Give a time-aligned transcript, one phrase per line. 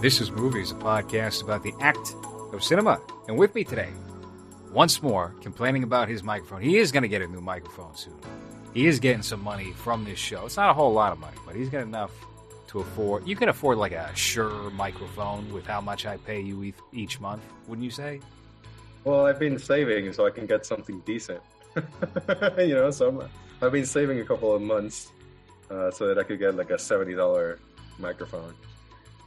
[0.00, 2.14] This is Movies, a podcast about the act
[2.52, 3.00] of cinema.
[3.28, 3.88] And with me today,
[4.72, 6.60] once more, complaining about his microphone.
[6.60, 8.14] He is going to get a new microphone soon.
[8.74, 10.44] He is getting some money from this show.
[10.46, 12.10] It's not a whole lot of money, but he's got enough
[12.68, 13.26] to afford.
[13.26, 17.20] You can afford like a Shure microphone with how much I pay you each- each
[17.20, 18.20] month, wouldn't you say?
[19.04, 21.40] Well, I've been saving so I can get something decent.
[22.58, 23.28] you know, so I'm,
[23.62, 25.10] I've been saving a couple of months
[25.70, 27.58] uh, so that I could get like a seventy dollar
[27.98, 28.54] microphone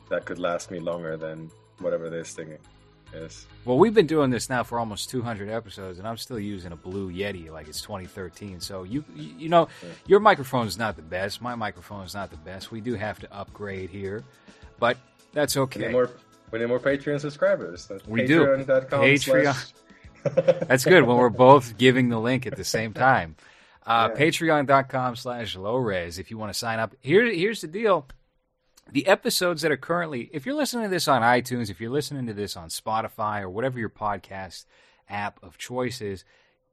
[0.10, 2.58] that could last me longer than whatever this thing
[3.14, 3.48] is.
[3.64, 6.76] Well, we've been doing this now for almost 200 episodes, and I'm still using a
[6.76, 8.60] Blue Yeti like it's 2013.
[8.60, 9.70] So you, you, know,
[10.08, 11.42] your microphone is not the best.
[11.42, 12.72] My microphone is not the best.
[12.72, 14.24] We do have to upgrade here,
[14.80, 14.98] but
[15.34, 15.80] that's We okay.
[15.82, 16.10] need more.
[16.52, 17.88] We need more Patreon subscribers.
[17.88, 18.42] That's We do.
[18.46, 19.44] Patreon.com Patreon.
[19.54, 19.74] slash-
[20.68, 23.36] That's good when we're both giving the link at the same time.
[23.86, 24.20] Uh, Yeah.
[24.26, 26.94] Patreon.com slash low res if you want to sign up.
[27.02, 28.06] Here, here's the deal.
[28.92, 32.26] The episodes that are currently, if you're listening to this on iTunes, if you're listening
[32.28, 34.66] to this on Spotify or whatever your podcast
[35.10, 36.24] app of choice is,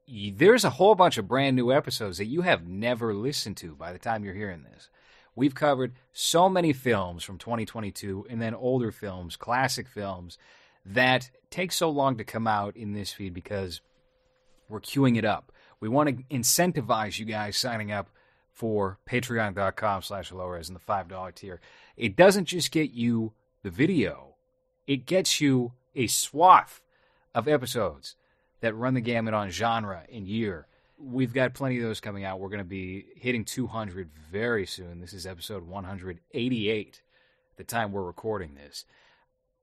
[0.07, 3.75] y- there's a whole bunch of brand new episodes that you have never listened to
[3.75, 4.89] by the time you're hearing this.
[5.35, 10.37] We've covered so many films from 2022 and then older films, classic films
[10.85, 13.81] that take so long to come out in this feed because
[14.69, 15.51] we're queuing it up.
[15.81, 18.09] We want to incentivize you guys signing up
[18.53, 21.59] for patreon.com slash lowres and the $5 tier.
[21.97, 24.35] It doesn't just get you the video,
[24.85, 26.81] it gets you a swath
[27.33, 28.15] of episodes
[28.61, 30.67] that run the gamut on genre and year.
[30.97, 32.39] We've got plenty of those coming out.
[32.39, 35.01] We're going to be hitting 200 very soon.
[35.01, 37.01] This is episode 188,
[37.57, 38.85] the time we're recording this.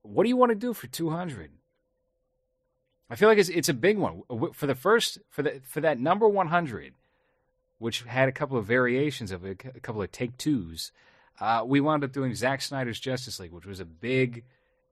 [0.03, 1.51] What do you want to do for 200?
[3.09, 4.23] I feel like it's it's a big one
[4.55, 6.95] for the first for the for that number 100,
[7.79, 10.93] which had a couple of variations of it, a couple of take twos.
[11.41, 14.45] Uh, we wound up doing Zack Snyder's Justice League, which was a big,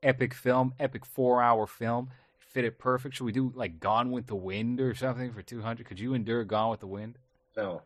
[0.03, 2.11] epic film, epic four hour film.
[2.39, 3.15] Fit it perfect.
[3.15, 5.87] Should we do like Gone with the Wind or something for 200?
[5.87, 7.17] Could you endure Gone with the Wind?
[7.57, 7.83] No,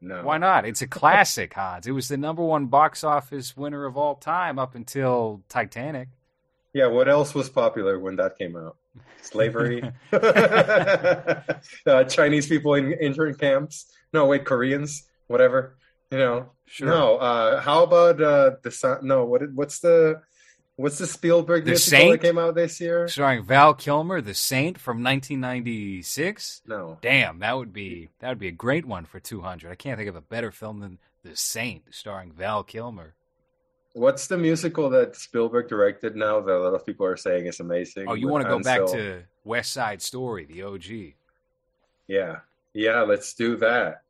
[0.00, 0.22] no.
[0.22, 0.64] Why not?
[0.64, 1.86] It's a classic, Hans.
[1.86, 6.08] It was the number one box office winner of all time up until Titanic.
[6.72, 8.76] Yeah, what else was popular when that came out?
[9.22, 9.82] Slavery,
[10.12, 13.92] uh, Chinese people in intern camps.
[14.12, 15.76] No, wait, Koreans, whatever.
[16.10, 16.88] You know, Sure.
[16.88, 17.16] no.
[17.16, 19.24] Uh, how about uh, the no?
[19.24, 20.22] What what's the
[20.76, 22.20] what's the Spielberg The musical Saint?
[22.20, 23.08] that came out this year?
[23.08, 26.62] Starring Val Kilmer, The Saint from 1996.
[26.66, 29.70] No, Damn, that would be that would be a great one for 200.
[29.70, 33.14] I can't think of a better film than The Saint, starring Val Kilmer.
[33.92, 37.60] what's the musical that Spielberg directed now that a lot of people are saying is
[37.60, 38.06] amazing?
[38.08, 41.14] Oh, you want to go back to West Side Story, the OG?
[42.06, 42.40] Yeah,
[42.74, 43.02] yeah.
[43.02, 44.02] Let's do that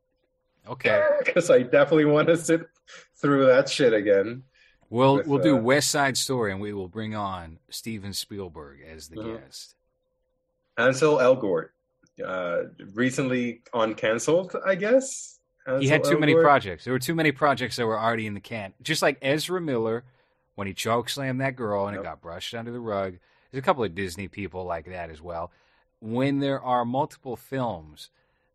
[0.69, 2.67] Okay, because I definitely want to sit
[3.15, 4.43] through that shit again.
[4.89, 8.79] we'll With, we'll do uh, West Side Story, and we will bring on Steven Spielberg
[8.81, 9.39] as the Mhm.
[9.41, 9.75] guest.
[10.77, 11.69] Ansel Elgort,
[12.23, 12.63] uh,
[12.93, 15.39] recently uncancelled, I guess.
[15.79, 16.83] he had Ansel too many projects.
[16.85, 18.73] There were too many projects that were already in the can.
[18.81, 20.05] Just like Ezra Miller
[20.55, 23.17] when he choke slammed that girl and it got brushed under the rug.
[23.51, 25.51] There's a couple of Disney people like that as well.
[25.99, 28.09] When there are multiple films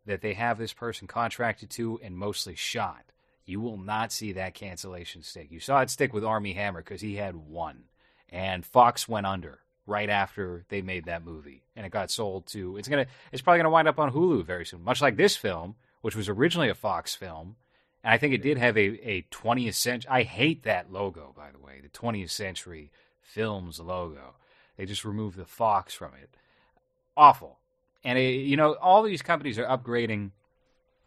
[0.05, 3.03] that they have this person contracted to and mostly shot,
[3.45, 5.51] you will not see that cancellation stick.
[5.51, 7.83] You saw it stick with Armie Hammer because he had one,
[8.29, 12.77] and Fox went under right after they made that movie, and it got sold to.
[12.77, 13.05] It's gonna.
[13.31, 16.29] It's probably gonna wind up on Hulu very soon, much like this film, which was
[16.29, 17.55] originally a Fox film,
[18.03, 20.09] and I think it did have a a 20th century.
[20.09, 22.91] I hate that logo, by the way, the 20th century
[23.21, 24.35] films logo.
[24.77, 26.29] They just removed the Fox from it.
[27.15, 27.59] Awful.
[28.03, 30.31] And it, you know, all these companies are upgrading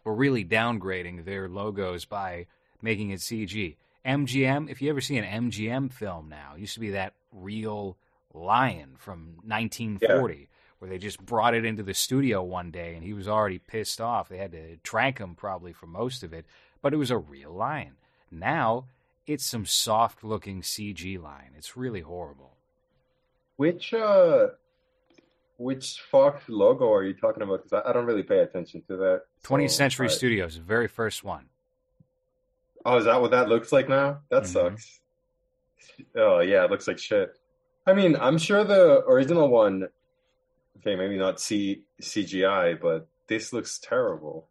[0.03, 2.47] or really downgrading their logos by
[2.81, 3.75] making it CG.
[4.05, 7.97] MGM, if you ever see an MGM film now, used to be that real
[8.33, 10.47] lion from 1940
[10.79, 13.99] where they just brought it into the studio one day and he was already pissed
[13.99, 14.29] off.
[14.29, 16.45] They had to trank him probably for most of it,
[16.81, 17.93] but it was a real lion.
[18.29, 18.85] Now
[19.25, 21.51] it's some soft looking CG lion.
[21.57, 22.53] It's really horrible.
[23.55, 24.49] Which uh,
[25.57, 27.63] which Fox logo are you talking about?
[27.63, 29.21] Because I, I don't really pay attention to that.
[29.43, 31.45] 20th So, Century I- Studios, the very first one.
[32.85, 34.19] Oh, is that what that looks like now?
[34.29, 34.47] That Mhm.
[34.47, 34.99] sucks.
[36.15, 37.37] Oh yeah, it looks like shit.
[37.85, 39.87] I mean, I'm sure the original one.
[40.79, 44.47] Okay, maybe not C CGI, but this looks terrible.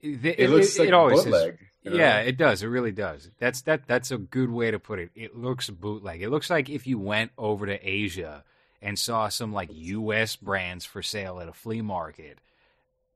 [0.00, 1.24] It, It, looks like always is.
[1.26, 1.58] bootleg.
[1.82, 1.96] you know?
[1.96, 2.62] Yeah, it does.
[2.62, 3.30] It really does.
[3.38, 3.86] That's that.
[3.86, 5.10] That's a good way to put it.
[5.14, 6.22] It looks bootleg.
[6.22, 8.44] It looks like if you went over to Asia
[8.84, 10.36] and saw some like U.S.
[10.36, 12.38] brands for sale at a flea market.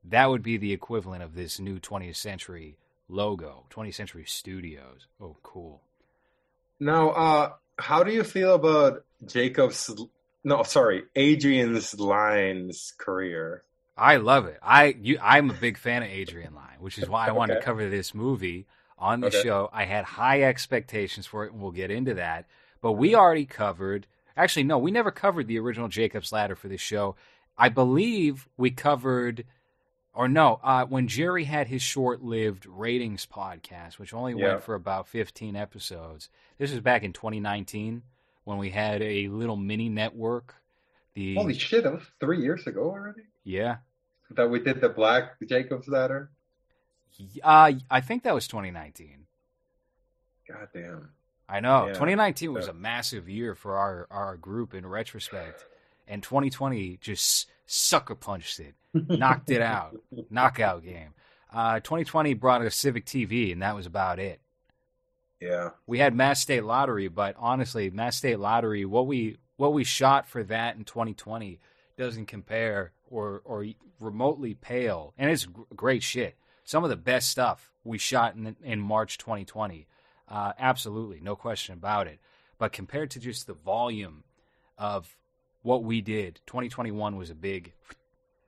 [0.04, 2.78] That would be the equivalent of this new 20th century
[3.08, 5.06] logo, 20th Century Studios.
[5.20, 5.82] Oh, cool.
[6.80, 9.90] Now, uh, how do you feel about Jacob's?
[10.44, 13.64] No, sorry, Adrian's Lyne's career.
[13.96, 14.58] I love it.
[14.62, 17.60] I you, I'm a big fan of Adrian Lyne, which is why I wanted Okay.
[17.60, 18.66] to cover this movie
[18.98, 19.30] on the Okay.
[19.30, 19.68] show.
[19.72, 22.46] I had high expectations for it, and we'll get into that.
[22.80, 24.06] But we already covered.
[24.38, 27.16] Actually, no, we never covered the original Jacob's Ladder for this show.
[27.58, 29.44] I believe we covered,
[30.14, 34.46] or no, uh, when Jerry had his short-lived ratings podcast, which only Yeah.
[34.52, 36.30] went for about 15 episodes.
[36.56, 38.04] This was back in 2019
[38.44, 40.54] when we had a little mini network.
[41.14, 41.82] The Holy shit!
[41.82, 43.22] That was three years ago already.
[43.42, 43.78] yeah,
[44.30, 46.30] That we did the Black Jacob's Ladder.
[47.42, 49.26] Uh, I think that was 2019.
[50.48, 51.10] God damn.
[51.48, 51.86] I know.
[51.86, 51.94] Yeah.
[51.94, 55.64] 2019 was a massive year for our, our group in retrospect.
[56.06, 59.96] And 2020 just sucker punched it, knocked it out,
[60.30, 61.14] knockout game.
[61.52, 64.40] Uh, 2020 brought us Civic TV, and that was about it.
[65.40, 65.70] Yeah.
[65.86, 70.26] We had Mass State Lottery, but honestly, Mass State Lottery, what we what we shot
[70.26, 71.60] for that in 2020
[71.96, 73.66] doesn't compare or or
[74.00, 76.36] remotely pale, and it's great shit.
[76.64, 79.86] Some of the best stuff we shot in in March 2020,
[80.30, 82.18] uh, absolutely, no question about it.
[82.58, 84.24] But compared to just the volume
[84.76, 85.16] of
[85.62, 87.72] what we did, 2021 was a big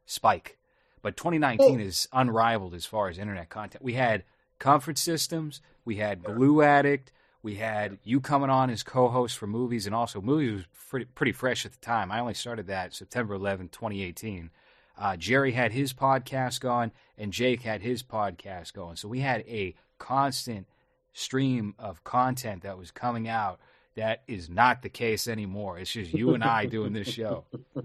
[0.06, 0.58] spike.
[1.02, 3.82] But 2019 Well- is unrivaled as far as internet content.
[3.82, 4.24] We had
[4.58, 7.12] comfort systems, we had Blue Addict,
[7.42, 11.32] we had you coming on as co-host for movies, and also movies was pretty, pretty
[11.32, 12.12] fresh at the time.
[12.12, 14.50] I only started that September 11, 2018.
[14.98, 18.96] Uh, Jerry had his podcast going, and Jake had his podcast going.
[18.96, 20.66] So we had a constant
[21.12, 23.58] stream of content that was coming out.
[23.96, 25.78] That is not the case anymore.
[25.78, 27.44] It's just you and I doing this show.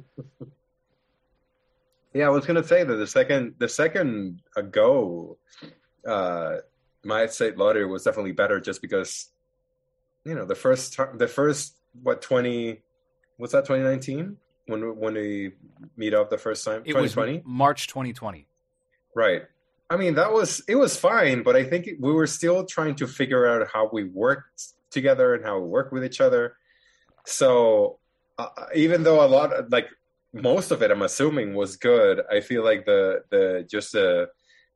[2.13, 5.37] Yeah, I was gonna say that the second the second ago,
[6.07, 6.57] uh,
[7.03, 9.31] my state lottery was definitely better just because,
[10.23, 12.81] you know, the first time the first what twenty,
[13.35, 14.37] what's that twenty nineteen
[14.67, 15.51] when we- when we
[15.97, 18.47] meet up the first time It was twenty March 2020.
[19.13, 19.43] right.
[19.89, 23.07] I mean that was it was fine, but I think we were still trying to
[23.07, 26.55] figure out how we worked together and how we work with each other.
[27.25, 27.99] So
[28.37, 29.87] uh, even though a lot of, like
[30.33, 34.27] most of it i'm assuming was good i feel like the the just the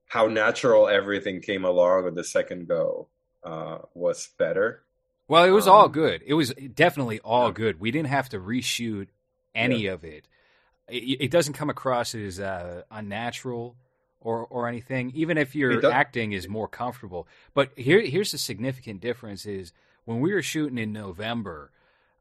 [0.07, 3.09] how natural everything came along with the second go
[3.43, 4.83] uh was better
[5.27, 6.23] Well, it was Um, all good.
[6.25, 7.53] It was definitely all Yeah.
[7.53, 7.79] good.
[7.79, 9.09] We didn't have to reshoot
[9.53, 10.27] any of it.
[10.87, 11.21] it.
[11.21, 13.77] It doesn't come across as uh, unnatural
[14.21, 17.27] or or anything, even if your acting is more comfortable.
[17.53, 19.73] But here here's the significant difference: is
[20.05, 21.71] when we were shooting in November,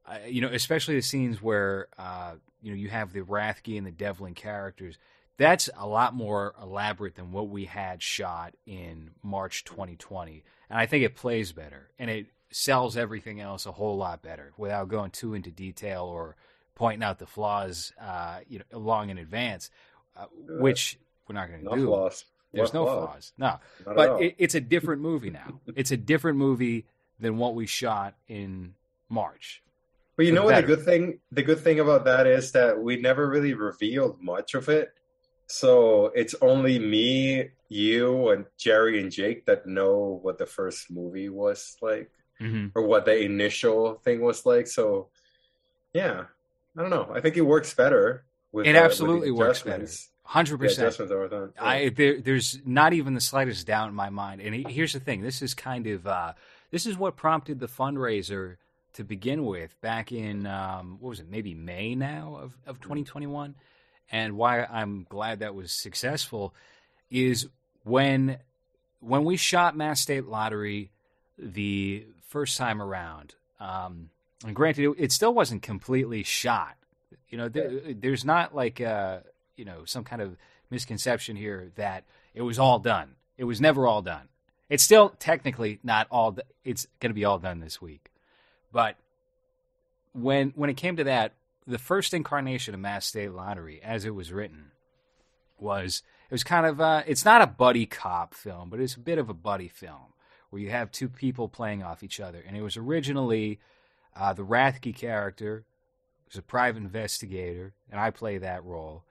[0.07, 3.87] uh, you know, especially the scenes where uh, you know you have the Rathke and
[3.87, 4.99] the Devlin characters.
[5.37, 10.87] That's a lot more elaborate than what we had shot in March 2020, and I
[10.87, 15.11] think it plays better and it sells everything else a whole lot better without going
[15.11, 16.35] too into detail or
[16.75, 19.71] pointing out the flaws, uh, you know, long in advance,
[20.17, 20.99] uh, which
[21.29, 21.87] we're not going to no do.
[21.87, 23.33] flaws There's no flaws?
[23.39, 23.59] no.
[23.87, 25.61] Not But it, it's a different movie now.
[25.77, 26.87] it's a different movie
[27.21, 28.75] than what we shot in
[29.09, 29.63] March.
[30.17, 32.97] But you know what the good thing the good thing about that is that we
[32.97, 34.93] never really revealed much of it.
[35.47, 41.29] So it's only me, you, and Jerry and Jake that know what the first movie
[41.29, 42.11] was like
[42.41, 42.79] Mm-hmm.
[42.79, 44.69] or what the initial thing was like.
[44.69, 45.09] So
[45.93, 46.25] yeah.
[46.77, 47.11] I don't know.
[47.13, 49.89] I think it works better with It uh, absolutely works better.
[50.33, 50.89] Hundred The percent.
[50.89, 51.53] adjustments that were done.
[51.57, 51.65] Yeah.
[51.65, 54.43] I there, there's not even the slightest doubt in my mind.
[54.43, 56.35] And he, here's the thing: this is kind of uh,
[56.71, 58.57] this is what prompted the fundraiser
[58.93, 61.31] to begin with back in um, what was it?
[61.31, 63.55] Maybe May now of of 2021.
[64.13, 66.55] And why I'm glad that was successful
[67.11, 67.49] is
[67.85, 68.37] when
[69.01, 70.91] when we shot Mass State Lottery
[71.39, 73.35] the first time around.
[73.61, 74.11] Um,
[74.45, 76.77] and granted, it, it still wasn't completely shot.
[77.31, 79.21] You know, there, there's not like uh,
[79.59, 80.37] you know some kind of
[80.71, 83.17] misconception here that it was all done.
[83.37, 84.29] It was never all done.
[84.69, 86.37] It's still technically not all.
[86.65, 88.11] It's going to be all done this week,
[88.73, 88.97] but
[90.13, 91.35] when when it came to that,
[91.67, 94.71] the first incarnation of Mass State Lottery, as it was written,
[95.59, 99.01] was it was kind of uh, it's not a buddy cop film, but it's a
[99.01, 100.13] bit of a buddy film
[100.51, 103.59] where you have two people playing off each other, and it was originally
[104.17, 105.65] uh, the Rathke character
[106.27, 109.05] who's a private investigator, and I play that role,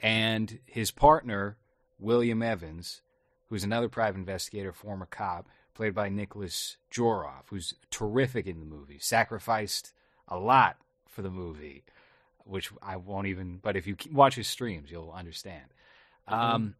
[0.00, 1.56] and his partner
[1.98, 3.02] William Evans,
[3.48, 8.98] who's another private investigator, former cop, played by Nicholas Joroff, who's terrific in the movie,
[8.98, 9.92] sacrificed
[10.26, 10.76] a lot
[11.06, 11.84] for the movie,
[12.44, 13.58] which I won't even.
[13.62, 15.64] But if you watch his streams, you'll understand.
[16.26, 16.74] Um,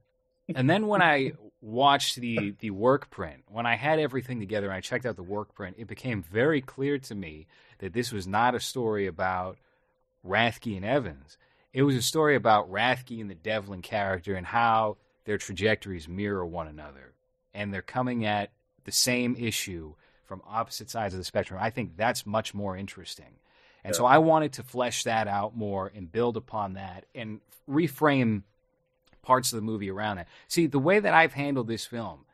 [0.55, 4.77] and then when I watched the the work print, when I had everything together and
[4.77, 7.47] I checked out the work print, it became very clear to me
[7.79, 9.59] that this was not a story about
[10.27, 11.39] Rathke and Evans.
[11.73, 16.47] It was a story about Rathke and the Devlin character and how their trajectories mirror
[16.47, 17.15] one another,
[17.53, 18.51] and they're coming at
[18.85, 19.95] the same issue
[20.25, 21.59] from opposite sides of the spectrum.
[21.63, 23.39] I think that's much more interesting.
[23.85, 28.43] And so I wanted to flesh that out more and build upon that and reframe
[29.23, 30.29] parts of the movie around that.
[30.47, 32.27] See, the way that I've handled this film,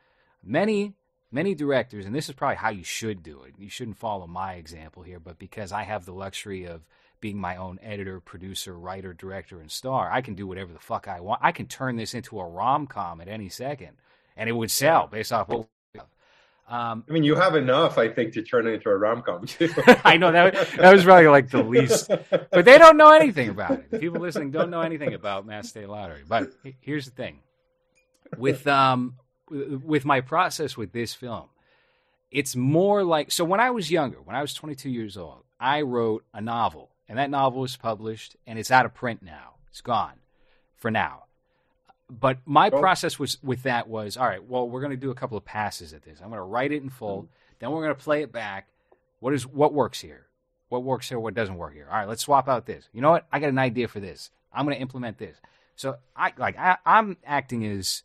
[0.43, 0.95] many,
[1.31, 3.53] many directors, and this is probably how you should do it.
[3.57, 6.85] You shouldn't follow my example here, but because I have the luxury of
[7.21, 11.07] being my own editor, producer, writer, director, and star, I can do whatever the fuck
[11.07, 11.41] I want.
[11.43, 13.97] I can turn this into a rom com at any second,
[14.35, 15.67] and it would sell based off what
[16.67, 19.45] um, I mean, you have enough, I think, to turn it into a rom com.
[20.03, 23.71] I know that that was probably like the least, but they don't know anything about
[23.71, 23.99] it.
[23.99, 26.23] People listening don't know anything about Mass State Lottery.
[26.27, 26.49] But
[26.81, 27.41] here's the thing:
[28.35, 29.15] with um,
[29.51, 31.49] with my process with this film,
[32.31, 33.45] it's more like so.
[33.45, 37.17] When I was younger, when I was 22 years old, I wrote a novel, and
[37.17, 39.53] that novel was published, and it's out of print now.
[39.69, 40.15] It's gone
[40.75, 41.25] for now
[42.09, 42.79] but my oh.
[42.79, 44.43] process was with that was all right.
[44.43, 46.19] Well, we're going to do a couple of passes at this.
[46.21, 47.23] I'm going to write it in full.
[47.23, 47.31] Mm-hmm.
[47.59, 48.67] Then we're going to play it back.
[49.19, 50.27] What is what works here?
[50.69, 51.19] What works here?
[51.19, 51.87] What doesn't work here?
[51.89, 52.87] All right, let's swap out this.
[52.93, 53.27] You know what?
[53.31, 54.29] I got an idea for this.
[54.53, 55.37] I'm going to implement this.
[55.75, 58.03] So I like I, I'm acting as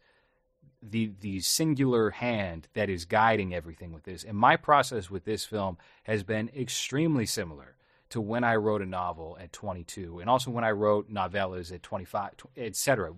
[0.83, 4.25] the the singular hand that is guiding everything with this.
[4.25, 7.75] And my process with this film has been extremely similar
[8.11, 11.83] to when I wrote a novel at 22, and also when I wrote novellas at
[11.83, 13.15] 25, etc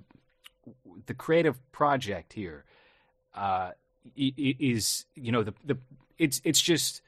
[1.06, 2.64] the creative project here
[3.34, 3.72] uh,
[4.16, 5.78] is you know the the
[6.18, 7.02] it's it's just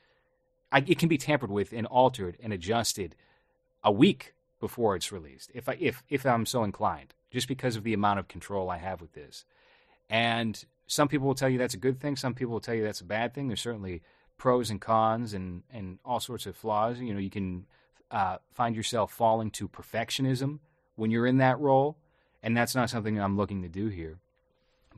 [0.72, 3.14] I, it can be tampered with and altered and adjusted
[3.82, 7.82] a week before it's released if I if if I'm so inclined just because of
[7.82, 9.44] the amount of control I have with this.
[10.08, 12.84] And some people will tell you that's a good thing some people will tell you
[12.84, 13.48] that's a bad thing.
[13.48, 14.02] There's certainly
[14.36, 17.66] pros and cons and and all sorts of flaws you know you can
[18.10, 20.58] uh, find yourself falling to perfectionism
[20.96, 21.96] when you're in that role
[22.44, 24.18] and that's not something I'm looking to do here.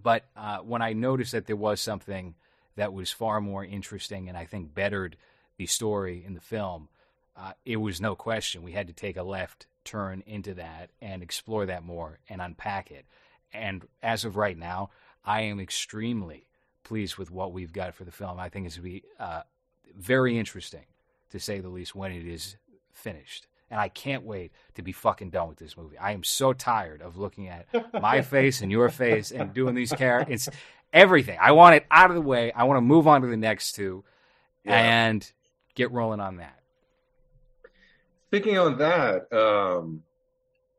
[0.02, 2.35] But uh, when I noticed that there was something
[2.75, 5.16] that was far more interesting and I think bettered
[5.57, 6.88] the story in the film,
[7.37, 8.64] uh, it was no question.
[8.64, 12.90] We had to take a left turn into that and explore that more and unpack
[12.90, 13.07] it.
[13.52, 14.90] And as of right now,
[15.25, 16.46] I am extremely
[16.87, 18.38] pleased with what we've got for the film.
[18.38, 19.43] I think it's going to be uh,
[19.97, 20.85] very interesting,
[21.31, 22.57] to say the least, when it is
[22.93, 25.99] finished and I can't wait to be fucking done with this movie.
[25.99, 29.93] I am so tired of looking at my face and your face and doing these
[29.93, 30.49] characters.
[30.93, 31.38] Everything.
[31.40, 32.52] I want it out of the way.
[32.52, 34.05] I want to move on to the next two
[34.64, 35.09] yeah.
[35.09, 35.31] and
[35.75, 36.59] get rolling on that.
[38.28, 40.02] Speaking on that, um,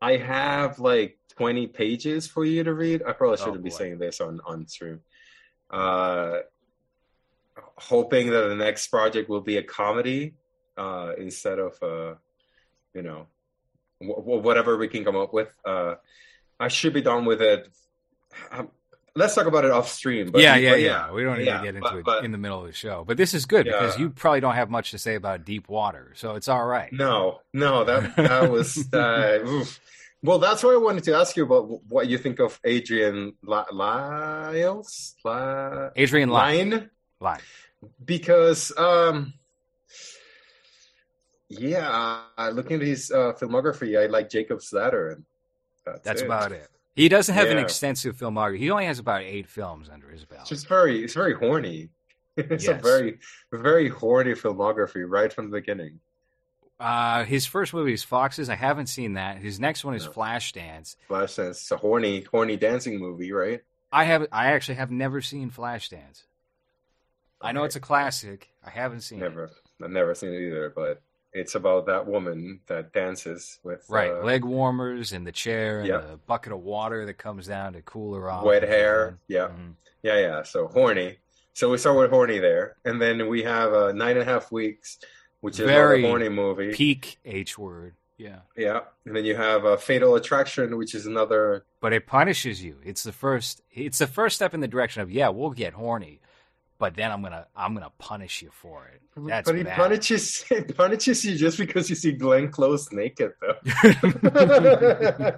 [0.02, 3.04] I have like 20 pages for you to read.
[3.06, 5.02] I probably shouldn't oh, be saying this on, on stream.
[5.70, 6.40] Uh,
[7.76, 10.34] hoping that the next project will be a comedy
[10.78, 12.18] uh, instead of a
[12.98, 13.28] you know,
[14.02, 15.56] w- whatever we can come up with.
[15.64, 15.96] Uh,
[16.60, 17.70] I should be done with it.
[18.52, 18.70] Um,
[19.16, 20.32] let's talk about it off stream.
[20.32, 22.06] But, yeah, yeah, but yeah, yeah, We don't need yeah, to get into but, it
[22.06, 23.04] but, in the middle of the show.
[23.06, 23.74] But this is good yeah.
[23.74, 26.92] because you probably don't have much to say about deep water, so it's all right.
[26.92, 28.92] No, no, that that was.
[28.92, 29.64] Uh,
[30.24, 35.16] well, that's why I wanted to ask you about what you think of Adrian Lyles.
[35.24, 36.90] La- Adrian Lyne.
[37.20, 37.40] Lyne.
[38.04, 39.34] Because um,
[41.50, 45.26] yeah, looking at his uh, filmography, I like Jacob's Ladder, and
[45.86, 46.26] that's, that's it.
[46.26, 46.68] about it.
[46.96, 47.54] He doesn't have yeah.
[47.54, 48.58] an extensive filmography.
[48.58, 50.42] He only has about eight films under his belt.
[50.42, 51.90] It's just very, it's very horny.
[52.38, 52.80] it's yes.
[52.80, 53.20] a very,
[53.52, 56.00] very horny filmography right from the beginning.
[56.80, 58.50] Uh, his first movie is Foxes.
[58.50, 59.38] I haven't seen that.
[59.38, 60.12] His next one is no.
[60.12, 60.96] Flashdance.
[61.10, 61.50] Flashdance.
[61.50, 63.62] It's a horny, horny dancing movie, right?
[63.92, 64.28] I have.
[64.32, 66.24] I actually have never seen Flashdance.
[67.42, 68.50] I know it's a classic.
[68.66, 69.24] I haven't seen it.
[69.24, 69.52] never, it.
[69.84, 71.02] I've never seen it either, but
[71.34, 75.90] it's about that woman that dances with right uh, leg warmers and the chair and
[75.90, 78.44] a bucket of water that comes down to cool her off.
[78.44, 79.72] Wet hair, yeah, mm-hmm.
[80.04, 80.44] yeah, yeah.
[80.44, 81.18] So horny.
[81.54, 84.52] So we start with horny there, and then we have uh, nine and a half
[84.52, 85.00] weeks,
[85.42, 86.74] which is Very a horny movie.
[86.74, 87.96] Peak H word.
[88.18, 88.40] Yeah.
[88.56, 88.82] Yeah.
[89.06, 91.66] And then you have a Fatal Attraction, which is another.
[91.82, 92.78] But it punishes you.
[92.84, 93.62] It's the first.
[93.72, 96.20] It's the first step in the direction of yeah, we'll get horny,
[96.80, 99.02] but then I'm gonna I'm gonna punish you for it.
[99.16, 99.78] That's but he bad.
[99.78, 103.56] punishes he punishes you just because you see Glenn Close naked though.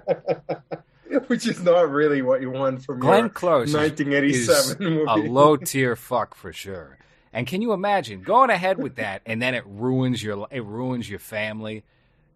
[1.26, 5.04] Which is not really what you want from Glenn Close 1987 movie.
[5.06, 6.98] A low tier fuck for sure.
[7.32, 11.08] And can you imagine going ahead with that and then it ruins your it ruins
[11.08, 11.84] your family?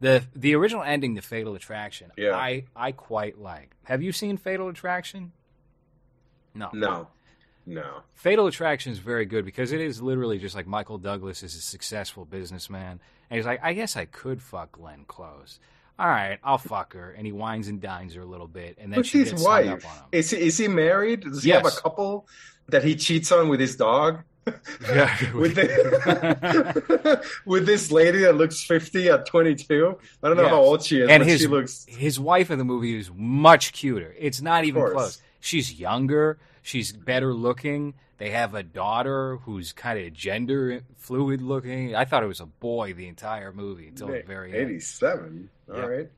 [0.01, 2.35] The the original ending, The Fatal Attraction, yeah.
[2.37, 3.75] I I quite like.
[3.85, 5.33] Have you seen Fatal Attraction?
[6.55, 6.71] No.
[6.73, 7.09] No,
[7.67, 8.03] no.
[8.15, 11.61] Fatal Attraction is very good because it is literally just like Michael Douglas is a
[11.61, 15.59] successful businessman, and he's like, I guess I could fuck Glenn Close.
[15.99, 18.93] All right, I'll fuck her, and he wines and dines her a little bit, and
[18.93, 19.85] then Who's she his gets wife?
[19.85, 20.05] up on him.
[20.13, 21.23] Is he is he married?
[21.23, 22.27] Does he have a couple
[22.69, 24.23] that he cheats on with his dog?
[24.83, 25.33] Yeah.
[25.35, 29.99] with the, with this lady that looks fifty at twenty two.
[30.23, 30.51] I don't know Yes.
[30.53, 31.87] how old she is, And but his- she looks.
[31.89, 34.15] His wife in the movie is much cuter.
[34.19, 35.21] It's not even close.
[35.41, 36.39] She's younger.
[36.63, 37.95] She's better looking.
[38.19, 41.95] They have a daughter who's kind of gender fluid looking.
[41.97, 44.71] I thought it was a boy the entire movie until the very end.
[44.71, 45.51] Eighty seven.
[45.71, 45.87] All Yeah.
[45.87, 46.11] right.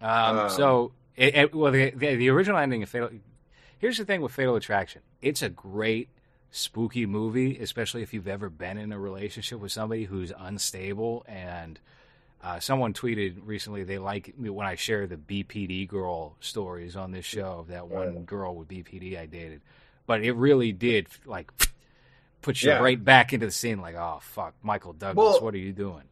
[0.00, 3.10] Um, Um, so, it, it, well, the, the the original ending of Fatal.
[3.78, 5.02] Here's the thing with Fatal Attraction.
[5.20, 6.08] It's a great
[6.52, 11.24] spooky movie, especially if you've ever been in a relationship with somebody who's unstable.
[11.26, 11.80] And
[12.44, 17.10] uh, someone tweeted recently they like me when I share the BPD girl stories on
[17.10, 18.26] this show of that one Right.
[18.26, 19.62] girl with BPD I dated.
[20.06, 21.50] But it really did like
[22.42, 22.78] put you Yeah.
[22.80, 23.80] right back into the scene.
[23.80, 26.02] Like, oh fuck, Michael Douglas, Well- what are you doing?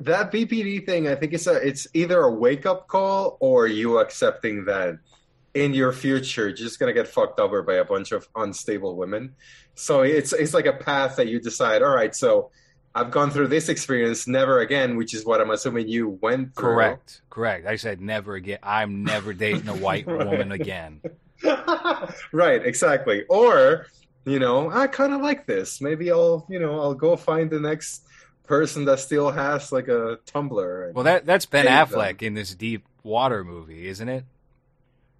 [0.00, 4.00] That BPD thing, I think it's a it's either a wake up call or you
[4.00, 4.98] accepting that
[5.54, 9.34] in your future you're just gonna get fucked over by a bunch of unstable women.
[9.74, 11.82] So it's it's like a path that you decide.
[11.82, 12.50] All right, so
[12.96, 16.74] I've gone through this experience, never again, which is what I'm assuming you went through.
[16.74, 17.66] Correct, correct.
[17.66, 18.58] I said never again.
[18.62, 20.26] I'm never dating a white Right.
[20.26, 21.00] woman again.
[22.32, 23.24] right, exactly.
[23.28, 23.86] Or,
[24.24, 25.80] you know, I kind of like this.
[25.80, 28.04] Maybe I'll, you know, I'll go find the next
[28.46, 30.92] person that still has like a Tumblr.
[30.92, 32.28] Well, that that's Ben Affleck them.
[32.28, 34.24] in this Deep Water movie, isn't it?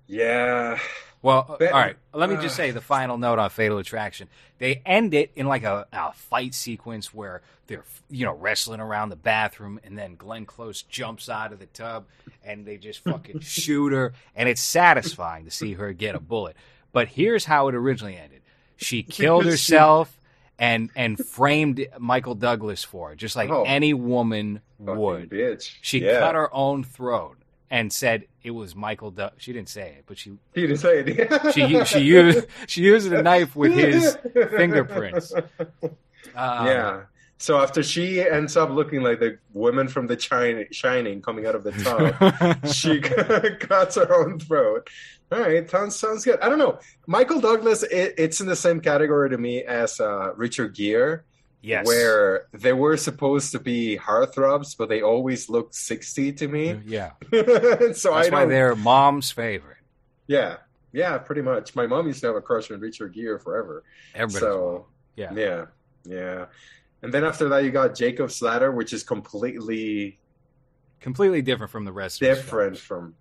[0.06, 0.78] Yeah.
[1.22, 1.96] Well, Ben- all right.
[2.12, 4.28] Let me just uh, say the final note on Fatal Attraction.
[4.58, 9.08] They end it in like a, a fight sequence where they're you know wrestling around
[9.08, 12.04] the bathroom, and then Glenn Close jumps out of the tub,
[12.44, 16.56] and they just fucking shoot her, and it's satisfying to see her get a bullet.
[16.92, 18.42] But here's how it originally ended:
[18.76, 20.18] she killed herself.
[20.56, 23.64] And and framed Michael Douglas for it, just like Oh.
[23.66, 25.28] any woman would.
[25.28, 25.74] bitch.
[25.80, 26.20] She yeah.
[26.20, 27.38] cut her own throat
[27.74, 29.10] and said it was Michael.
[29.10, 31.52] Du- she didn't say it, but she He didn't say it.
[31.54, 35.32] she she used she used a knife with his fingerprints.
[35.32, 37.02] Um, yeah.
[37.38, 41.56] So after she ends up looking like the woman from the China, Shining coming out
[41.56, 43.00] of the tub, she
[43.58, 44.88] cuts her own throat.
[45.32, 46.38] All right, sounds sounds good.
[46.40, 46.78] I don't know.
[47.08, 51.22] Michael Douglas, it, it's in the same category to me as uh, Richard Gere,
[51.64, 51.86] yes.
[51.86, 56.80] where they were supposed to be heartthrobs, but they always looked sixty to me.
[56.84, 59.78] Yeah, so I that's why they're mom's favorite.
[60.26, 60.56] Yeah,
[60.92, 61.74] yeah, pretty much.
[61.74, 63.82] My mom used to have a crush on Richard Gere forever.
[64.14, 65.32] Everybody's so yeah.
[65.34, 65.64] yeah,
[66.04, 66.46] yeah.
[67.02, 70.18] And then after that, you got Jacob's Ladder, which is completely
[71.00, 72.20] completely different from the rest.
[72.20, 73.14] different from.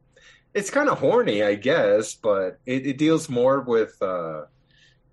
[0.53, 4.43] It's kind of horny, I guess, but it, it deals more with, uh,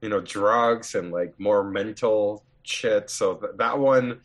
[0.03, 3.11] you know, drugs and like more mental shit.
[3.11, 4.21] So th- that one,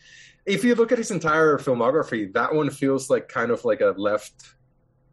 [0.45, 3.93] if you look at his entire filmography, that one feels like kind of like a
[3.98, 4.54] left,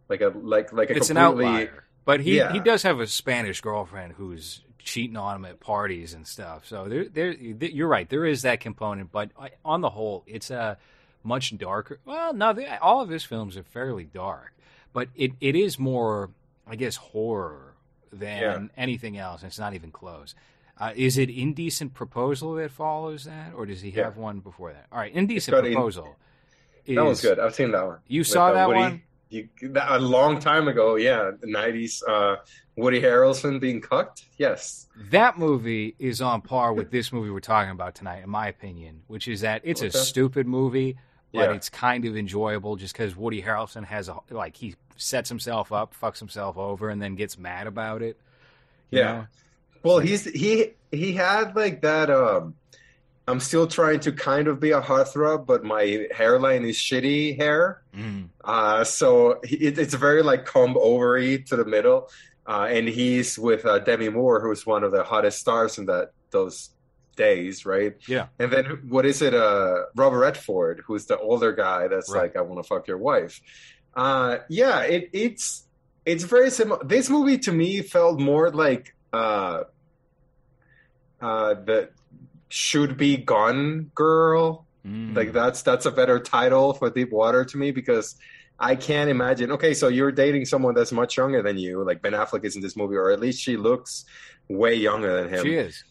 [0.08, 2.52] like a like like a It's an completely outlier, but he Yeah.
[2.52, 6.66] he does have a Spanish girlfriend who's cheating on him at parties and stuff.
[6.66, 8.08] So there there you're right.
[8.08, 10.76] There is that component, but uh, on the whole, it's a
[11.24, 12.00] much darker.
[12.04, 14.52] Well, no, they, all of his films are fairly dark,
[14.92, 16.30] but it, it is more,
[16.66, 17.74] I guess, horror
[18.12, 18.82] than Yeah.
[18.82, 19.42] anything else.
[19.42, 20.34] And it's not even close.
[20.82, 24.04] Uh, is it Indecent Proposal that follows that, or does he Yeah.
[24.04, 24.86] have one before that?
[24.90, 26.16] All right, Indecent got in- Proposal.
[26.88, 27.38] That one's good.
[27.38, 27.98] I've seen that one.
[28.08, 29.02] You With, saw uh, that Woody- one?
[29.30, 32.02] You, that, a long time ago, yeah, the nineties.
[32.02, 32.36] Uh,
[32.76, 34.24] Woody Harrelson being cucked.
[34.38, 34.88] Yes.
[35.10, 39.02] That movie is on par with this movie we're talking about tonight, in my opinion,
[39.06, 40.96] which is that it's a stupid movie,
[41.32, 41.54] but Yeah.
[41.56, 45.94] it's kind of enjoyable just because Woody Harrelson has a like he sets himself up,
[45.94, 48.18] fucks himself over, and then gets mad about it.
[48.90, 49.12] you Yeah.
[49.12, 49.26] know?
[49.82, 52.10] Well, he's he he had like that.
[52.10, 52.54] Um,
[53.28, 57.82] I'm still trying to kind of be a heartthrob, but my hairline is shitty hair.
[57.96, 58.28] Mm.
[58.42, 62.08] Uh, so it, it's very like comb ovary to the middle.
[62.46, 66.10] Uh, and he's with uh, Demi Moore, who's one of the hottest stars in that
[66.30, 66.70] those
[67.14, 67.94] days, right?
[68.08, 68.26] Yeah.
[68.40, 69.34] And then what is it?
[69.34, 72.22] Uh, Robert Redford, who's the older guy that's Right.
[72.22, 73.40] like, I want to fuck your wife.
[73.94, 75.64] Uh, yeah, it, it's
[76.04, 76.82] it's very similar.
[76.84, 79.64] This movie to me felt more like uh,
[81.20, 81.90] uh, the
[82.48, 85.14] should be gone girl Mm.
[85.14, 88.16] like that's that's a better title for Deep Water to me because
[88.58, 89.52] I can't imagine.
[89.52, 92.62] Okay, so you're dating someone that's much younger than you, like Ben Affleck is in
[92.62, 94.04] this movie, or at least she looks
[94.48, 95.44] way younger than him.
[95.44, 95.84] she is.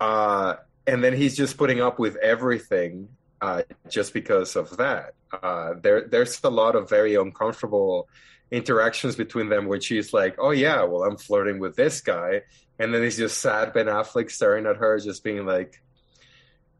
[0.00, 0.54] Uh,
[0.86, 3.08] and then he's just putting up with everything.
[3.40, 5.14] uh, just because of that.
[5.42, 8.06] Uh, there, there's a lot of very uncomfortable
[8.50, 12.42] interactions between them where she's like, "Oh yeah, well I'm flirting with this guy,"
[12.78, 15.80] and then he's just sad Ben Affleck staring at her, just being like,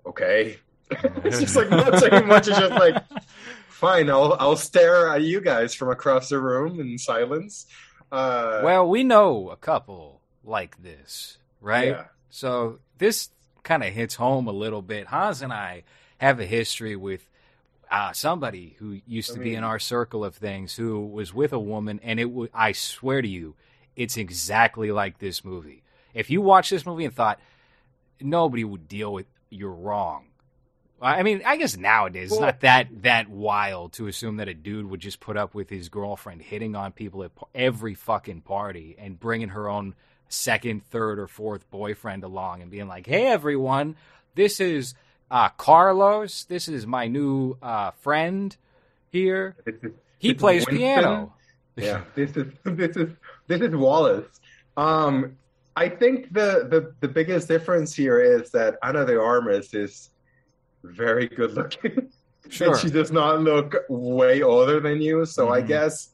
[0.06, 0.58] "Okay."
[0.90, 2.48] it's just like not saying much.
[2.48, 3.02] It's just like,
[3.68, 7.66] "Fine, I'll I'll stare at you guys from across the room in silence."
[8.10, 11.88] Uh, well, we know a couple like this, right?
[11.88, 12.04] Yeah.
[12.30, 13.30] So this
[13.62, 15.06] kind of hits home a little bit.
[15.06, 15.84] Hans and I
[16.18, 17.29] have a history with
[17.90, 21.52] uh, somebody who used I to be in our circle of things who was with
[21.52, 23.56] a woman, and it w- I swear to you,
[23.96, 25.82] it's exactly like this movie.
[26.14, 27.40] If you watch this movie and thought
[28.20, 30.26] nobody would deal with you're wrong.
[31.02, 34.86] I mean, I guess nowadays it's not that that wild to assume that a dude
[34.90, 39.18] would just put up with his girlfriend hitting on people at every fucking party and
[39.18, 39.94] bringing her own
[40.28, 43.96] second, third, or fourth boyfriend along and being like, "Hey, everyone,
[44.34, 44.94] this is
[45.30, 46.44] uh, Carlos.
[46.44, 48.56] This is my new uh, friend
[49.10, 49.56] here.
[49.64, 51.34] this is- He this plays piano."
[51.76, 53.10] yeah this is this is
[53.46, 54.26] this is wallace
[54.76, 55.36] um
[55.76, 60.10] i think the the, the biggest difference here is that Ana de Armas is
[60.84, 62.10] very good looking
[62.50, 62.72] Sure.
[62.72, 65.68] and she does not look way older than you so i Mhm.
[65.68, 66.10] guess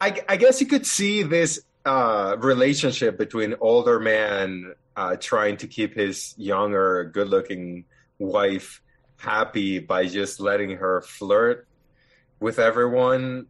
[0.00, 5.66] I, I guess you could see this uh relationship between older man uh trying to
[5.68, 7.84] keep his younger good looking
[8.18, 8.80] wife
[9.16, 11.66] happy by just letting her flirt
[12.40, 13.46] with everyone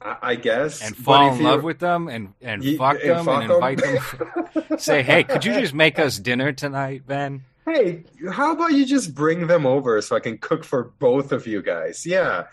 [0.00, 3.42] I, I guess and fall in love with them and and you- fuck them fuck
[3.42, 4.78] and invite them.
[4.78, 7.44] Say, hey, could you just make us dinner tonight, Ben?
[7.66, 11.46] hey, how about you just bring them over so I can cook for both of
[11.46, 12.04] you guys?
[12.06, 12.44] Yeah.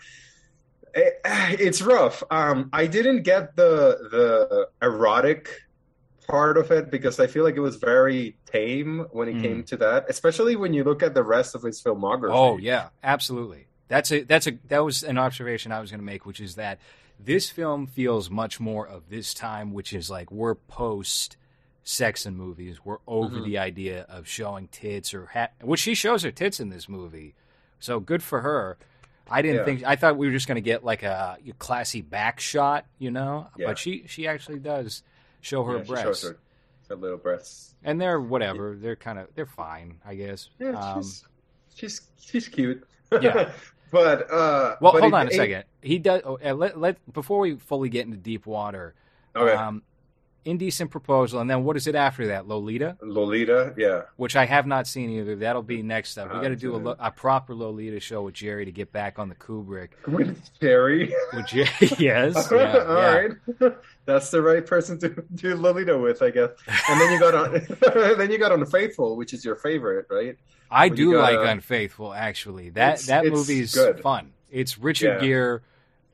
[0.94, 2.22] It- it's rough.
[2.30, 5.48] Um, I didn't get the the erotic
[6.28, 9.42] part of it because I feel like it was very tame when it Mm.
[9.42, 12.30] came to that, especially when you look at the rest of his filmography.
[12.32, 13.66] Oh yeah, absolutely.
[13.88, 16.54] That's a that's a that was an observation I was going to make, which is
[16.56, 16.78] that
[17.18, 21.36] this film feels much more of this time, which is like we're post
[21.82, 22.84] sex and movies.
[22.84, 23.44] We're over Mhm.
[23.46, 27.34] the idea of showing tits or ha- which she shows her tits in this movie,
[27.80, 28.76] so good for her.
[29.30, 29.64] I didn't Yeah.
[29.64, 32.84] think I thought we were just going to get like a, a classy back shot,
[32.98, 33.68] you know, Yeah.
[33.68, 35.02] but she she actually does
[35.48, 36.38] show her Yeah, breasts, her,
[36.88, 37.74] her little breasts.
[37.82, 38.76] and they're whatever.
[38.80, 40.50] They're kind of they're fine, I guess.
[40.58, 41.24] Yeah, Um, she's
[41.74, 42.86] she's she's cute.
[43.20, 43.50] Yeah.
[43.90, 45.64] but uh, Well, but hold it- on a second.
[45.80, 46.22] He does.
[46.24, 48.94] Oh, let, let before we fully get into deep water.
[49.36, 49.82] Okay, Um,
[50.48, 52.48] indecent proposal, and then what is it after that?
[52.48, 53.74] Lolita, Lolita.
[53.76, 54.02] Yeah.
[54.16, 55.36] which I have not seen either.
[55.36, 56.32] That'll be uh, next up.
[56.32, 59.18] We got to do a, lo- a proper Lolita show with Jerry to get back
[59.18, 59.90] on the Kubrick.
[60.08, 61.14] With Jerry.
[61.34, 63.26] With Jerry, yes, yeah, All yeah.
[63.60, 63.72] right.
[64.06, 66.50] That's the right person to do Lolita with, I guess.
[66.88, 70.36] And then you got on then you got on Faithful, which is your favorite, right?
[70.70, 72.12] I When do like gotta- Unfaithful.
[72.14, 74.00] Actually, that It's- that movie's good.
[74.00, 74.32] fun.
[74.50, 75.26] It's Richard Yeah.
[75.28, 75.60] Gere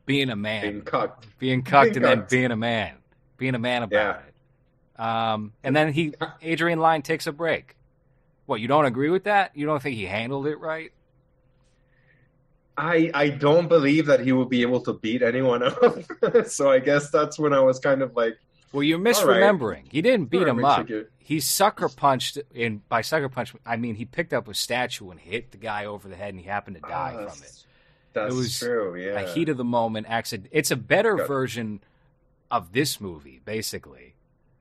[0.06, 1.26] being a man, Being cucked.
[1.38, 2.94] being cucked, being and then being a man,
[3.36, 4.20] being a man about Yeah.
[4.26, 5.00] it.
[5.00, 7.76] Um, and then he, Adrian Lyne takes a break.
[8.46, 9.50] What you don't agree with that?
[9.56, 10.92] You don't think he handled it right?
[12.76, 16.46] I I don't believe that he will be able to beat anyone up.
[16.46, 18.36] so I guess that's when I was kind of like
[18.72, 19.14] Well, you're right.
[19.14, 19.84] misremembering.
[19.90, 20.86] He didn't beat "Sure, him up.
[20.86, 25.10] Gere." He sucker punched, and by sucker punch, I mean he picked up a statue
[25.10, 27.64] and hit the guy over the head, and he happened to die Ah, from it.
[28.12, 29.20] That's It was true, yeah.
[29.20, 30.50] A heat of the moment accident.
[30.52, 31.80] It's a better Got- version
[32.50, 34.14] of this movie, basically.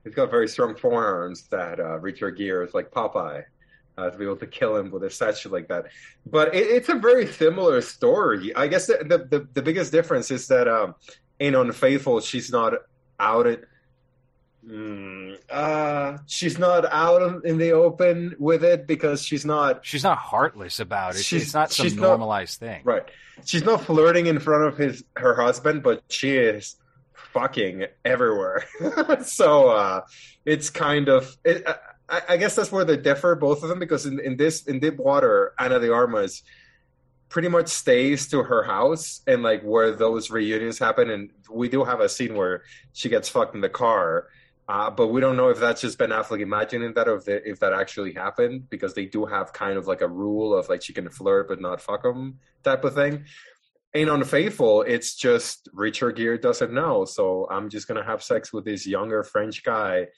[0.04, 3.44] He's got very strong forearms that uh, Richard Gere is like Popeye.
[3.96, 5.86] Uh, to be able to kill him with a statue like that,
[6.26, 8.52] but it, it's a very similar story.
[8.56, 8.96] I guess the
[9.30, 10.96] the, the, biggest difference is that um,
[11.38, 12.72] in Unfaithful, she's not
[13.20, 13.60] out at,
[14.66, 20.18] mm, uh, she's not out in the open with it because she's not She's not
[20.18, 21.22] heartless about it.
[21.22, 22.80] She's- it's not some she's not- normalized thing.
[22.82, 23.04] Right.
[23.44, 26.74] She's not flirting in front of his her husband, but she is
[27.34, 28.64] fucking everywhere.
[29.24, 30.00] so uh,
[30.46, 31.36] it's kind of.
[31.44, 31.66] It,
[32.08, 34.78] I, I guess that's where they differ, both of them, because in, in this in
[34.78, 36.42] Deep Water, Ana de Armas
[37.28, 41.84] pretty much stays to her house and like where those reunions happen, and we do
[41.84, 44.28] have a scene where she gets fucked in the car.
[44.66, 47.38] Uh, but we don't know if that's just Ben Affleck imagining that or if, they,
[47.44, 50.80] if that actually happened because they do have kind of like a rule of like
[50.80, 53.24] she can flirt but not fuck him type of thing.
[53.94, 58.64] In Unfaithful, it's just Richard Gere doesn't know, so I'm just gonna have sex with
[58.64, 60.08] this younger French guy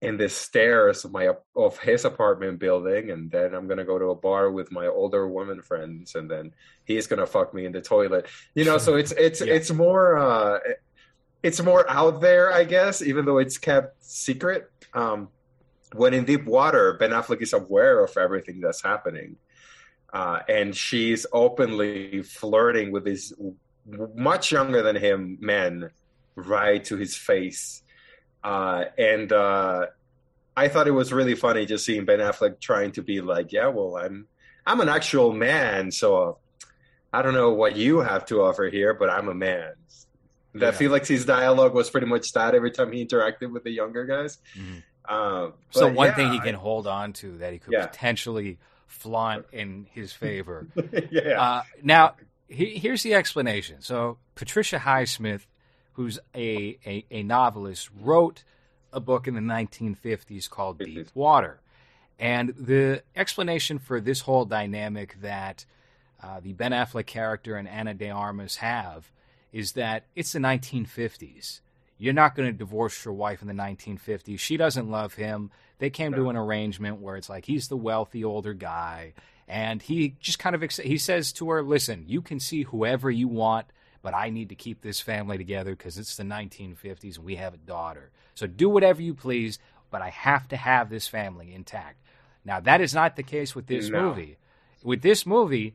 [0.00, 4.06] in the stairs of my of his apartment building, and then I'm gonna go to
[4.10, 6.52] a bar with my older woman friends, and then
[6.84, 8.28] he's gonna fuck me in the toilet.
[8.54, 9.54] You know, so it's it's Yeah.
[9.54, 10.58] it's more uh,
[11.42, 14.70] it's more out there, I guess, even though it's kept secret.
[14.94, 15.30] Um,
[15.94, 19.36] when in Deep Water, Ben Affleck is aware of everything that's happening.
[20.12, 23.32] Uh, and she's openly flirting with these
[24.14, 25.90] much younger than him men
[26.34, 27.82] right to his face.
[28.42, 29.86] Uh, and uh,
[30.56, 33.68] I thought it was really funny just seeing Ben Affleck trying to be like, yeah,
[33.68, 34.26] well, I'm
[34.66, 36.38] I'm an actual man, so
[37.12, 39.72] I don't know what you have to offer here, but I'm a man.
[40.54, 40.78] That Yeah.
[40.78, 44.38] Felix's dialogue was pretty much that every time he interacted with the younger guys.
[44.56, 44.82] Mhm.
[45.08, 47.86] Um, So one yeah, thing he can hold on to that he could Yeah.
[47.86, 50.66] potentially flaunt in his favor.
[51.10, 52.14] Yeah, Uh, now,
[52.48, 53.80] he, here's the explanation.
[53.80, 55.46] So, Patricia Highsmith,
[55.94, 58.44] who's a, a, a novelist, wrote
[58.92, 61.60] a book in the 1950s called Deep Water.
[62.18, 65.66] And the explanation for this whole dynamic that
[66.22, 69.10] uh, the Ben Affleck character and Ana de Armas have
[69.52, 71.60] is that it's the 1950s.
[71.98, 74.38] You're not going to divorce your wife in the 1950s.
[74.38, 75.50] She doesn't love him.
[75.78, 79.12] They came to an arrangement where it's like he's the wealthy older guy,
[79.46, 83.10] and he just kind of ex- he says to her, "Listen, you can see whoever
[83.10, 83.66] you want,
[84.02, 87.54] but I need to keep this family together because it's the 1950s and we have
[87.54, 88.10] a daughter.
[88.34, 89.58] So do whatever you please,
[89.90, 91.98] but I have to have this family intact."
[92.44, 94.02] Now that is not the case with this No.
[94.08, 94.38] movie.
[94.82, 95.74] With this movie,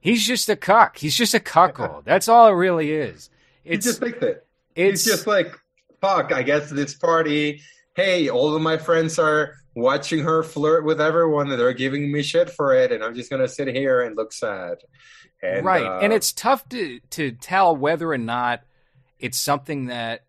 [0.00, 0.96] he's just a cuck.
[0.96, 2.04] He's just a cuckold.
[2.06, 3.28] That's all it really is.
[3.62, 4.46] he It's just picked it.
[4.74, 5.54] it's He's just like,
[6.00, 7.60] fuck, I guess this party.
[7.94, 12.22] Hey, all of my friends are watching her flirt with everyone and they're giving me
[12.22, 14.78] shit for it, and I'm just gonna sit here and look sad.
[15.42, 18.62] And, right, uh, and it's tough to to tell whether or not
[19.18, 20.22] it's something that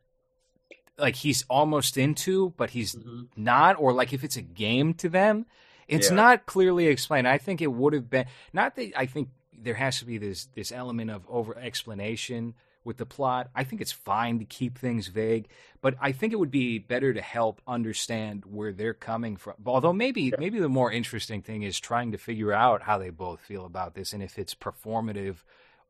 [0.97, 3.27] like he's almost into, but he's Mhm.
[3.35, 5.45] not, or like if it's a game to them.
[5.87, 6.15] It's Yeah.
[6.15, 7.27] not clearly explained.
[7.27, 10.47] I think it would have been not that I think there has to be this
[10.55, 13.49] this element of over explanation with the plot.
[13.55, 15.47] I think it's fine to keep things vague,
[15.81, 19.53] but I think it would be better to help understand where they're coming from.
[19.65, 23.39] Although maybe maybe the more interesting thing is trying to figure out how they both
[23.41, 25.37] feel about this and if it's performative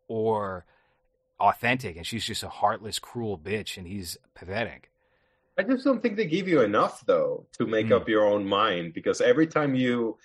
[0.08, 0.66] or
[1.40, 4.92] authentic and she's just a heartless cruel bitch and he's pathetic.
[5.58, 7.94] I just don't think they give you enough though to make Mm.
[8.02, 10.18] up your own mind because every time you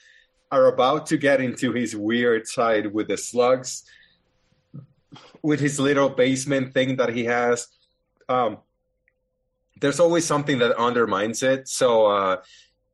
[0.51, 3.85] are about to get into his weird side with the slugs,
[5.43, 7.69] with his little basement thing that he has,
[8.29, 8.59] um,
[9.81, 11.69] there's always something that undermines it.
[11.69, 12.37] So uh,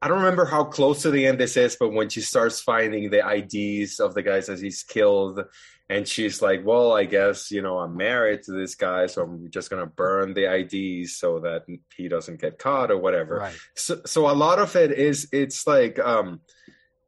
[0.01, 3.11] I don't remember how close to the end this is, but when she starts finding
[3.11, 5.44] the IDs of the guys that he's killed,
[5.88, 9.51] and she's like, "Well, I guess you know I'm married to this guy, so I'm
[9.51, 11.64] just gonna burn the IDs so that
[11.96, 13.57] he doesn't get caught or whatever." Right.
[13.75, 16.40] So, so a lot of it is it's like um,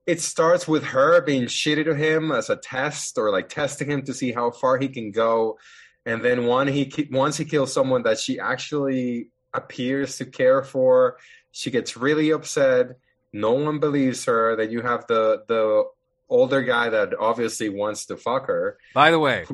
[0.06, 4.02] it starts with her being shitty to him as a test or like testing him
[4.02, 5.58] to see how far he can go,
[6.06, 11.16] and then one he once he kills someone that she actually appears to care for,
[11.52, 12.98] she gets really upset.
[13.32, 14.56] No one believes her.
[14.56, 15.84] that you have the the
[16.28, 18.78] older guy that obviously wants to fuck her.
[18.94, 19.46] By the way,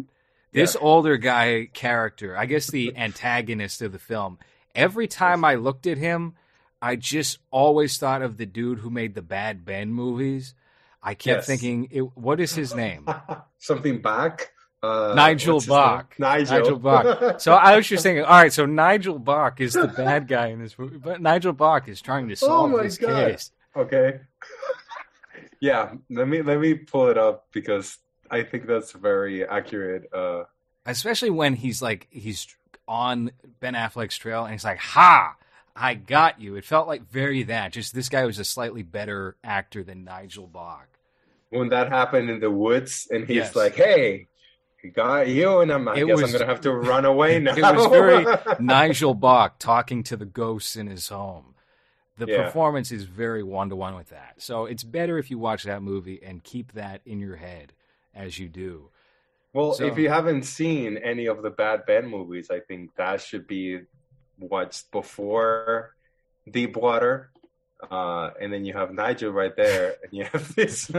[0.52, 0.80] this Yeah.
[0.80, 4.38] older guy character, I guess the antagonist of the film,
[4.74, 6.34] every time I looked at him,
[6.82, 10.54] I just always thought of the dude who made the Bad Ben movies.
[11.02, 11.46] I kept Yes.
[11.46, 13.06] thinking, it, what is his name?
[13.58, 14.52] Something back.
[14.82, 15.60] Uh, Nigel?
[15.60, 16.14] Bach.
[16.18, 16.58] Nigel.
[16.58, 17.40] Nigel Bach.
[17.40, 20.58] So I was just thinking, all right, so Nigel Bach is the bad guy in
[20.62, 23.30] this movie, but Nigel Bach is trying to solve Oh my this God.
[23.30, 23.50] case.
[23.76, 24.20] Okay.
[25.60, 27.98] yeah, let me let me pull it up because
[28.30, 30.04] I think that's very accurate.
[30.12, 30.44] Uh,
[30.86, 32.46] Especially when he's like, he's
[32.88, 35.34] on Ben Affleck's trail and he's like, ha!
[35.80, 36.56] I got you.
[36.56, 37.72] It felt like very that.
[37.72, 40.86] Just this guy was a slightly better actor than Nigel Bach.
[41.48, 43.56] when that happened in the woods, and he's Yes.
[43.56, 44.28] like, "Hey,
[44.82, 47.38] he got you," and I'm, I It guess was- I'm gonna have to run away
[47.40, 47.56] now.
[47.56, 48.24] It was very
[48.60, 51.54] Nigel Bach talking to the ghosts in his home.
[52.18, 52.44] The Yeah.
[52.44, 54.34] performance is very one to one with that.
[54.38, 57.72] So it's better if you watch that movie and keep that in your head
[58.14, 58.90] as you do.
[59.52, 59.72] well.
[59.72, 63.48] So- if you haven't seen any of the Bad Ben movies, I think that should
[63.48, 63.80] be
[64.40, 65.94] what's before
[66.50, 67.30] Deepwater.
[67.90, 70.84] Uh, and then you have Nigel right there, and you have this.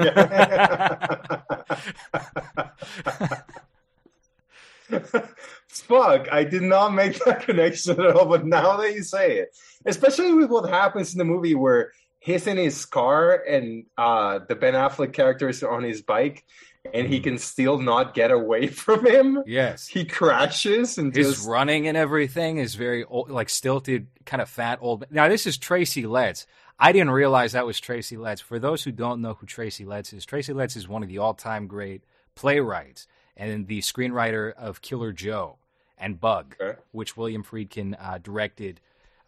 [5.71, 9.56] Fuck, I did not make that connection at all, but now that you say it,
[9.86, 14.56] especially with what happens in the movie where he's in his car and uh, the
[14.56, 16.45] Ben Affleck character is on his bike
[16.94, 19.44] and he can still not get away from him.
[19.46, 19.88] Yes.
[19.88, 24.50] He crashes and His just running and everything is very old, like stilted, kind of
[24.50, 25.06] fat old.
[25.12, 26.46] Now this is Tracy Letts.
[26.80, 28.41] I didn't realize that was Tracy Letts.
[28.41, 31.20] For those who don't know who Tracy Letts is, Tracy Letts is one of the
[31.20, 35.58] all-time great playwrights and the screenwriter of Killer Joe
[35.98, 36.80] and Bug, Okay.
[36.91, 38.82] which William Friedkin uh, directed,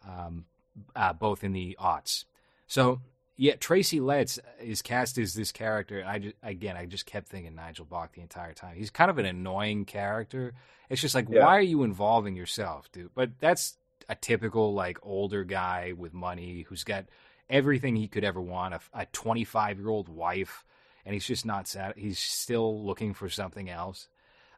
[0.06, 0.46] um,
[0.96, 2.24] uh, both in the aughts.
[2.66, 3.00] So
[3.36, 6.04] yeah, Tracy Letts is cast as this character.
[6.06, 8.76] I just, again, I just kept thinking Nigel Bach the entire time.
[8.76, 10.52] He's kind of an annoying character.
[10.88, 11.44] It's just like, Yeah.
[11.44, 13.10] why are you involving yourself, dude?
[13.14, 13.76] But that's
[14.08, 17.06] a typical like older guy with money who's got
[17.50, 18.74] everything he could ever want.
[18.92, 20.64] A 25 year old wife,
[21.04, 21.94] and he's just not sad.
[21.96, 24.08] He's still looking for something else.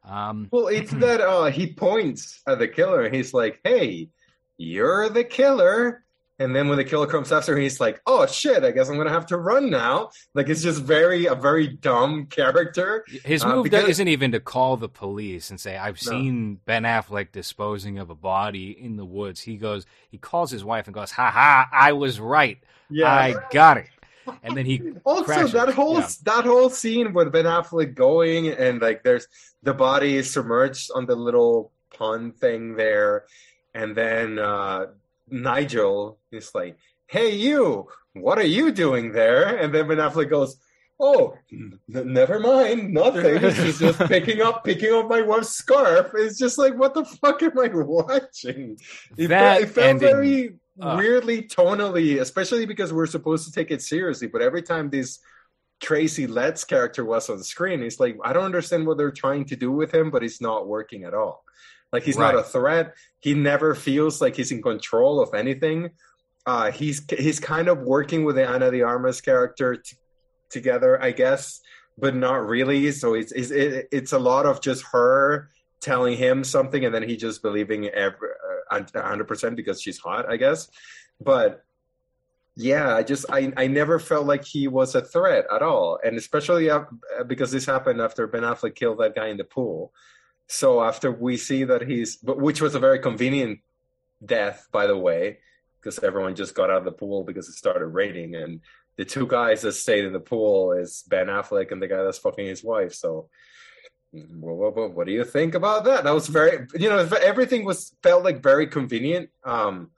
[0.05, 4.11] Um, Well, it's that uh, he points at the killer and he's like, "Hey,
[4.59, 6.05] you're the killer."
[6.39, 8.63] And then when the killer comes after, he's like, "Oh shit!
[8.63, 12.27] I guess I'm gonna have to run now." Like it's just very a very dumb
[12.27, 13.07] character.
[13.25, 16.11] His Uh, move because- isn't even to call the police and say, "I've No.
[16.13, 20.63] seen Ben Affleck disposing of a body in the woods." He goes, he calls his
[20.63, 21.69] wife and goes, "Ha ha!
[21.73, 22.59] I was right.
[22.91, 23.11] Yeah.
[23.15, 23.87] I got it."
[24.43, 25.53] And then he Also, crashes.
[25.53, 26.09] that whole Yeah.
[26.25, 29.27] that whole scene with Ben Affleck going and like there's
[29.63, 33.25] the body is submerged on the little pond thing there,
[33.73, 34.87] and then uh,
[35.29, 37.89] Nigel is like, "Hey, you!
[38.15, 40.57] What are you doing there?" And then Ben Affleck goes.
[40.99, 43.39] Oh, n- never mind, nothing.
[43.65, 46.13] He's just picking up, picking up my wife's scarf.
[46.15, 48.79] It's just like, what the fuck am I watching?
[49.19, 50.97] It, That felt, it felt ending- very uh.
[50.99, 54.27] weirdly tonally, especially because we're supposed to take it seriously.
[54.29, 55.19] But every time this
[55.83, 59.57] Tracy Letts character was on screen, it's like I don't understand what they're trying to
[59.57, 61.45] do with him, but it's not working at all.
[61.97, 62.93] Like he's not a threat.
[63.21, 65.93] He never feels like he's in control of anything.
[66.45, 69.97] Uh, he's he's kind of working with the Ana de Armas character t-
[70.51, 71.63] together, I guess,
[71.97, 72.93] but not really.
[72.93, 75.49] So it's it's it, it's a lot of just her
[75.81, 78.29] telling him something, and then he just believing every
[78.71, 80.69] hundred percent because she's hot, I guess.
[81.19, 81.65] But
[82.57, 86.19] yeah, I just I I never felt like he was a threat at all, and
[86.19, 86.69] especially
[87.27, 89.95] because this happened after Ben Affleck killed that guy in the pool.
[90.49, 93.61] So after we see that he's, but which was a very convenient
[94.25, 95.39] death, by the way,
[95.81, 98.61] because everyone just got out of the pool because it started raining, and
[98.97, 102.19] the two guys that stayed in the pool is Ben Affleck and the guy that's
[102.19, 102.95] fucking his wife.
[102.95, 103.29] So,
[104.13, 106.05] what, what, what, do you think about that?
[106.05, 109.31] That was very, you know, everything was felt like very convenient.
[109.45, 109.91] Um,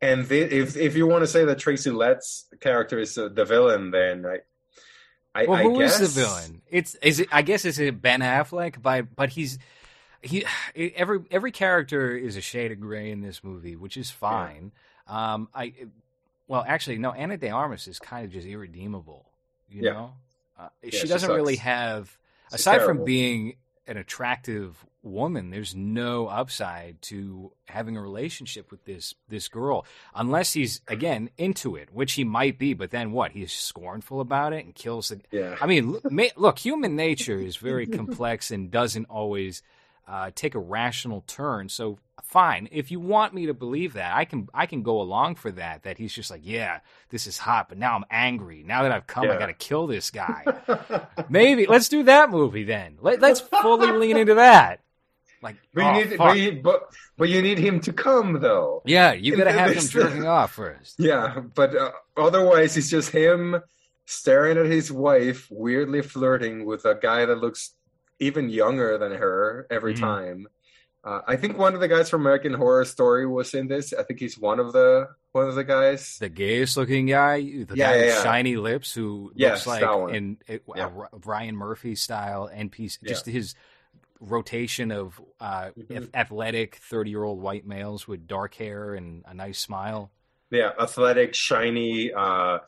[0.00, 3.90] and the, if if you want to say that Tracy Letts character is the villain,
[3.90, 4.38] then I,
[5.34, 6.62] I, well, I who is guess the villain?
[6.68, 7.28] It's is it?
[7.32, 9.58] I guess it's Ben Affleck, but but he's
[10.24, 10.44] he
[10.96, 14.72] every every character is a shade of gray in this movie, which is fine.
[15.06, 15.72] Um, I
[16.48, 17.12] well, actually, no.
[17.12, 19.30] Ana de Armas is kind of just irredeemable.
[19.68, 19.92] You Yeah.
[19.92, 20.12] know,
[20.58, 22.16] uh, Yeah, she she doesn't really have
[22.50, 23.56] She's aside from being
[23.86, 29.84] an attractive woman there's no upside to having a relationship with this this girl
[30.14, 34.54] unless he's again into it which he might be but then what he's scornful about
[34.54, 35.56] it and kills the Yeah.
[35.60, 36.04] I mean, look,
[36.38, 39.62] look, human nature is very complex and doesn't always
[40.06, 41.68] uh, take a rational turn.
[41.68, 45.36] So, fine, if you want me to believe that, I can I can go along
[45.36, 45.82] for that.
[45.84, 48.62] That he's just like, yeah, this is hot, but now I'm angry.
[48.66, 50.44] Now that I've come, I got to kill this guy.
[51.28, 52.98] Maybe let's do that movie then.
[53.00, 54.80] Let, let's fully lean into that.
[55.42, 56.82] Like, But you oh, need, but, you, but
[57.18, 58.82] but you need him to come though.
[58.86, 60.94] yeah, you got to have him jerking off first.
[60.98, 63.60] Yeah, but uh, otherwise, it's just him
[64.06, 67.74] staring at his wife, weirdly flirting with a guy that looks
[68.20, 70.00] even younger than her every Mhm.
[70.00, 70.46] time.
[71.02, 73.92] Uh, I think one of the guys from American Horror Story was in this.
[73.92, 76.16] I think he's one of the one of the guys.
[76.18, 78.22] the gayest looking guy, the Yeah, guy yeah, with yeah.
[78.22, 80.90] shiny lips who Yes, looks like in Yeah.
[81.12, 82.98] Ryan Murphy style NPC.
[83.04, 83.54] Just his
[84.20, 86.08] rotation of uh, Mhm.
[86.14, 90.10] athletic thirty year old white males with dark hair and a nice smile.
[90.50, 92.60] Yeah, athletic, shiny, uh,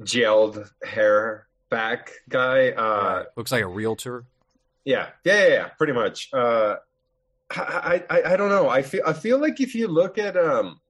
[0.00, 2.70] gelled hair back guy.
[2.72, 4.26] Uh, looks like a realtor.
[4.84, 6.28] Yeah, yeah, yeah, yeah pretty much.
[6.32, 6.76] Uh,
[7.50, 8.68] I, I, I don't know.
[8.68, 10.80] I feel, I feel like if you look at um,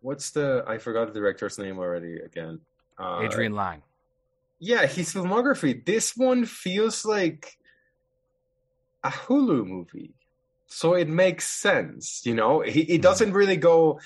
[0.00, 0.64] what's the?
[0.66, 2.18] I forgot the director's name already.
[2.20, 2.60] Again,
[2.98, 3.82] uh, Adrian Lyne.
[4.58, 5.84] Yeah, his filmography.
[5.84, 7.58] This one feels like
[9.02, 10.14] a Hulu movie,
[10.66, 12.22] so it makes sense.
[12.24, 14.00] You know, he it doesn't really go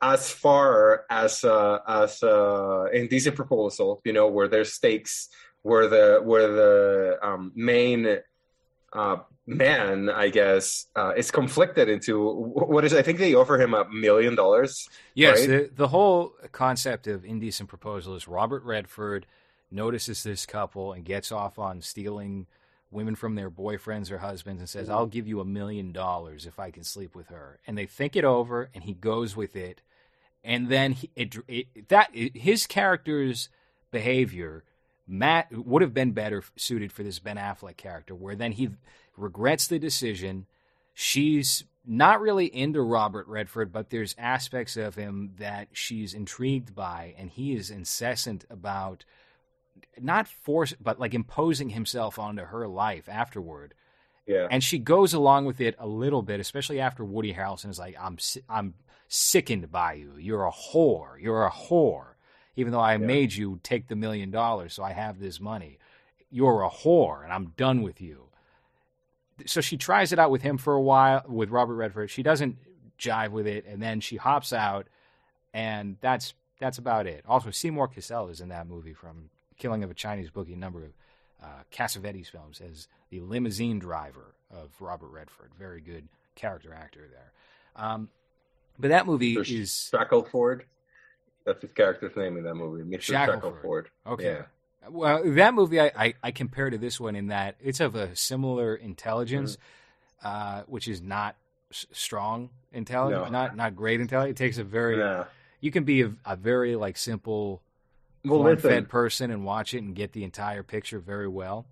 [0.00, 4.00] as far as uh, as uh, indecent proposal.
[4.04, 5.28] You know, where there's stakes,
[5.64, 8.18] where the where the um, main
[8.92, 12.94] uh, man, I guess, uh, is conflicted into what is.
[12.94, 14.88] I think they offer him a million dollars.
[15.14, 15.48] Yes, right?
[15.48, 19.26] the the whole concept of indecent proposal is Robert Redford
[19.70, 22.46] notices this couple and gets off on stealing
[22.90, 26.58] women from their boyfriends or husbands and says, "I'll give you a million dollars if
[26.58, 29.80] I can sleep with her." And they think it over, and he goes with it.
[30.46, 33.48] And then he, it, it, that his character's
[33.90, 34.62] behavior,
[35.06, 38.70] Matt would have been better suited for this Ben Affleck character, where then he
[39.16, 40.46] regrets the decision.
[40.94, 47.14] She's not really into Robert Redford, but there's aspects of him that she's intrigued by,
[47.18, 49.04] and he is incessant about
[50.00, 53.74] not force, but like imposing himself onto her life afterward.
[54.26, 54.48] Yeah.
[54.50, 57.96] And she goes along with it a little bit, especially after Woody Harrelson is like,
[58.00, 58.16] "I'm
[58.48, 58.74] I'm
[59.08, 60.16] sickened by you.
[60.16, 61.20] You're a whore.
[61.20, 62.13] You're a whore.
[62.56, 62.98] Even though I Yeah.
[63.06, 65.78] made you take the million dollars, so I have this money.
[66.30, 68.28] You're a whore, and I'm done with you."
[69.46, 72.10] So she tries it out with him for a while with Robert Redford.
[72.10, 72.56] She doesn't
[72.98, 74.86] jive with it, and then she hops out,
[75.52, 77.24] and that's that's about it.
[77.26, 80.84] Also, Seymour Cassel is in that movie from Killing of a Chinese Bookie, a number
[80.84, 80.92] of
[81.42, 85.50] uh, Cassavetes films, as the limousine driver of Robert Redford.
[85.58, 87.32] Very good character actor there.
[87.76, 88.08] Um,
[88.78, 90.62] but that movie There's is Shackleford.
[91.44, 93.12] That's his character's name in that movie, Mr.
[93.14, 93.62] Shackleford.
[93.62, 93.84] Shackleford.
[94.06, 94.24] okay.
[94.24, 94.42] Yeah.
[94.90, 98.14] Well, that movie I, I, I compare to this one in that it's of a
[98.16, 99.56] similar intelligence,
[100.22, 100.26] Mm-hmm.
[100.26, 101.36] uh, which is not
[101.70, 103.30] s- strong intelligence, No.
[103.30, 104.38] not not great intelligence.
[104.38, 105.24] It takes a very Yeah.
[105.60, 107.62] you can be a, a very like simple
[108.24, 111.66] Well, fed person and watch it and get the entire picture very well.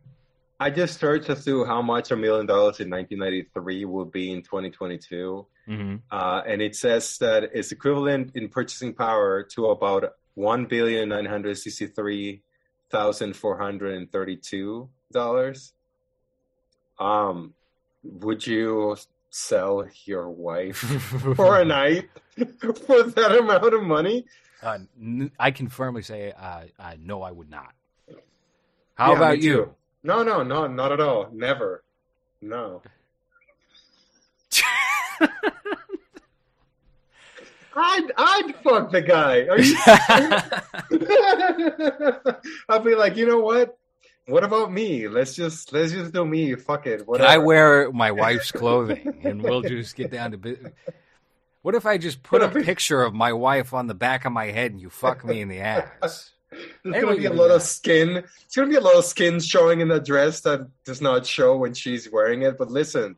[0.60, 4.42] I just searched as to how much a million dollars in 1993 would be in
[4.42, 5.44] 2022.
[5.68, 5.96] Mm-hmm.
[6.10, 11.26] Uh, and it says that it's equivalent in purchasing power to about one billion nine
[11.26, 12.42] hundred sixty-three
[12.90, 15.72] thousand four hundred and thirty-two dollars.
[16.98, 17.54] Um,
[18.02, 18.96] would you
[19.30, 20.76] sell your wife
[21.36, 22.08] for a night
[22.86, 24.24] for that amount of money?
[24.62, 27.72] Uh, n- I can firmly say, uh, uh, no, I would not.
[28.94, 29.74] How Yeah, about you?
[30.02, 31.28] No, no, no, not at all.
[31.32, 31.82] Never.
[32.40, 32.82] No.
[37.74, 39.46] I'd I'd fuck the guy.
[39.46, 39.76] Are you?
[42.68, 43.76] I'll be like, you know what?
[44.26, 45.08] What about me?
[45.08, 46.54] Let's just let's just do me.
[46.54, 47.06] Fuck it.
[47.06, 50.72] Can I wear my wife's clothing and we'll just get down to business?
[51.62, 54.46] What if I just put a picture of my wife on the back of my
[54.46, 56.32] head and you fuck me in the ass?
[56.84, 58.24] There's gonna be a lot of skin.
[58.44, 61.56] It's gonna be a lot of skin showing in the dress that does not show
[61.56, 62.58] when she's wearing it.
[62.58, 63.16] But listen,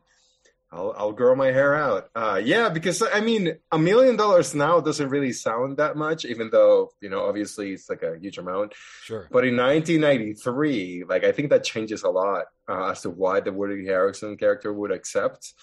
[0.75, 2.09] I'll I'll grow my hair out.
[2.15, 6.49] Uh, yeah, because I mean, a million dollars now doesn't really sound that much, even
[6.51, 8.73] though you know obviously it's like a huge amount.
[8.99, 9.31] Sure.
[9.31, 13.53] But in 1993, like I think that changes a lot uh, as to why the
[13.53, 15.53] Woody Harrelson character would accept,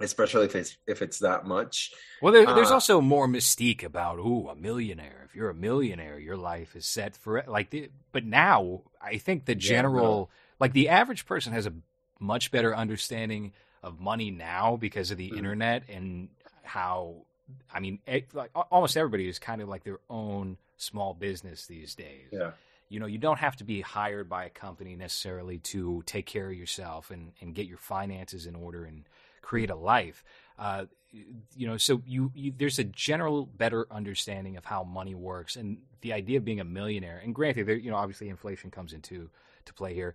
[0.00, 1.92] especially if it's if it's that much.
[2.20, 5.22] Well, there, there's Uh, also more mystique about ooh, a millionaire.
[5.24, 7.70] If you're a millionaire, your life is set for like.
[7.70, 10.30] The, but now, I think the Yeah, general,
[10.60, 11.74] like the average person, has a
[12.20, 13.52] much better understanding
[13.82, 15.36] of money now because of the Mhm.
[15.38, 16.28] internet and
[16.62, 17.24] how.
[17.74, 21.94] I mean, it, like almost everybody is kind of like their own small business these
[21.94, 22.28] days.
[22.32, 22.52] Yeah,
[22.88, 26.48] You know, you don't have to be hired by a company necessarily to take care
[26.48, 29.06] of yourself and, and get your finances in order and
[29.42, 30.24] create a life.
[30.58, 35.56] Uh, you know, so you, you there's a general better understanding of how money works
[35.56, 37.20] and the idea of being a millionaire.
[37.22, 39.28] And granted, there, you know, obviously inflation comes into
[39.66, 40.14] to play here,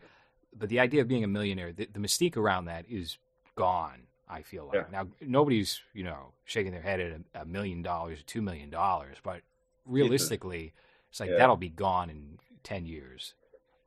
[0.57, 3.17] but the idea of being a millionaire, the, the mystique around that is
[3.57, 4.03] gone.
[4.29, 4.85] I feel like Yeah.
[4.91, 9.17] now nobody's you know shaking their head at a, million dollars, or two million dollars,
[9.23, 9.41] but
[9.85, 10.73] realistically,
[11.09, 11.37] it's like Yeah.
[11.37, 13.33] that'll be gone in ten years,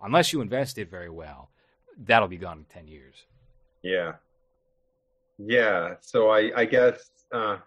[0.02, 1.50] unless you invest it very well.
[1.98, 3.24] That'll be gone in ten years.
[3.82, 4.14] yeah,
[5.38, 5.94] yeah.
[6.00, 7.58] So I I guess uh,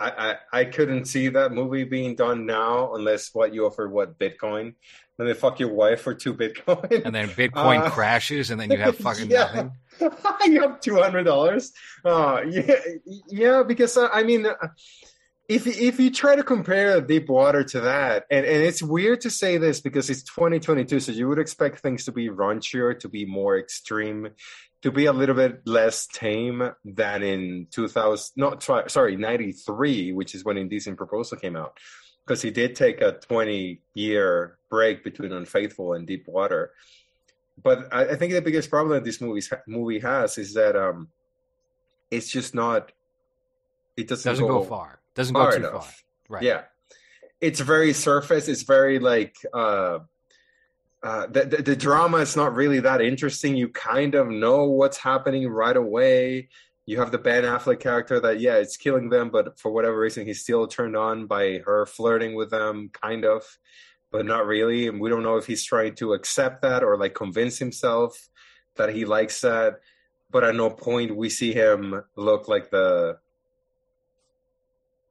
[0.00, 0.10] I,
[0.52, 4.74] I I couldn't see that movie being done now unless what you offer what Bitcoin.
[5.18, 7.04] Then they fuck your wife for two Bitcoin.
[7.04, 9.38] And then Bitcoin Uh, crashes, and then you have fucking yeah.
[9.44, 9.72] nothing.
[10.44, 11.72] you have two hundred dollars.
[12.04, 12.74] Uh, yeah,
[13.28, 13.62] yeah.
[13.62, 14.54] Because uh, I mean, uh,
[15.48, 19.30] if if you try to compare deep water to that, and and it's weird to
[19.30, 23.26] say this because it's 2022, so you would expect things to be raunchier, to be
[23.26, 24.28] more extreme,
[24.82, 28.32] to be a little bit less tame than in 2000.
[28.36, 31.78] No, try, sorry, 93, which is when Indecent Proposal came out.
[32.24, 36.70] Because he did take a 20 year break between Unfaithful and Deepwater
[37.62, 41.08] but I, I think the biggest problem that this movie movie has is that um,
[42.10, 42.92] it's just not.
[43.96, 45.00] It doesn't, Doesn't go far.
[45.14, 45.72] Doesn't go far too enough.
[45.72, 46.36] far.
[46.36, 46.42] Right.
[46.44, 46.62] Yeah,
[47.40, 48.48] it's very surface.
[48.48, 49.98] It's very like uh,
[51.02, 53.56] uh, the, the the drama is not really that interesting.
[53.56, 56.48] You kind of know what's happening right away.
[56.86, 60.26] You have the Ben Affleck character that yeah, it's killing them, but for whatever reason,
[60.26, 63.44] he's still turned on by her flirting with them, kind of
[64.12, 64.86] but not really.
[64.86, 68.28] And we don't know if he's trying to accept that or like convince himself
[68.76, 69.80] that he likes that.
[70.30, 73.18] But at no point we see him look like the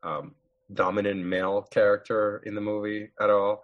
[0.03, 0.35] um,
[0.73, 3.63] dominant male character in the movie at all.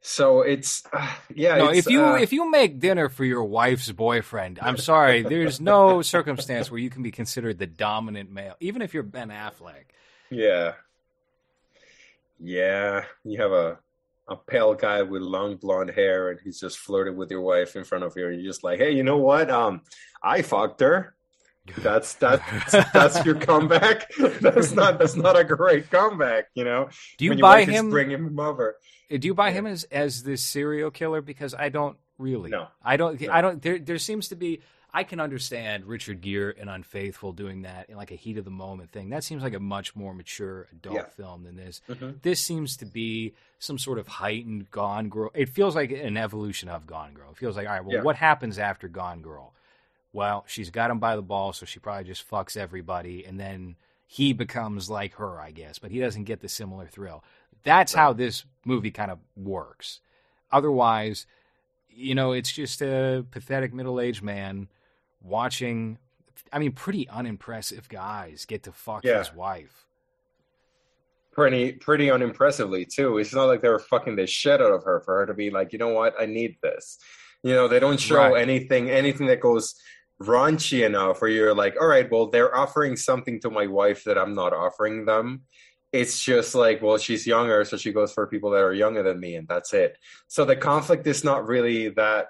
[0.00, 1.56] So it's uh, yeah.
[1.56, 5.22] No, it's, if you uh, if you make dinner for your wife's boyfriend, I'm sorry,
[5.28, 9.28] there's no circumstance where you can be considered the dominant male, even if you're Ben
[9.28, 9.92] Affleck.
[10.30, 10.74] yeah,
[12.38, 13.78] yeah, you have a
[14.30, 17.84] a pale guy with long blonde hair, and he's just flirting with your wife in
[17.84, 19.50] front of you, and you're just like, hey, you know what?
[19.50, 19.82] Um,
[20.22, 21.14] I fucked her.
[21.78, 22.42] That's that's
[22.92, 24.10] that's your comeback.
[24.40, 26.88] That's not that's not a great comeback, you know.
[27.18, 27.90] Do you buy him?
[27.90, 28.76] bringing him over?
[29.10, 29.54] Do you buy Yeah.
[29.54, 31.20] him as as this serial killer?
[31.20, 32.50] Because I don't really.
[32.50, 32.68] No.
[32.82, 33.20] I don't.
[33.20, 33.30] No.
[33.30, 33.60] I don't.
[33.62, 34.62] There there seems to be.
[34.92, 38.50] I can understand Richard Gere and Unfaithful doing that in like a heat of the
[38.50, 39.10] moment thing.
[39.10, 41.04] That seems like a much more mature adult Yeah.
[41.06, 41.80] film than this.
[41.88, 42.20] Mhm.
[42.22, 45.30] This seems to be some sort of heightened Gone Girl.
[45.34, 47.30] It feels like an evolution of Gone Girl.
[47.30, 47.84] It feels like all right.
[47.84, 48.02] Well, Yeah.
[48.02, 49.54] what happens after Gone Girl?
[50.12, 53.76] Well, she's got him by the ball, so she probably just fucks everybody, and then
[54.08, 55.78] he becomes like her, I guess.
[55.78, 57.22] But he doesn't get the similar thrill.
[57.62, 60.00] That's how this movie kind of works.
[60.50, 61.26] Otherwise,
[61.88, 64.68] you know, it's just a pathetic middle-aged man
[65.22, 65.98] watching.
[66.52, 69.18] I mean, pretty unimpressive guys get to fuck Yeah.
[69.18, 69.86] his wife.
[71.32, 73.18] Pretty pretty unimpressively too.
[73.18, 75.50] It's not like they were fucking the shit out of her for her to be
[75.50, 76.98] like, you know what, I need this.
[77.42, 78.42] You know, they don't show Right.
[78.42, 79.80] anything anything that goes
[80.20, 84.18] raunchy enough where you're like, all right, well, they're offering something to my wife that
[84.18, 85.42] I'm not offering them.
[85.92, 89.18] It's just like, well, she's younger, so she goes for people that are younger than
[89.18, 89.96] me, and that's it.
[90.28, 92.28] So the conflict is not really that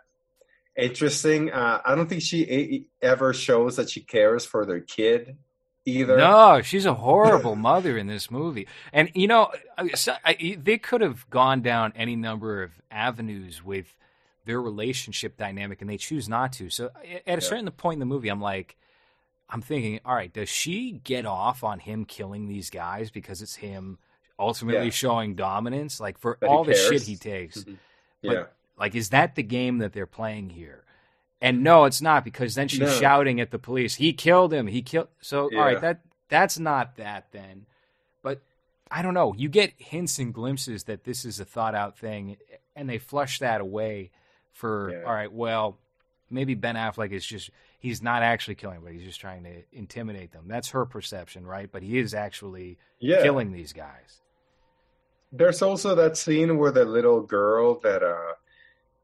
[0.76, 1.50] interesting.
[1.52, 5.36] Uh, I don't think she ever shows that she cares for their kid
[5.84, 6.16] either.
[6.16, 8.66] No, she's a horrible mother in this movie.
[8.92, 9.50] And you know,
[10.58, 13.94] they could have gone down any number of avenues with
[14.46, 16.70] their relationship dynamic, and they choose not to.
[16.70, 17.38] So at a Yeah.
[17.40, 18.76] certain point in the movie, I'm like,
[19.48, 23.56] I'm thinking, all right, does she get off on him killing these guys because it's
[23.56, 23.98] him
[24.38, 24.90] ultimately Yeah.
[24.90, 27.58] showing dominance, like for he all the shit he takes?
[27.64, 27.76] Mhm.
[28.22, 28.44] But- Yeah.
[28.80, 30.84] Like, is that the game that they're playing here?
[31.42, 32.88] And no, it's not because then she's No.
[32.88, 34.66] shouting at the police, "He killed him!
[34.66, 35.60] He killed!" So, all Yeah.
[35.64, 37.66] right, that that's not that then.
[38.22, 38.40] But
[38.90, 39.34] I don't know.
[39.36, 42.36] You get hints and glimpses that this is a thought out thing,
[42.76, 44.10] and they flush that away
[44.52, 45.02] for Yeah.
[45.04, 45.32] all right.
[45.32, 45.78] Well,
[46.28, 50.32] maybe Ben Affleck is just he's not actually killing, but he's just trying to intimidate
[50.32, 50.44] them.
[50.46, 51.70] That's her perception, right?
[51.72, 53.22] But he is actually Yeah.
[53.22, 54.20] killing these guys.
[55.32, 58.34] There's also that scene where the little girl that uh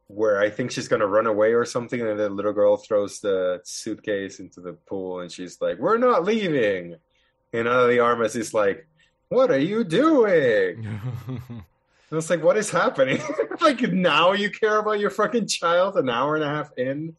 [0.09, 3.61] where I think she's gonna run away or something, and the little girl throws the
[3.64, 6.96] suitcase into the pool and she's like, We're not leaving.
[7.52, 8.86] And Ana de Armas is like,
[9.28, 10.86] What are you doing?
[12.09, 13.20] And it's like, what is happening?
[13.61, 17.16] like now you care about your fucking child an hour and a half in.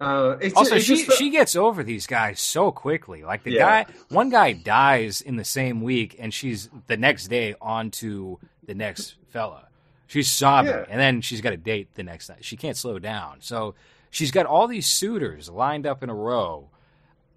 [0.00, 3.24] Uh, it's, Also, it's she just, she gets over these guys so quickly.
[3.24, 3.82] Like the Yeah.
[3.82, 8.38] guy, one guy dies in the same week, and she's the next day on to
[8.64, 9.66] the next fella.
[10.08, 10.84] She's sobbing, Yeah.
[10.88, 12.44] and then she's got a date the next night.
[12.44, 13.74] She can't slow down, so
[14.10, 16.70] she's got all these suitors lined up in a row,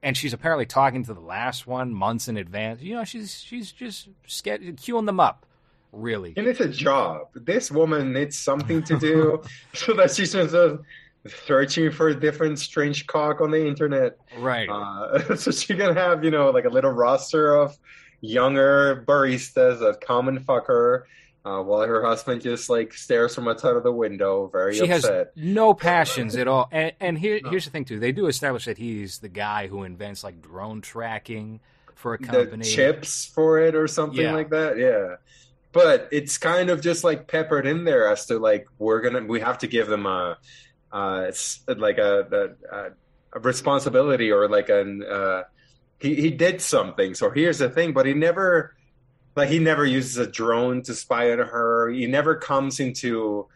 [0.02, 2.82] and she's apparently talking to the last one months in advance.
[2.82, 5.46] You know, she's she's just queuing them up,
[5.92, 6.34] really.
[6.38, 7.28] And it's a job.
[7.36, 9.44] This woman needs something to do
[9.74, 10.56] so that she's just
[11.46, 14.18] searching for a different strange cock on the internet.
[14.40, 14.68] Right.
[14.70, 17.78] Uh, so she can have, you know, like a little roster of
[18.22, 21.06] younger baristas that come and fuck her
[21.44, 25.04] uh, while her husband just like stares from outside of the window, very she has
[25.06, 25.32] upset.
[25.36, 26.68] no passions at all.
[26.72, 27.50] And, and here, No.
[27.50, 30.82] here's the thing too: they do establish that he's the guy who invents like drone
[30.82, 31.60] tracking
[31.96, 32.64] for a the company.
[32.66, 34.34] chips for it or something Yeah.
[34.34, 34.78] like that.
[34.78, 35.16] Yeah.
[35.74, 39.40] But it's kind of just like peppered in there as to like we're gonna we
[39.40, 40.38] have to give them a
[40.92, 45.44] uh it's like a a, a responsibility or like an uh
[46.00, 47.14] he he did something.
[47.16, 48.76] So here's the thing, but he never
[49.36, 51.90] like he never uses a drone to spy on her.
[51.90, 53.48] He never comes into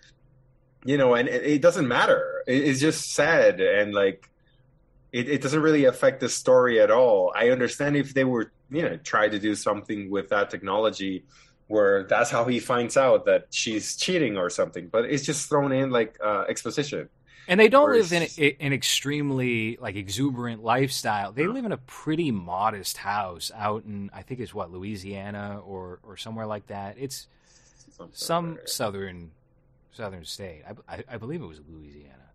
[0.86, 2.44] you know, and it, it doesn't matter.
[2.48, 4.30] It, it's just sad and like
[5.12, 7.34] it, it doesn't really affect the story at all.
[7.36, 11.26] I understand if they were, you know, try to do something with that technology
[11.68, 15.72] where that's how he finds out that she's cheating or something, but it's just thrown
[15.72, 17.10] in like uh, exposition.
[17.48, 18.24] And they don't live in
[18.60, 21.32] an extremely like exuberant lifestyle.
[21.32, 26.00] They live in a pretty modest house out in I think it's what Louisiana or
[26.04, 26.98] or somewhere like that.
[27.00, 27.28] It's
[28.14, 29.32] some southern
[29.92, 30.64] southern state.
[30.68, 32.32] I, I, I believe it was Louisiana.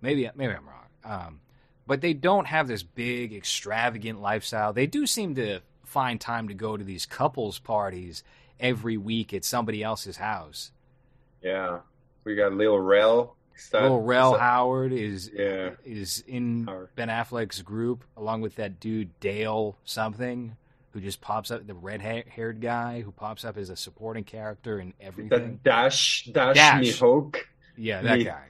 [0.00, 0.86] Maybe maybe I'm wrong.
[1.04, 1.40] Um,
[1.86, 4.72] but they don't have this big extravagant lifestyle.
[4.72, 8.22] They do seem to find time to go to these couples parties
[8.60, 10.70] every week at somebody else's house.
[11.42, 11.80] Yeah,
[12.24, 13.36] we got Lil Rel.
[13.68, 16.88] That- Little Rel that- Howard is Yeah, is in Howery.
[16.96, 20.56] Ben Affleck's group along with that dude Dale something.
[20.92, 24.80] who just pops up, the red haired guy who pops up as a supporting character
[24.80, 25.60] in everything.
[25.62, 26.82] Dash Dash, Dash.
[26.82, 27.36] Mihok,
[27.76, 28.48] yeah, that me- guy.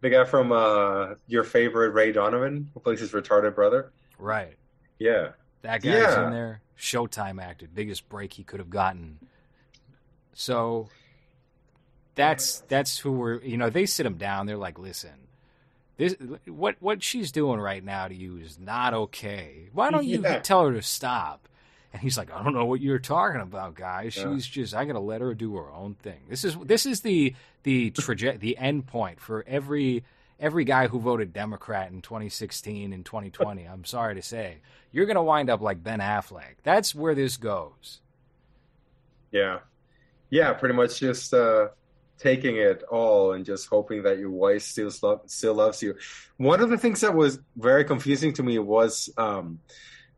[0.00, 3.90] the guy from uh, your favorite Ray Donovan, who plays his retarded brother.
[4.18, 4.56] Right.
[5.00, 5.30] Yeah,
[5.62, 6.26] That guy's Yeah.
[6.26, 6.60] in there.
[6.78, 9.18] Showtime actor, biggest break he could have gotten.
[10.32, 10.88] So
[12.14, 15.10] that's that's who we're you know, they sit him down, they're like, Listen,
[15.96, 16.14] this
[16.46, 19.68] what what she's doing right now to you is not okay.
[19.72, 20.38] Why don't you Yeah.
[20.40, 21.48] tell her to stop?
[21.92, 24.16] And he's like, I don't know what you're talking about, guys.
[24.16, 24.34] Yeah.
[24.34, 26.20] She's just I gotta let her do her own thing.
[26.28, 30.02] This is this is the the traje- the end point for every
[30.40, 33.64] every guy who voted Democrat in 2016 and 2020.
[33.64, 34.56] I'm sorry to say,
[34.90, 36.56] you're gonna wind up like Ben Affleck.
[36.64, 38.00] That's where this goes.
[39.30, 39.60] yeah,
[40.30, 40.52] yeah.
[40.52, 41.68] Pretty much just uh,
[42.18, 44.90] taking it all and just hoping that your wife still
[45.26, 45.94] still loves you.
[46.36, 49.60] One of the things that was very confusing to me was um,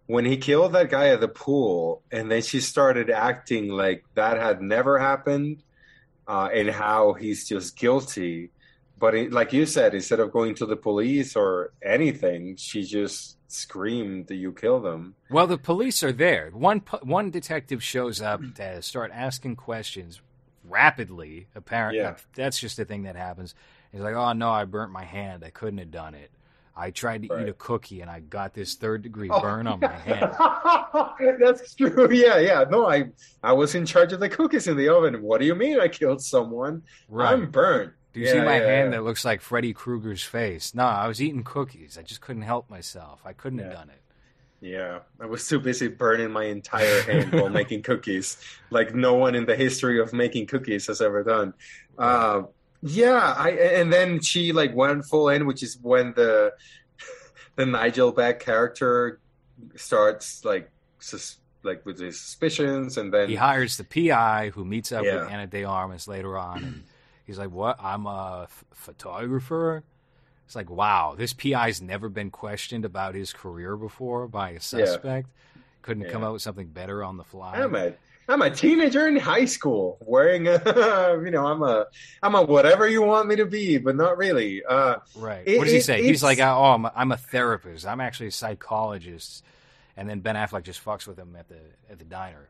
[0.06, 4.36] when he killed that guy at the pool, and then she started acting like that
[4.36, 5.62] had never happened,
[6.28, 8.50] uh, and how he's just guilty.
[8.98, 13.36] But it, like you said, instead of going to the police or anything, she just
[13.48, 15.14] screamed that you killed him.
[15.30, 16.50] Well, the police are there.
[16.52, 20.20] One one detective shows up to start asking questions
[20.68, 21.48] rapidly.
[21.54, 22.16] Apparently, Yeah.
[22.34, 23.54] that's just a thing that happens.
[23.92, 25.44] He's like, "Oh no, I burnt my hand.
[25.44, 26.30] I couldn't have done it.
[26.78, 29.80] I tried to eat a cookie and I got this third degree Oh, burn on
[29.80, 30.32] my hand."
[31.40, 32.08] That's true.
[32.12, 32.64] Yeah, yeah.
[32.68, 33.10] No, I
[33.42, 35.22] I was in charge of the cookies in the oven.
[35.22, 36.82] What do you mean I killed someone?
[37.08, 37.32] Right?
[37.32, 37.92] I'm burnt.
[38.12, 40.74] Do you Yeah, see my yeah, hand that looks like Freddy Krueger's face?
[40.74, 41.98] No, I was eating cookies.
[41.98, 43.20] I just couldn't help myself.
[43.24, 44.00] I couldn't have done it.
[44.66, 48.36] Yeah, I was too busy burning my entire hand while making cookies,
[48.70, 51.54] like no one in the history of making cookies has ever done.
[51.96, 52.42] Uh,
[52.82, 56.52] yeah, I and then she like went full in, which is when the
[57.54, 59.20] the Nigel Beck character
[59.76, 64.90] starts like sus- like with his suspicions, and then He hires the PI who meets
[64.92, 65.22] up Yeah.
[65.22, 66.82] with Ana de Armas later on, and
[67.24, 67.76] he's like, "What?
[67.82, 69.84] I'm a f- photographer."
[70.46, 75.28] It's like, wow, this PI's never been questioned about his career before by a suspect.
[75.82, 77.56] Couldn't have come up with something better on the fly.
[77.56, 77.92] I'm a
[78.28, 80.60] I'm a teenager in high school wearing a
[81.24, 81.86] you know I'm a
[82.22, 84.64] I'm a whatever you want me to be, but not really.
[84.64, 85.42] Uh, Right.
[85.46, 86.02] It- what does he it- say?
[86.02, 87.86] He's like, oh, I'm a, I'm a therapist.
[87.86, 89.44] I'm actually a psychologist.
[89.96, 91.58] And then Ben Affleck just fucks with him at the
[91.90, 92.48] at the diner.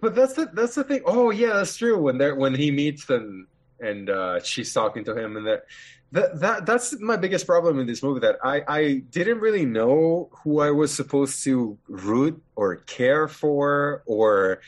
[0.00, 1.02] But that's the that's the thing.
[1.06, 2.00] Oh yeah, that's true.
[2.00, 3.46] When they when he meets and
[3.80, 5.64] and uh, she's talking to him, and that
[6.12, 8.20] that that that's my biggest problem in this movie.
[8.20, 14.02] That I I didn't really know who I was supposed to root or care for,
[14.06, 14.60] or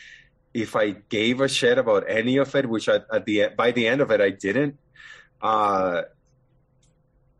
[0.54, 2.68] if I gave a shit about any of it.
[2.68, 4.78] Which I, at the by the end of it, I didn't.
[5.42, 6.02] Uh,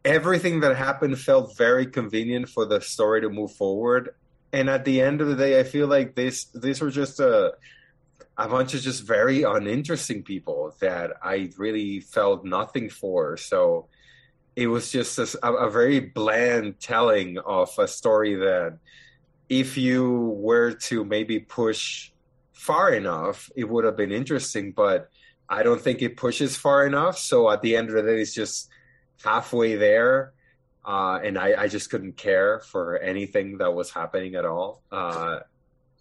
[0.05, 4.15] everything that happened felt very convenient for the story to move forward.
[4.53, 7.55] And at the end of the day, I feel like this these were just a
[8.37, 13.37] a bunch of just very uninteresting people that I really felt nothing for.
[13.37, 13.89] So
[14.57, 18.79] it was just a, a very bland telling of a story that
[19.49, 22.11] if you were to maybe push
[22.53, 24.73] far enough, it would have been interesting.
[24.73, 25.11] But
[25.49, 27.19] I don't think it pushes far enough.
[27.19, 28.71] So at the end of the day, it's just
[29.23, 30.33] halfway there.
[30.85, 34.83] Uh, and I, I just couldn't care for anything that was happening at all.
[34.93, 35.41] Uh,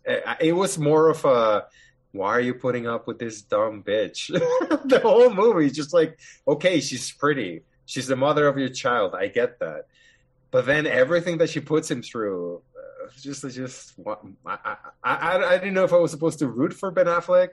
[0.06, 1.66] it, it was more of a
[2.12, 4.28] why are you putting up with this dumb bitch?
[4.88, 7.64] the whole movie is just like, okay, she's pretty.
[7.86, 9.16] She's the mother of your child.
[9.16, 9.88] I get that.
[10.52, 14.16] But then everything that she puts him through, uh, just, just, I,
[14.46, 17.50] I, I, I didn't know if I was supposed to root for Ben Affleck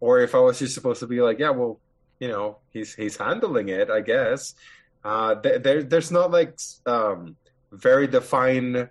[0.00, 1.80] or if I was just supposed to be like, yeah, well,
[2.20, 4.54] you know, he's, he's handling it, I guess.
[5.02, 7.36] Uh, there, there's not like, um,
[7.72, 8.90] very defined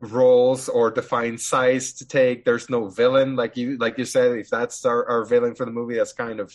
[0.00, 2.44] roles or defined size to take.
[2.44, 4.32] There's no villain, like you like you said.
[4.38, 6.54] If that's our, our villain for the movie, that's kind of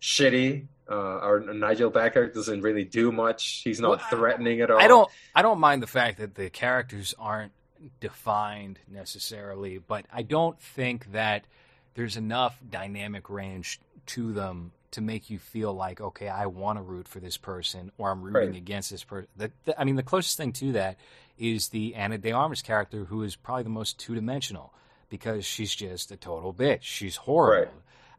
[0.00, 0.66] shitty.
[0.90, 3.62] Uh, our Nigel Backer doesn't really do much.
[3.64, 4.78] He's not Well, threatening at all.
[4.80, 7.52] I don't I don't mind the fact that the characters aren't
[8.00, 11.46] defined necessarily, but I don't think that
[11.94, 16.82] there's enough dynamic range to them to make you feel like okay, I want to
[16.82, 18.56] root for this person or I'm rooting Right.
[18.56, 19.28] against this person.
[19.78, 20.96] I mean, the closest thing to that
[21.38, 24.72] is the Ana de Armas character, who is probably the most two dimensional
[25.08, 26.82] because she's just a total bitch.
[26.82, 27.72] She's horrible.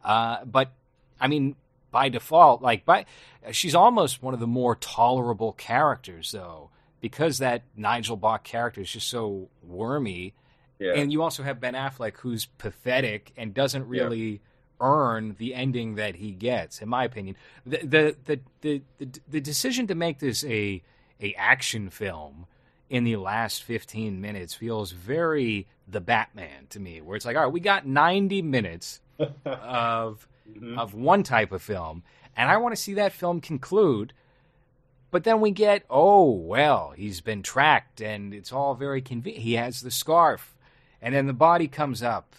[0.04, 0.72] Uh, but
[1.20, 1.56] I mean,
[1.96, 3.06] by default, like by
[3.54, 6.70] she's almost one of the more tolerable characters, though,
[7.00, 10.34] because that Nigel Bach character is just so wormy.
[10.78, 10.92] Yeah.
[10.96, 14.42] And you also have Ben Affleck, who's pathetic and doesn't really
[14.82, 17.38] earn the ending that he gets, in my opinion.
[17.66, 20.84] The the the the, the, the decision to make this a
[21.22, 22.46] a action film
[22.90, 27.44] in the last 15 minutes feels very the Batman to me, where it's like, all
[27.44, 29.00] right, we got 90 minutes
[29.46, 30.78] of Mhm.
[30.78, 32.04] of one type of film,
[32.36, 34.14] and I want to see that film conclude.
[35.12, 39.44] But then we get, oh well, he's been tracked, and it's all very convenient.
[39.44, 40.58] He has the scarf,
[41.02, 42.36] and then the body comes up,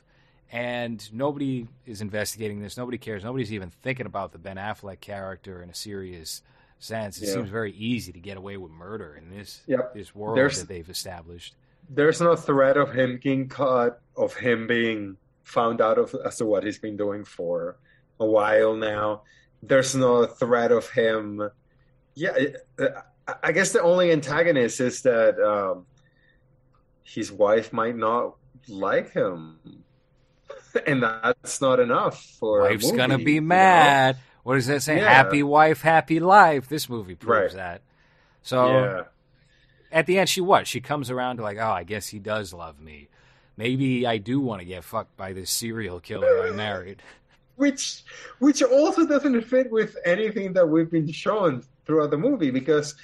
[0.52, 2.76] and nobody is investigating this.
[2.76, 3.24] Nobody cares.
[3.24, 6.42] Nobody's even thinking about the Ben Affleck character in a serious
[6.78, 7.20] sense.
[7.20, 7.34] It Yeah.
[7.34, 9.94] seems very easy to get away with murder in this Yep.
[9.94, 11.54] this world There's- that they've established.
[11.88, 16.44] There's no threat of him getting caught, of him being found out of as to
[16.44, 17.76] what he's been doing for
[18.20, 19.22] a while now.
[19.62, 21.50] There's no threat of him.
[22.14, 22.34] Yeah,
[23.42, 25.86] I- guess the only antagonist is that um,
[27.02, 28.36] his wife might not
[28.68, 29.58] like him,
[30.86, 33.46] and that's not enough for a Wife's gonna movie, be you know?
[33.48, 34.16] mad.
[34.44, 34.98] What does that say?
[34.98, 35.12] Yeah.
[35.12, 36.68] Happy wife, happy life.
[36.68, 37.56] This movie proves Right.
[37.56, 37.82] that.
[38.42, 39.02] So Yeah.
[39.90, 40.68] at the end, she what?
[40.68, 43.08] She comes around to like, oh, I guess he does love me.
[43.56, 47.02] Maybe I do want to get fucked by this serial killer I married.
[47.56, 48.04] which
[48.38, 52.94] which also doesn't fit with anything that we've been shown throughout the movie because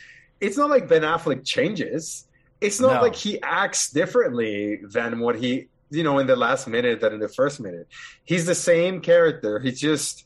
[0.41, 2.27] it's not like Ben Affleck changes.
[2.61, 3.03] It's not No.
[3.03, 7.21] like he acts differently than what he you know in the last minute than in
[7.21, 7.89] the first minute.
[8.25, 9.59] He's the same character.
[9.59, 10.25] He just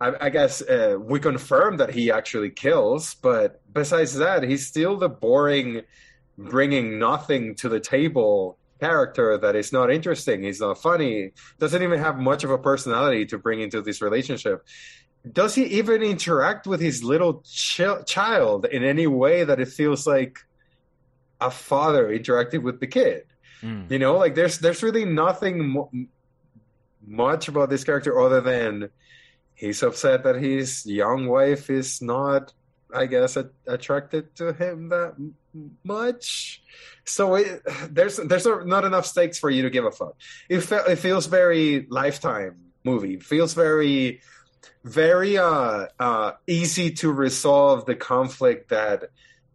[0.00, 4.96] I, I guess uh, we confirm that he actually kills, but besides that, he's still
[4.96, 5.82] the boring,
[6.38, 10.42] bringing nothing to the table character that is not interesting.
[10.42, 11.32] He's not funny.
[11.58, 14.66] Doesn't even have much of a personality to bring into this relationship.
[15.30, 20.06] Does he even interact with his little ch- child in any way that it feels
[20.06, 20.38] like
[21.40, 23.24] a father interacting with the kid?
[23.62, 23.90] Mm.
[23.90, 25.90] You know, like there's there's really nothing mo-
[27.06, 28.88] much about this character other than
[29.54, 32.52] he's upset that his young wife is not,
[32.94, 33.36] I guess,
[33.66, 35.14] attracted to him that
[35.84, 36.62] much.
[37.04, 40.14] So it, there's there's not enough stakes for you to give a fuck.
[40.48, 43.14] It fe- it feels very lifetime movie.
[43.14, 44.20] It feels very
[44.84, 49.04] very uh uh easy to resolve the conflict that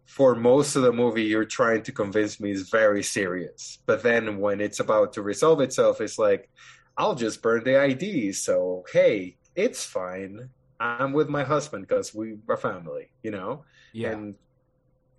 [0.04, 4.38] for most of the movie you're trying to convince me is very serious but then
[4.38, 6.48] when it's about to resolve itself it's like
[6.96, 10.48] i'll just burn the id so hey it's fine
[10.80, 14.10] i'm with my husband because we are family you know Yeah.
[14.12, 14.34] and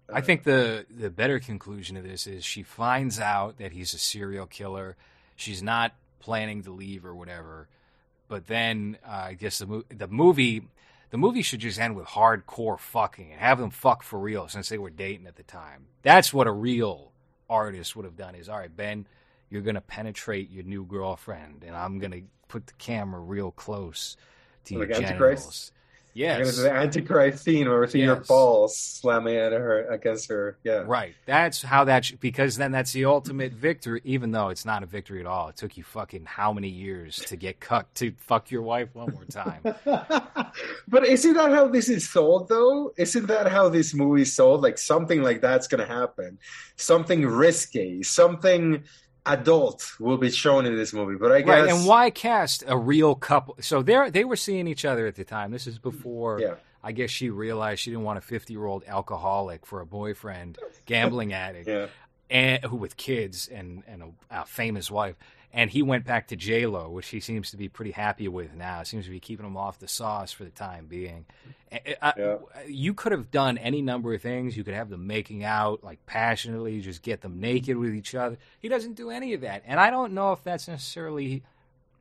[0.10, 3.98] I think the the better conclusion of this is she finds out that he's a
[3.98, 4.96] serial killer.
[5.36, 5.92] She's not
[6.22, 7.68] planning to leave or whatever.
[8.30, 10.62] But then uh, I guess the mo- the movie
[11.10, 14.70] the movie should just end with hardcore fucking and have them fuck for real since
[14.70, 15.88] they were dating at the time.
[16.04, 17.12] That's what a real
[17.50, 18.34] artist would have done.
[18.36, 19.06] Is all right, Ben,
[19.50, 24.16] you're gonna penetrate your new girlfriend, and I'm gonna put the camera real close
[24.68, 25.44] to your Like Antichrist?
[25.44, 25.72] genitals.
[26.14, 26.40] Yes.
[26.48, 28.26] Yes, the antichrist scene where we see your Yes.
[28.28, 31.14] balls slamming at her against her yeah Right.
[31.28, 34.02] That's how that sh- because then that's the ultimate victory.
[34.04, 37.18] Even though it's not a victory at all, it took you fucking how many years
[37.28, 39.62] to get cucked to fuck your wife one more time.
[40.88, 44.62] but isn't that how this is sold though isn't that how this movie is sold
[44.62, 46.38] like something like that's gonna happen
[46.78, 48.84] something risky something
[49.28, 51.70] adult will be shown in this movie but i guess right.
[51.70, 53.58] And why cast a real couple?
[53.62, 55.52] So they they were seeing each other at the time.
[55.52, 56.40] This is before.
[56.40, 59.86] yeah I guess she realized she didn't want a 50 year old alcoholic for a
[59.86, 61.68] boyfriend, gambling addict.
[61.68, 61.88] yeah
[62.30, 65.16] and who with kids and and a, a famous wife.
[65.54, 68.54] And he went back to J Lo, which he seems to be pretty happy with
[68.54, 68.84] now.
[68.84, 71.26] Seems to be keeping him off the sauce for the time being.
[71.72, 72.38] I- I- Yeah.
[72.68, 74.56] You could have done any number of things.
[74.58, 78.38] You could have them making out like passionately, just get them naked with each other.
[78.60, 81.44] He doesn't do any of that, and I don't know if that's necessarily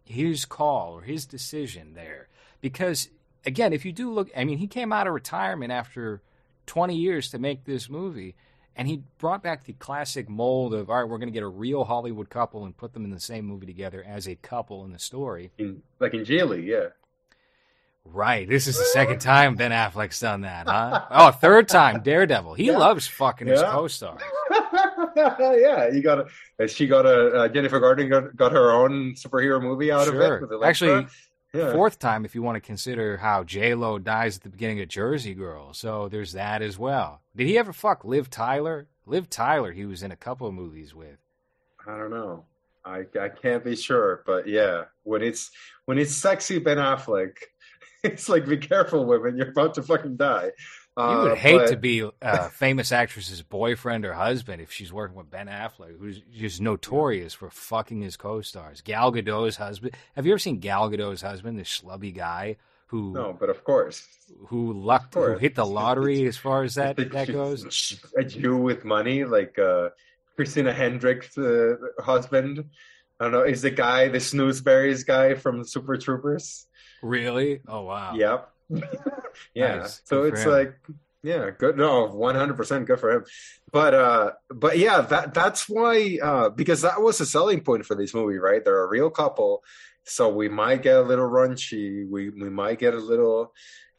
[0.05, 2.29] his call or his decision there.
[2.61, 3.09] Because
[3.45, 6.21] again, if you do look, I mean, he came out of retirement after
[6.67, 8.35] 20 years to make this movie,
[8.77, 11.49] and he brought back the classic mold of, all right, we're going to get a
[11.49, 14.93] real Hollywood couple and put them in the same movie together as a couple in
[14.93, 15.51] the story.
[15.59, 16.89] in, like in Gigli, yeah
[18.09, 18.49] Right.
[18.49, 21.07] This is the second time Ben Affleck's done that, huh?
[21.11, 22.55] Oh, third time, Daredevil.
[22.55, 22.79] He Yeah.
[22.79, 24.17] loves fucking his co-star.
[25.17, 26.27] yeah, you got
[26.61, 26.69] a.
[26.69, 27.31] She got a.
[27.33, 30.43] Uh, Jennifer Garner got, got her own superhero movie out of it.
[30.65, 31.07] Actually,
[31.57, 31.73] yeah.
[31.73, 34.89] Fourth time, if you want to consider how J Lo dies at the beginning of
[34.89, 37.21] Jersey Girl, so there's that as well.
[37.35, 38.89] Did he ever fuck Liv Tyler?
[39.07, 41.19] Liv Tyler, he was in a couple of movies with.
[41.87, 42.45] I don't know.
[42.85, 45.51] I I can't be sure, but yeah, when it's
[45.87, 47.37] when it's sexy Ben Affleck,
[48.05, 50.51] it's like be careful, women, you're about to fucking die.
[50.97, 54.93] You Uh, would hate but- to be a famous actress's boyfriend or husband if she's
[54.93, 58.81] working with Ben Affleck, who's just notorious for fucking his co-stars.
[58.81, 59.95] Gal Gadot's husband.
[60.15, 64.07] Have you ever seen Gal Gadot's husband, this schlubby guy who No, but of course,
[64.47, 68.01] who lucked who hit the lottery as far as that that goes.
[68.17, 69.91] A Jew with money, like uh,
[70.35, 72.65] Christina Hendricks' uh, husband.
[73.21, 73.43] I don't know.
[73.43, 76.67] Is the guy the Snozzberries guy from Super Troopers?
[77.03, 77.61] Really?
[77.69, 78.15] Oh wow.
[78.15, 78.51] Yep.
[79.55, 79.77] yeah.
[79.77, 80.03] Nice.
[80.05, 80.79] So Good it's like,
[81.23, 81.77] yeah, good.
[81.77, 83.25] No, one hundred percent good for him.
[83.73, 87.95] But uh, but yeah, that that's why uh, because that was a selling point for
[87.95, 88.65] this movie, right?
[88.65, 89.65] They're a real couple,
[90.05, 92.09] so we might get a little raunchy.
[92.09, 93.53] We we might get a little,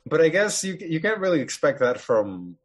[0.05, 2.55] but I guess you you can't really expect that from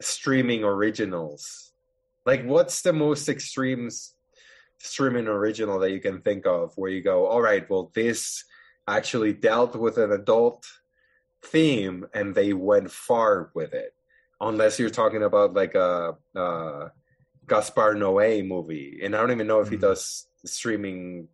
[0.00, 1.72] streaming originals.
[2.24, 3.88] Like, what's the most extreme
[4.78, 8.44] streaming original that you can think of where you go, all right, well, this
[8.88, 10.66] actually dealt with an adult
[11.42, 13.94] theme and they went far with it.
[14.40, 16.88] Unless you're talking about like a, uh
[17.46, 19.80] Gaspar Noé movie, and I don't even know if he Mhm.
[19.80, 21.28] does streaming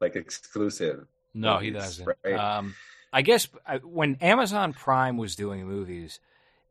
[0.00, 1.06] like exclusive.
[1.34, 2.08] No, he doesn't.
[2.24, 2.34] right?
[2.58, 2.74] Um,
[3.12, 6.18] I guess uh, when Amazon Prime was doing movies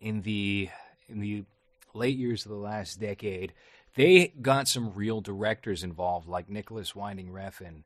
[0.01, 0.69] in the
[1.07, 1.45] in the
[1.93, 3.53] late years of the last decade,
[3.95, 7.83] they got some real directors involved, like Nicolas Winding Refn.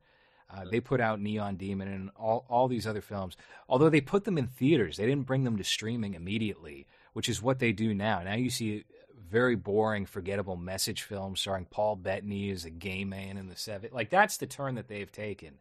[0.56, 3.36] Uh, they put out Neon Demon and all, all these other films.
[3.68, 7.42] Although they put them in theaters, they didn't bring them to streaming immediately, which is
[7.42, 8.22] what they do now.
[8.24, 8.86] Now you see
[9.30, 13.90] very boring, forgettable message films starring Paul Bettany as a gay man in the seven.
[13.92, 15.56] Like that's the turn that they've taken.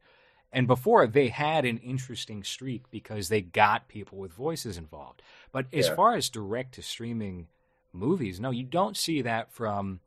[0.52, 5.20] And before they had an interesting streak because they got people with voices involved.
[5.50, 5.96] But as Yeah.
[5.96, 7.48] far as direct to streaming
[7.92, 10.00] movies, no, you don't see that from.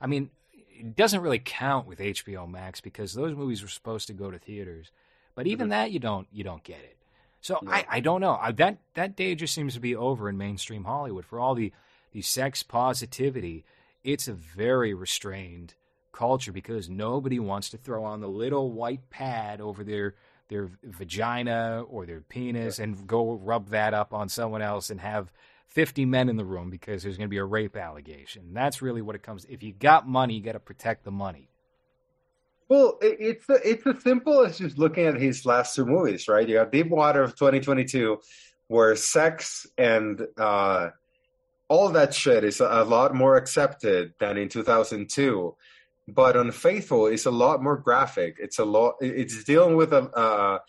[0.00, 0.30] I mean,
[0.78, 4.38] it doesn't really count with HBO Max because those movies were supposed to go to
[4.38, 4.90] theaters.
[5.34, 5.70] But even Mhm.
[5.70, 6.96] that, you don't you don't get it.
[7.40, 7.70] So No.
[7.72, 8.38] I, I don't know.
[8.40, 11.72] I, that that day just seems to be over in mainstream Hollywood for all the
[12.12, 13.64] the sex positivity.
[14.02, 15.74] It's a very restrained
[16.12, 20.14] culture because nobody wants to throw on the little white pad over their
[20.48, 25.32] their vagina or their penis and go rub that up on someone else and have
[25.74, 28.54] 50 men in the room because there's going to be a rape allegation.
[28.54, 29.44] That's really what it comes.
[29.46, 31.50] If you got money, you got to protect the money.
[32.68, 36.48] Well, it, it's it's as simple as just looking at his last two movies, right?
[36.48, 38.20] You have Deep Water of 2022,
[38.68, 40.90] where sex and uh,
[41.68, 45.56] all that shit is a, lot more accepted than in 2002.
[46.06, 48.36] But Unfaithful is a lot more graphic.
[48.38, 48.94] It's a lot.
[49.00, 50.60] It's dealing with a a,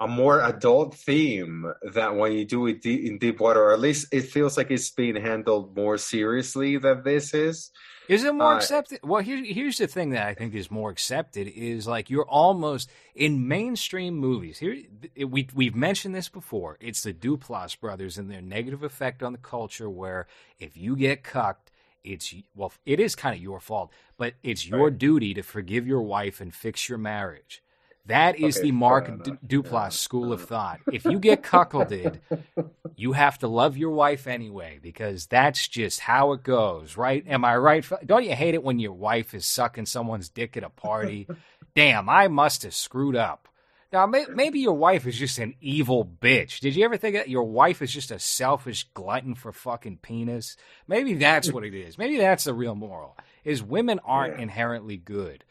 [0.00, 4.12] a more adult theme than when you do it in Deep Water, or at least
[4.12, 7.70] it feels like it's being handled more seriously than this is.
[8.08, 8.98] Is it more Uh, accepted?
[9.04, 12.90] Well, here, here's the thing that I think is more accepted is like you're almost
[13.14, 14.58] in mainstream movies.
[14.58, 14.76] Here,
[15.26, 16.76] we we've mentioned this before.
[16.80, 20.26] It's the Duplass brothers and their negative effect on the culture, where
[20.58, 21.70] if you get cucked,
[22.02, 24.98] it's well, it is kind of your fault, but it's your Right.
[24.98, 27.62] duty to forgive your wife and fix your marriage.
[28.06, 29.88] That is Okay, the Mark D- Duplass Yeah.
[29.90, 30.80] school of thought.
[30.92, 32.18] If you get cuckolded,
[32.96, 37.24] you have to love your wife anyway because that's just how it goes, right?
[37.28, 37.86] Am I right?
[38.04, 41.28] Don't you hate it when your wife is sucking someone's dick at a party?
[41.76, 43.48] Damn, I must have screwed up.
[43.92, 46.60] Now, may- maybe your wife is just an evil bitch.
[46.60, 50.56] Did you ever think that your wife is just a selfish glutton for fucking penis?
[50.88, 51.98] Maybe that's what it is.
[51.98, 54.42] Maybe that's the real moral: is women aren't Yeah.
[54.44, 55.44] inherently good.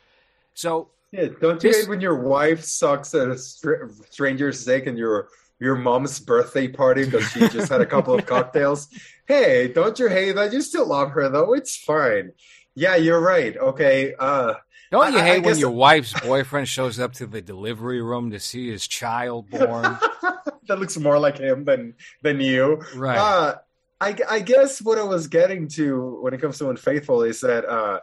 [0.56, 4.98] So Yeah, don't you hate when your wife sucks at a str- stranger's dick and
[4.98, 5.28] your
[5.60, 8.88] your mom's birthday party because she just had a couple of cocktails?
[9.28, 10.54] Hey, don't you hate that?
[10.54, 11.54] You still love her though.
[11.54, 12.32] It's fine.
[12.76, 13.56] Yeah, you're right.
[13.58, 14.14] Okay.
[14.18, 14.54] Uh,
[14.92, 18.02] don't you I- I hate when guess- your wife's boyfriend shows up to the delivery
[18.02, 19.84] room to see his child born?
[20.68, 22.82] that looks more like him than than you.
[22.96, 23.18] Right.
[23.18, 23.56] Uh,
[24.00, 27.66] I, I guess what I was getting to when it comes to Unfaithful is that
[27.66, 28.00] uh,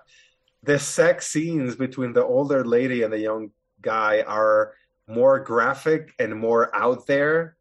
[0.63, 3.51] the sex scenes between the older lady and the young
[3.81, 4.75] guy are
[5.07, 7.57] more graphic and more out there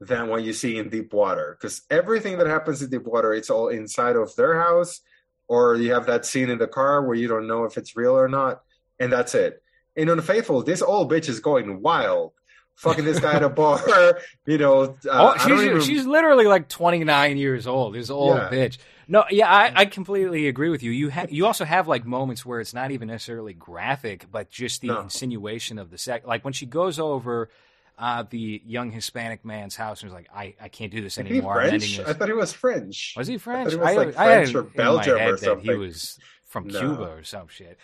[0.00, 1.56] than what you see in Deep Water.
[1.58, 5.00] Because everything that happens in Deep Water, it's all inside of their house,
[5.48, 8.16] or you have that scene in the car where you don't know if it's real
[8.16, 8.62] or not,
[9.00, 9.62] and that's it.
[9.96, 12.32] In Unfaithful, this old bitch is going wild.
[12.76, 14.82] Fucking this guy at a bar, you know.
[15.08, 17.94] Uh, oh, she's even- she's literally like 29 years old.
[17.94, 18.48] This old Yeah.
[18.50, 18.78] bitch.
[19.08, 20.90] No, yeah, I, I completely agree with you.
[20.90, 24.80] You ha- you also have like moments where it's not even necessarily graphic, but just
[24.80, 25.00] the No.
[25.00, 26.26] insinuation of the sex.
[26.26, 27.50] Like when she goes over
[27.98, 31.54] uh, the young Hispanic man's house and is like, "I, I can't do this anymore.
[31.54, 31.96] French?
[31.98, 33.14] this." I thought he was French.
[33.16, 33.70] Was he French?
[33.72, 36.18] he was, like, I had French or in my Belgium head or that He was
[36.46, 36.80] from No.
[36.80, 37.78] Cuba or some shit.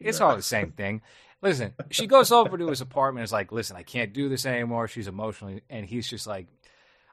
[0.00, 0.26] It's No.
[0.26, 1.00] all the same thing.
[1.40, 4.46] Listen, she goes over to his apartment and is like, listen, I can't do this
[4.46, 4.88] anymore.
[4.88, 6.46] She's emotionally, and he's just like,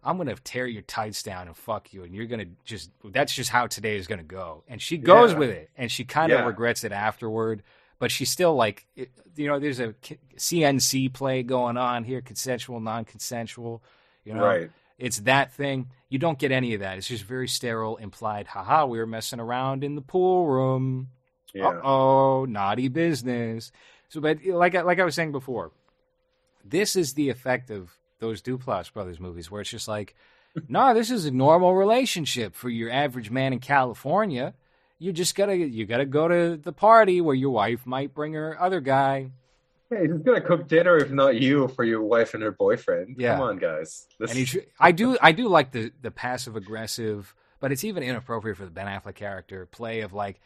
[0.04, 2.04] I'm going to tear your tights down and fuck you.
[2.04, 4.64] And you're going to just, that's just how today is going to go.
[4.68, 5.38] And she goes Yeah.
[5.38, 5.70] with it.
[5.78, 6.46] And she kind of Yeah.
[6.46, 7.64] regrets it afterward.
[8.00, 9.94] but she's still like, it- you know, there's a
[10.36, 13.84] CNC play going on here, consensual, non-consensual.
[14.26, 14.72] You know, Right.
[14.98, 15.92] it's that thing.
[16.10, 16.98] You don't get any of that.
[16.98, 18.48] It's just very sterile, implied.
[18.48, 21.10] Haha, we were messing around in the pool room.
[21.54, 21.68] Yeah.
[21.68, 23.72] Uh oh, naughty business.
[24.10, 25.72] So, but like like I was saying before,
[26.66, 27.92] this is the effect of
[28.22, 30.16] those Duplass brothers movies, where it's just like,
[30.70, 34.54] nah, this is a normal relationship for your average man in California.
[34.98, 38.56] You just gotta you gotta go to the party where your wife might bring her
[38.62, 39.32] other guy,
[39.92, 43.18] Hey, who's gonna cook dinner if not you for your wife and her boyfriend?
[43.20, 43.34] Yeah.
[43.34, 44.08] Come on, guys.
[44.18, 44.66] This- and.
[44.80, 48.72] I do I do like the the passive aggressive, but it's even inappropriate for the
[48.72, 50.40] Ben Affleck character play of like,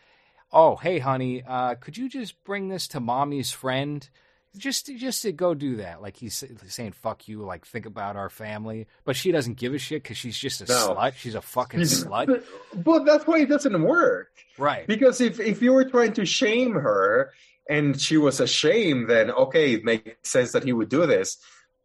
[0.51, 4.09] oh hey honey, uh, could you just bring this to mommy's friend?
[4.57, 6.01] Just, just to go do that.
[6.01, 9.77] Like he's saying "fuck you." Like think about our family, but she doesn't give a
[9.77, 10.95] shit because she's just a No.
[10.95, 11.13] slut.
[11.15, 12.43] She's a fucking slut,
[12.73, 14.31] But that's why it doesn't work.
[14.57, 14.85] right?
[14.87, 17.31] Because if if you were trying to shame her
[17.69, 21.37] and she was ashamed, then okay, it makes sense that he would do this.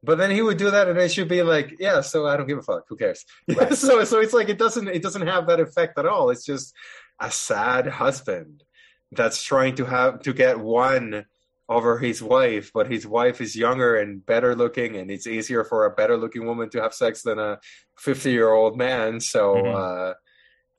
[0.02, 2.46] But then he would do that, and then she'd be like, "Yeah, so I don't
[2.48, 2.84] give a fuck.
[2.88, 3.74] Who cares?" Right.
[3.76, 6.30] so so it's like it doesn't it doesn't have that effect at all.
[6.30, 6.72] It's just
[7.20, 8.64] a sad husband
[9.12, 11.26] that's trying to have to get one
[11.70, 15.86] over his wife, but his wife is younger and better looking, and it's easier for
[15.86, 17.58] a better looking woman to have sex than a
[17.96, 19.20] fifty year old man.
[19.20, 19.54] So.
[19.54, 19.74] Mhm.
[19.74, 20.14] uh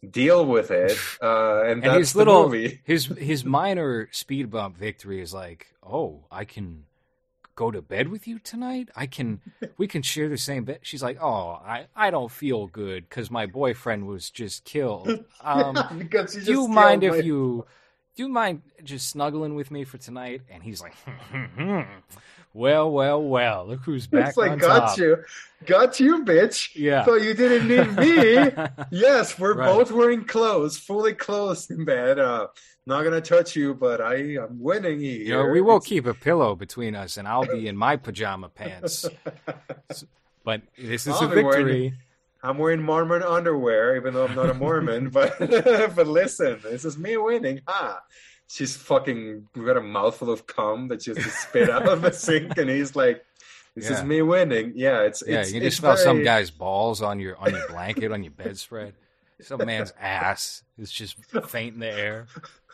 [0.09, 2.81] Deal with it, uh, and, and that's his little movie.
[2.85, 6.85] his his minor speed bump victory is like, oh, I can
[7.53, 8.89] go to bed with you tonight.
[8.95, 9.41] I can
[9.77, 10.79] we can share the same bed.
[10.81, 15.23] She's like, oh, I I don't feel good because my boyfriend was just killed.
[15.41, 17.67] Um, because you do you mind if my- you
[18.15, 20.41] do you mind just snuggling with me for tonight?
[20.51, 20.93] And he's like,
[22.53, 23.65] well, well, well.
[23.67, 24.97] Look who's back It's like got top.
[24.97, 25.17] you,
[25.65, 26.71] got you, bitch.
[26.75, 27.05] Yeah.
[27.05, 28.51] So you didn't need me.
[28.91, 29.65] yes, we're Right.
[29.65, 32.19] both wearing clothes, fully clothed in bed.
[32.19, 32.47] Uh,
[32.85, 35.19] not gonna touch you, but I am winning here.
[35.21, 37.95] You know, we will It's- keep a pillow between us, and I'll be in my
[37.95, 39.05] pajama pants.
[40.43, 41.93] But this is I'll a victory.
[42.43, 45.09] I'm wearing Mormon underwear, even though I'm not a Mormon.
[45.13, 45.37] but
[45.95, 47.61] but listen, this is me winning.
[47.67, 48.01] Ha!
[48.47, 52.11] She's fucking got a mouthful of cum that she has to spit out of the
[52.11, 53.23] sink, and he's like,
[53.75, 57.01] "This is me winning." Yeah, it's Yeah, it's, you can just smell some guy's balls
[57.01, 58.93] on your on your blanket on your bedspread.
[59.39, 61.15] Some man's ass is just
[61.47, 62.27] faint in the air.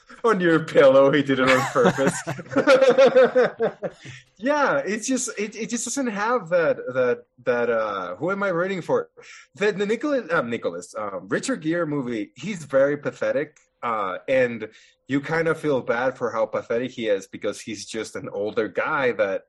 [0.24, 1.12] on your pillow.
[1.12, 2.16] He did it on purpose.
[4.38, 8.50] yeah, it's just it, it just doesn't have that that that uh who am I
[8.50, 9.10] rooting for?
[9.56, 12.32] The the Nicholas um, Nicholas um, Richard Gere movie.
[12.36, 13.58] He's very pathetic.
[13.84, 14.70] Uh, and
[15.08, 18.68] you kind of feel bad for how pathetic he is because he's just an older
[18.68, 19.44] guy that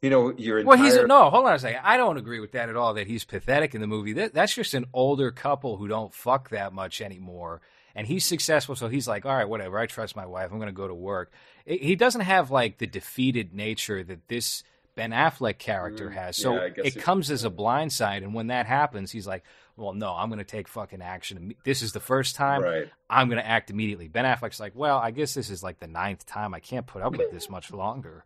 [0.00, 1.30] you know your entire Well, he's no.
[1.30, 1.80] Hold on a second.
[1.84, 2.94] I don't agree with that at all.
[2.94, 4.14] That he's pathetic in the movie.
[4.14, 7.62] That, that's just an older couple who don't fuck that much anymore.
[7.96, 9.78] And he's successful, so he's like, all right, whatever.
[9.78, 10.50] I trust my wife.
[10.50, 11.32] I'm going to go to work.
[11.64, 14.64] It- he doesn't have like the defeated nature that this
[14.96, 16.36] Ben Affleck character Mm, has.
[16.36, 18.18] So yeah, it comes as a blindside.
[18.24, 19.44] And when that happens, he's like,
[19.76, 21.54] well, no, I'm going to take fucking action.
[21.64, 22.62] This is the first time.
[22.62, 22.88] right.
[23.10, 24.06] I'm going to act immediately.
[24.08, 26.54] Ben Affleck's like, well, I guess this is like the ninth time.
[26.54, 28.24] I can't put up with this much longer.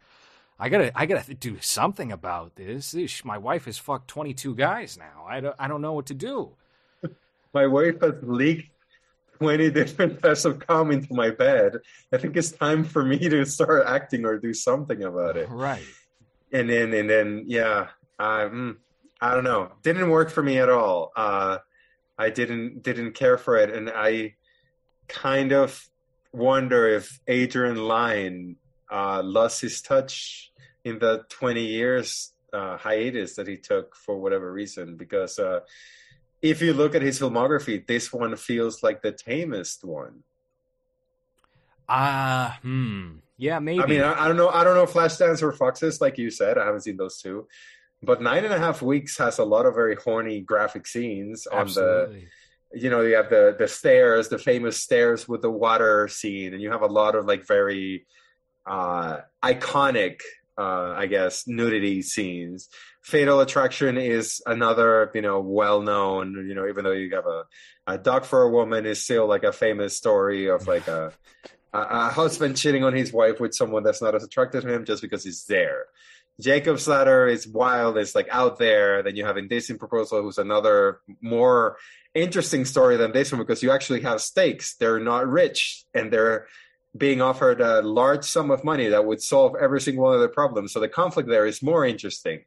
[0.61, 2.95] I gotta, I gotta do something about this.
[3.25, 5.25] My wife has fucked 22 guys now.
[5.29, 6.51] I don't, I don't know what to do.
[7.55, 8.69] My wife has leaked
[9.39, 11.79] 20 different types of cum into my bed.
[12.13, 15.49] I think it's time for me to start acting or do something about it.
[15.49, 15.85] Right.
[16.53, 18.79] and then and then yeah um
[19.21, 21.59] i don't know didn't work for me at all uh
[22.17, 24.35] i didn't didn't care for it and i
[25.09, 25.87] kind of
[26.33, 28.57] wonder if adrian lyne
[28.91, 30.51] uh lost his touch
[30.85, 35.61] in the 20 years uh hiatus that he took for whatever reason because uh
[36.41, 40.23] if you look at his filmography this one feels like the tamest one
[41.89, 43.17] Ah, hmm.
[43.39, 43.83] Yeah, maybe.
[43.83, 44.49] I mean, I, I don't know.
[44.49, 46.59] I don't know Flashdance or Foxes, like you said.
[46.59, 47.47] I haven't seen those two,
[48.03, 51.61] but Nine and a Half Weeks has a lot of very horny graphic scenes on
[51.61, 52.21] Absolutely.
[52.21, 52.27] the.
[52.81, 56.61] You know, you have the the stairs, the famous stairs with the water scene, and
[56.61, 58.07] you have a lot of like very
[58.67, 60.21] uh iconic,
[60.59, 62.69] uh I guess, nudity scenes.
[63.03, 66.35] Fatal Attraction is another, you know, well known.
[66.49, 67.45] You know, even though you have a
[67.87, 71.13] a dog for a woman is still like a famous story of like a
[71.73, 74.85] a, a husband cheating on his wife with someone that's not as attracted to him
[74.85, 75.87] just because he's there.
[76.41, 79.03] Jacob's Ladder is wild, it's like out there.
[79.03, 81.77] Then you have Indecent Proposal, who's another more
[82.15, 84.77] interesting story than this one because you actually have stakes.
[84.77, 86.47] They're not rich and they're
[86.97, 90.29] being offered a large sum of money that would solve every single one of their
[90.29, 90.73] problems.
[90.73, 92.45] So the conflict there is more interesting.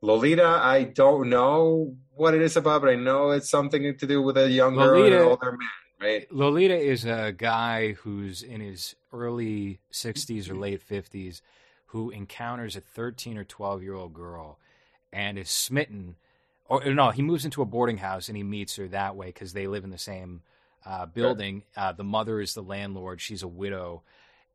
[0.00, 4.20] Lolita, I don't know what it is about, but I know it's something to do
[4.20, 5.68] with a young girl and an older man.
[6.00, 6.32] right?
[6.32, 11.40] Lolita is a guy who's in his early 60s or late 50s
[11.86, 14.58] who encounters a 13 or 12 year old girl
[15.12, 16.16] and is smitten.
[16.66, 19.52] Or no, he moves into a boarding house and he meets her that way because
[19.52, 20.40] they live in the same
[20.84, 21.64] uh, building.
[21.76, 24.02] Uh, the mother is the landlord; she's a widow,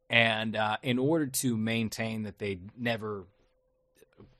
[0.10, 3.26] and uh, in order to maintain that they never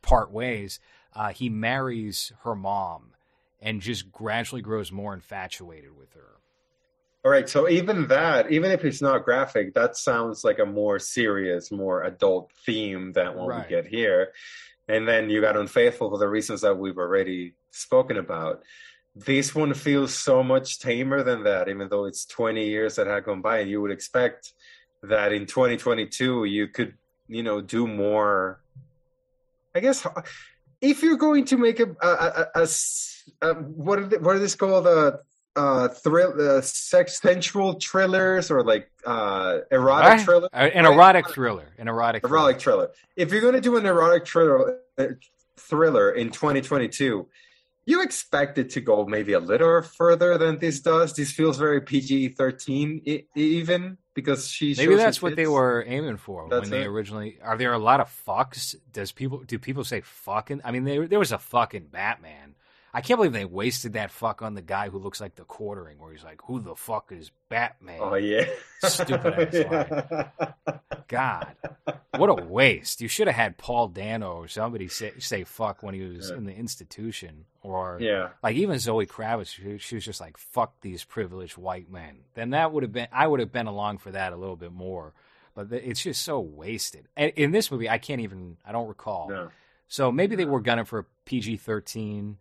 [0.02, 0.80] part ways,
[1.16, 3.14] uh, he marries her mom
[3.62, 6.38] and just gradually grows more infatuated with her.
[7.26, 11.00] All right, so even that, even if it's not graphic, that sounds like a more
[11.00, 13.66] serious, more adult theme than what Right.
[13.66, 14.32] we get here.
[14.88, 18.64] And then you got Unfaithful for the reasons that we've already spoken about.
[19.26, 23.24] This one feels so much tamer than that, even though it's 20 years that had
[23.26, 23.60] gone by.
[23.60, 24.54] And you would expect
[25.02, 26.94] that in 2022, you could,
[27.28, 28.62] you know, do more.
[29.74, 30.06] I guess
[30.82, 34.86] if you're going to make a a what are they, what are this called?
[34.88, 35.18] Uh,
[35.56, 40.22] uh, thrill, uh, sex, sensual thrillers or like uh, erotic Right?
[40.22, 40.94] thriller, Uh, An Right.
[40.94, 41.66] erotic thriller.
[41.80, 42.22] An erotic.
[42.22, 42.38] thriller.
[42.38, 42.90] erotic thriller.
[43.16, 45.06] If you're going to do an erotic thriller, uh,
[45.58, 47.28] thriller in 2022,
[47.88, 51.16] you expect it to go maybe a little further than this does.
[51.16, 54.76] This feels very PG-13 e- even because she.
[54.78, 56.88] Maybe that's what they were aiming for That's when they it.
[56.88, 57.40] originally.
[57.42, 58.76] Are there a lot of fucks?
[58.92, 60.62] Does people do people say fucking?
[60.66, 62.56] I mean, there there was a fucking Batman.
[62.94, 66.00] I can't believe they wasted that fuck on the guy who looks like the quartering,
[66.00, 68.46] where he's like, "Who the fuck is Batman?" Oh yeah,
[68.82, 70.28] Stupid ass
[71.08, 71.56] God,
[72.18, 73.02] what a waste!
[73.02, 76.38] You should have had Paul Dano or somebody say say fuck when he was Yeah.
[76.38, 78.30] in the institution, or yeah.
[78.44, 82.50] like even Zoe Kravitz, she, she was just like, "Fuck these privileged white men." Then
[82.52, 85.14] that would have been, I would have been along for that a little bit more.
[85.56, 87.08] But it's just so wasted.
[87.18, 89.30] And in this movie, I can't even, I don't recall.
[89.30, 89.50] No.
[89.88, 92.38] So maybe they were gunning for a PG thirteen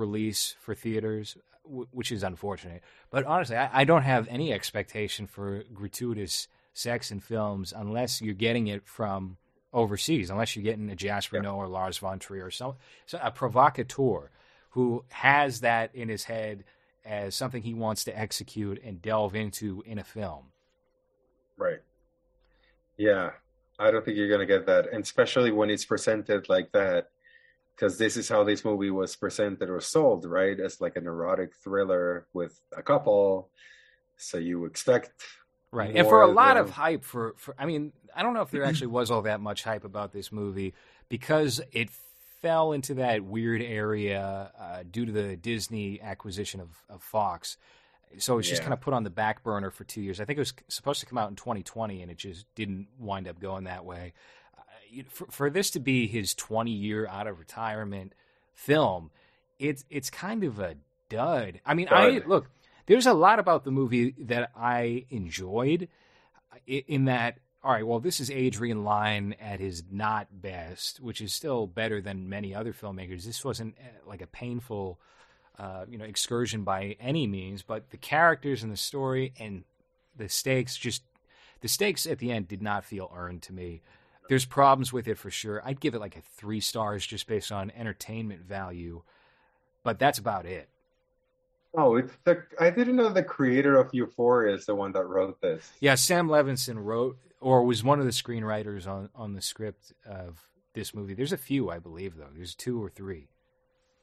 [0.00, 2.82] release for theaters, w- which is unfortunate.
[3.10, 8.34] But honestly, I, I don't have any expectation for gratuitous sex in films unless you're
[8.34, 9.36] getting it from
[9.72, 11.42] overseas, unless you're getting a Gaspar Yeah.
[11.42, 12.74] Noé or Lars von Trier or some
[13.06, 14.30] so a provocateur
[14.70, 16.64] who has that in his head
[17.04, 20.46] as something he wants to execute and delve into in a film.
[21.56, 21.80] Right.
[22.96, 23.30] Yeah,
[23.78, 27.10] I don't think you're gonna get that, and especially when it's presented like that,
[27.80, 30.60] because this is how this movie was presented or sold, right?
[30.60, 33.50] As like an erotic thriller with a couple.
[34.18, 35.10] So you expect,
[35.72, 35.94] Right.
[35.96, 38.50] And for a lot than- of hype for, for I mean, I don't know if
[38.50, 40.74] there actually was all that much hype about this movie
[41.08, 41.88] because it
[42.42, 47.56] fell into that weird area uh, due to the Disney acquisition of, of Fox.
[48.18, 48.64] So it's just Yeah.
[48.64, 50.20] kind of put on the back burner for two years.
[50.20, 53.28] I think it was supposed to come out in 2020, and it just didn't wind
[53.28, 54.12] up going that way.
[55.08, 58.14] For, for this to be his 20 year out of retirement
[58.54, 59.10] film,
[59.58, 60.76] it's it's kind of a
[61.08, 61.60] dud.
[61.64, 62.48] I mean, I look.
[62.86, 65.88] There's a lot about the movie that I enjoyed.
[66.66, 71.32] In that, all right, well, this is Adrian Lyne at his not best, which is
[71.32, 73.24] still better than many other filmmakers.
[73.24, 74.98] This wasn't uh, like a painful,
[75.58, 79.64] uh, you know, excursion by any means, but the characters and the story and
[80.16, 81.02] the stakes just
[81.60, 83.82] the stakes at the end did not feel earned to me.
[84.30, 85.60] There's problems with it for sure.
[85.64, 89.02] I'd give it like a three stars just based on entertainment value,
[89.82, 90.68] but that's about it.
[91.74, 92.44] oh, it's the.
[92.60, 95.72] I didn't know the creator of Euphoria is the one that wrote this.
[95.80, 100.38] Yeah, Sam Levinson wrote or was one of the screenwriters on on the script of
[100.74, 101.14] this movie.
[101.14, 102.30] There's a few, I believe, though.
[102.32, 103.26] There's two or three.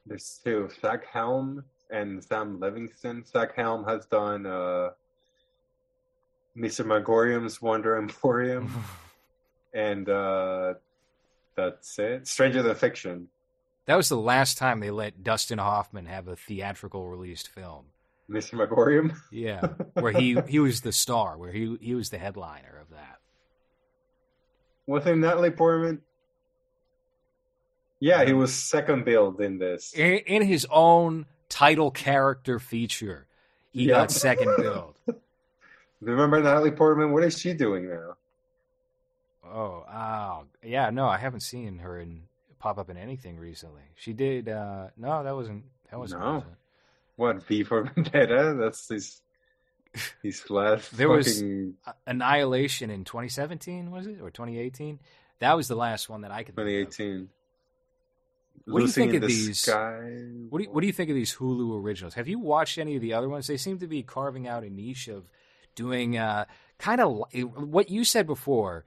[0.05, 3.23] There's two, Zach Helm and Sam Livingston.
[3.25, 4.89] Zach Helm has done uh,
[6.57, 6.85] Mr.
[6.85, 8.69] Magorium's Wonder Emporium,
[9.73, 10.75] and uh,
[11.55, 12.27] that's it.
[12.27, 13.27] Stranger Than Fiction.
[13.85, 17.85] That was the last time they let Dustin Hoffman have a theatrical released film.
[18.29, 18.55] Mr.
[18.55, 19.15] Magorium.
[19.31, 19.61] Yeah,
[19.93, 23.19] where he he was the star, where he he was the headliner of that.
[24.85, 26.01] Was it Natalie Portman?
[27.99, 29.93] Yeah, he was second billed in this.
[29.93, 33.27] In, in his own title character feature,
[33.71, 34.99] he got second billed.
[36.01, 37.11] Remember Natalie Portman?
[37.11, 38.17] What is she doing now?
[39.53, 40.89] Oh, oh, yeah.
[40.89, 42.23] No, I haven't seen her in
[42.59, 43.83] pop up in anything recently.
[43.95, 44.49] She did.
[44.49, 45.63] uh No, that wasn't.
[45.91, 46.21] That wasn't.
[46.21, 46.43] No.
[47.15, 48.55] What V for Vendetta?
[48.59, 49.21] That's his
[50.21, 54.99] his last There was- fucking Uh, Annihilation in 2017 was it or 2018?
[55.39, 56.55] That was the last one that I could.
[56.55, 56.95] think of.
[56.95, 57.29] 2018.
[58.65, 60.01] What do you think of the these- Sky.
[60.49, 62.15] What do you, what do you think of these Hulu originals?
[62.15, 63.47] Have you watched any of the other ones?
[63.47, 65.23] They seem to be carving out a niche of
[65.75, 66.45] doing uh,
[66.77, 67.23] kind of
[67.55, 68.83] what you said before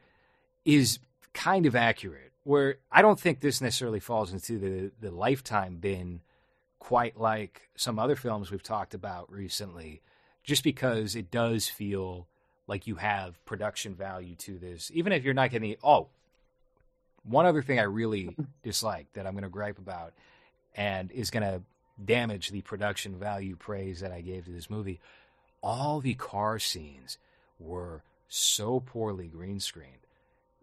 [0.74, 0.98] is
[1.32, 2.32] kind of accurate.
[2.44, 6.20] Where I don't think this necessarily falls into the the lifetime bin,
[6.78, 10.01] quite like some other films we've talked about recently.
[10.42, 12.26] just because it does feel
[12.66, 15.76] like you have production value to this, even if you're not getting.
[15.82, 16.09] Oh,
[17.22, 20.14] one other thing I really dislike that I'm going to gripe about,
[20.74, 21.62] and is going to
[22.02, 25.01] damage the production value praise that I gave to this movie.
[25.62, 27.18] All the car scenes
[27.59, 30.06] were so poorly green screened.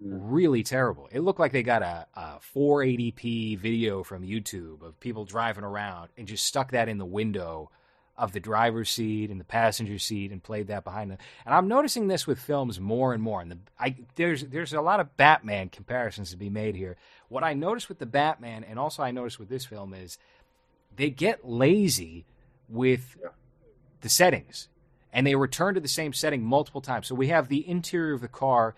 [0.03, 0.31] Mm-hmm.
[0.31, 1.09] Really terrible.
[1.11, 6.09] It looked like they got a, a 480p video from YouTube of people driving around
[6.17, 7.71] and just stuck that in the window
[8.17, 11.19] of the driver's seat and the passenger seat and played that behind them.
[11.45, 13.41] And I'm noticing this with films more and more.
[13.41, 16.97] And the, I, there's there's a lot of Batman comparisons to be made here.
[17.29, 20.17] What I noticed with the Batman, and also I noticed with this film, is
[20.95, 22.25] they get lazy
[22.67, 23.17] with
[24.01, 24.67] the settings,
[25.13, 27.07] and they return to the same setting multiple times.
[27.07, 28.75] So we have the interior of the car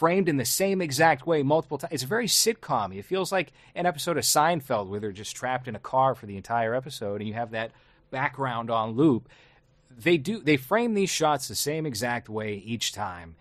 [0.00, 1.92] framed in the same exact way multiple times.
[1.92, 2.96] It's very sitcom.
[2.96, 6.24] It feels like an episode of Seinfeld where they're just trapped in a car for
[6.24, 7.72] the entire episode, and you have that
[8.10, 9.28] background on loop.
[9.90, 13.36] They do they frame these shots the same exact way each time.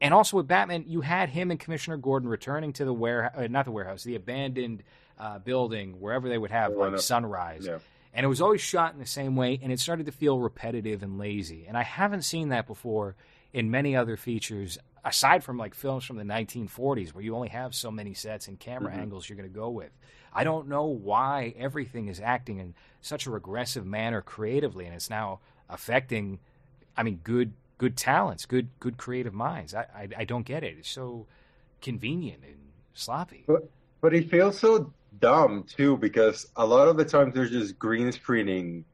[0.00, 3.48] And also with Batman, you had him and Commissioner Gordon returning to the warehouse, uh,
[3.50, 4.82] not the warehouse, the abandoned
[5.18, 7.66] uh, building, wherever they would have like sunrise.
[7.66, 7.78] Yeah.
[8.14, 11.02] And it was always shot in the same way, and it started to feel repetitive
[11.02, 11.66] and lazy.
[11.68, 13.16] And I haven't seen that before
[13.52, 14.78] in many other features,
[15.08, 18.58] aside from like films from the 1940s, where you only have so many sets and
[18.58, 18.98] camera Mhm.
[18.98, 19.90] angles you're going to go with.
[20.32, 25.10] I don't know why everything is acting in such a regressive manner creatively, and it's
[25.10, 26.38] now affecting.
[26.96, 29.74] I mean, good good talents, good good creative minds.
[29.74, 30.76] I I, I don't get it.
[30.78, 31.26] It's so
[31.80, 32.58] convenient and
[32.94, 33.44] sloppy.
[33.46, 33.70] But
[34.00, 38.12] but it feels so dumb too because a lot of the times they're just green
[38.12, 38.84] screening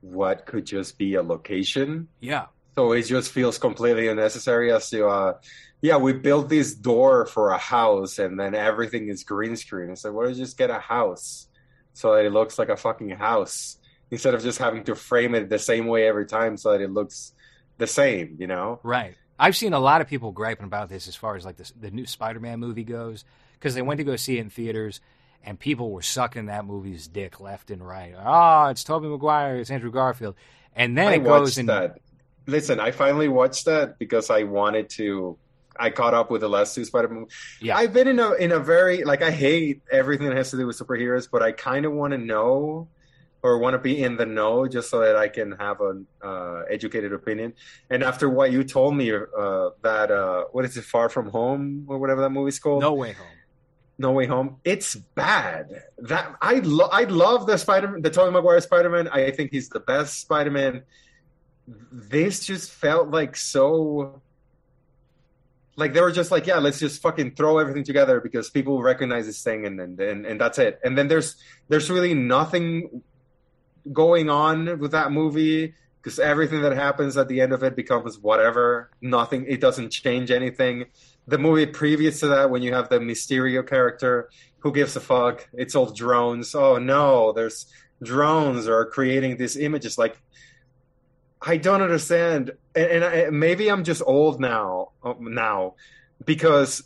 [0.00, 2.08] what could just be a location.
[2.20, 2.46] Yeah,
[2.80, 5.34] So it just feels completely unnecessary as to uh
[5.82, 9.94] yeah, we built this door for a house and then everything is green screen.
[9.96, 11.46] So why don't you just get a house
[11.92, 13.76] so that it looks like a fucking house
[14.10, 16.90] instead of just having to frame it the same way every time so that it
[16.90, 17.34] looks
[17.76, 18.80] the same, you know?
[18.82, 19.14] Right.
[19.38, 21.90] I've seen a lot of people griping about this as far as like this, the
[21.90, 25.02] new Spider-Man movie goes because they went to go see it in theaters
[25.44, 28.14] and people were sucking that movie's dick left and right.
[28.18, 30.34] Oh, it's Tobey Maguire, it's Andrew Garfield,
[30.74, 31.98] and then I it goes and that.
[32.46, 35.38] Listen, I finally watched that because I wanted to.
[35.78, 37.26] I caught up with the last two Spider-Man.
[37.60, 37.76] Yeah.
[37.76, 40.66] I've been in a in a very like I hate everything that has to do
[40.66, 42.88] with superheroes, but I kind of want to know
[43.42, 46.62] or want to be in the know just so that I can have an uh,
[46.68, 47.54] educated opinion.
[47.88, 51.86] And after what you told me, uh, that uh, what is it, Far From Home
[51.88, 53.26] or whatever that movie's called, No Way Home.
[53.96, 54.56] no Way Home.
[54.64, 55.84] It's bad.
[55.98, 59.08] That I lo- I love the Spider the Tobey Maguire Spider Man.
[59.08, 60.82] I think he's the best Spider Man.
[61.92, 64.20] This just felt like so.
[65.76, 69.26] Like they were just like, yeah, let's just fucking throw everything together because people recognize
[69.26, 70.80] this thing, and and and, and that's it.
[70.84, 71.36] And then there's
[71.68, 73.02] there's really nothing
[73.92, 78.18] going on with that movie because everything that happens at the end of it becomes
[78.18, 78.90] whatever.
[79.00, 79.46] Nothing.
[79.46, 80.86] It doesn't change anything
[81.30, 84.28] the movie previous to that when you have the Mysterio character,
[84.58, 85.48] who gives a fuck?
[85.52, 86.54] It's all drones.
[86.54, 87.66] Oh no, there's
[88.02, 89.96] drones are creating these images.
[89.96, 90.20] Like,
[91.42, 94.90] I don't understand, and, and I, maybe I'm just old now.
[95.02, 95.74] uh, Now,
[96.24, 96.82] because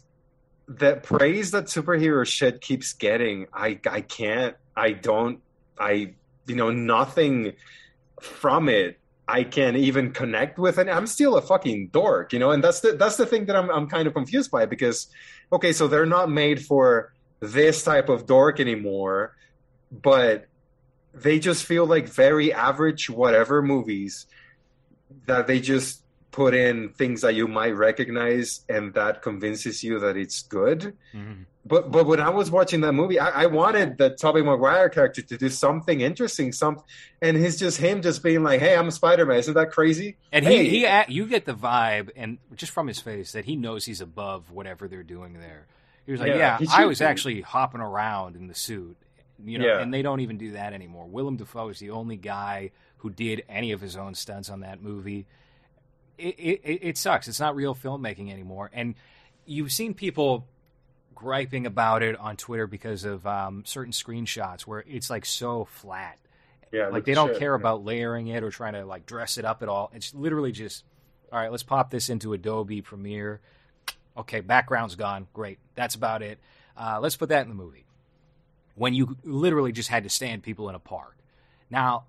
[0.66, 4.56] the praise that superhero shit keeps getting, I I can't.
[4.76, 5.40] I don't.
[5.78, 6.14] I
[6.46, 7.54] you know nothing
[8.20, 12.50] from it I can't even connect with, and I'm still a fucking dork, you know.
[12.50, 15.06] And that's the that's the thing that I'm I'm kind of confused by because,
[15.52, 19.34] okay, so they're not made for this type of dork anymore,
[19.90, 20.46] but
[21.14, 24.26] they just feel like very average whatever movies
[25.26, 30.16] that they just put in things that you might recognize and that convinces you that
[30.16, 30.96] it's good.
[31.14, 31.46] Mhm.
[31.66, 35.22] But but when I was watching that movie, I, I wanted the Tobey Maguire character
[35.22, 36.82] to do something interesting, some,
[37.22, 40.16] and he's just him just being like, "Hey, I'm a Spider Man." Isn't that crazy?
[40.30, 40.64] And Hey.
[40.68, 44.02] he, he, you get the vibe, and just from his face, that he knows he's
[44.02, 45.66] above whatever they're doing there.
[46.04, 47.04] He was like, Yeah, "Yeah, I was be.
[47.06, 48.98] actually hopping around in the suit,
[49.42, 49.78] you know." Yeah.
[49.80, 51.06] And they don't even do that anymore.
[51.06, 52.72] Willem Dafoe is the only guy
[53.04, 55.26] who did any of his own stunts on that movie.
[56.16, 57.28] It, it, it sucks.
[57.28, 58.94] It's not real filmmaking anymore, and
[59.44, 60.46] you've seen people
[61.14, 66.18] griping about it on Twitter because of um, certain screenshots where it's like so flat
[66.72, 67.38] Yeah, like they don't shit.
[67.40, 69.90] care about layering it or trying to like dress it up at all.
[69.94, 70.82] It's literally just,
[71.30, 73.40] all right, let's pop this into Adobe Premiere.
[74.16, 75.26] Okay, background's gone.
[75.34, 76.38] Great, that's about it.
[76.76, 77.84] Uh, let's put that in the movie.
[78.76, 81.16] When you literally just had to stand people in a park.
[81.70, 82.04] Now,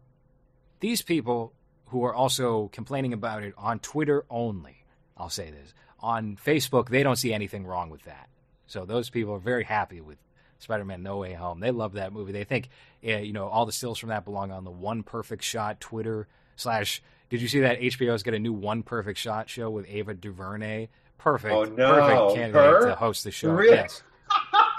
[0.80, 1.54] these people
[1.88, 4.84] who are also complaining about it on Twitter only,
[5.18, 8.30] I'll say this on Facebook, they don't see anything wrong with that.
[8.68, 10.18] So those people are very happy with
[10.60, 11.60] Spider-Man: No Way Home.
[11.60, 12.32] They love that movie.
[12.32, 12.70] They think,
[13.04, 16.28] eh, you know, all the stills from that belong on the One Perfect Shot Twitter
[16.56, 20.14] slash Did you see that HBO's got a new One Perfect Shot show with Ava
[20.14, 20.88] DuVernay?
[21.18, 21.92] Perfect, Oh, no.
[21.94, 22.54] perfect candidate
[22.84, 22.88] Her?
[22.90, 23.52] to host the show.
[23.52, 23.76] Really?
[23.76, 24.04] Yes.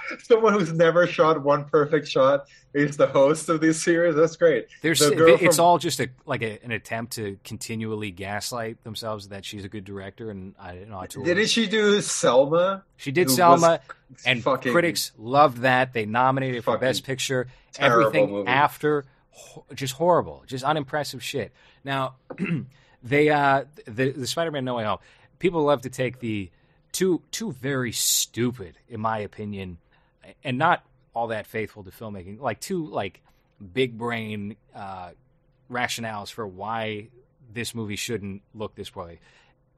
[0.23, 4.15] Someone who's never shot one perfect shot is the host of this series.
[4.15, 4.67] That's great.
[4.83, 8.83] There's The girl it's from- all just a like a, an attempt to continually gaslight
[8.85, 11.25] themselves that she's a good director and I an auteur.
[11.25, 12.85] Didn't she do Selma?
[12.97, 13.81] She did Selma,
[14.25, 15.93] and critics loved that.
[15.93, 17.49] They nominated for Best Picture.
[17.79, 18.49] Everything movie.
[18.49, 19.05] after,
[19.75, 21.53] just horrible, just unimpressive shit.
[21.85, 22.15] Now,
[23.03, 24.99] they uh, the the Spider-Man No Way Home.
[25.39, 26.51] People love to take the
[26.93, 29.79] two two very stupid, in my opinion,
[30.45, 30.85] and not
[31.15, 32.41] all that faithful to filmmaking.
[32.41, 33.23] Like two like
[33.73, 35.11] big brain uh,
[35.71, 37.09] rationales for why
[37.53, 39.21] this movie shouldn't look this way.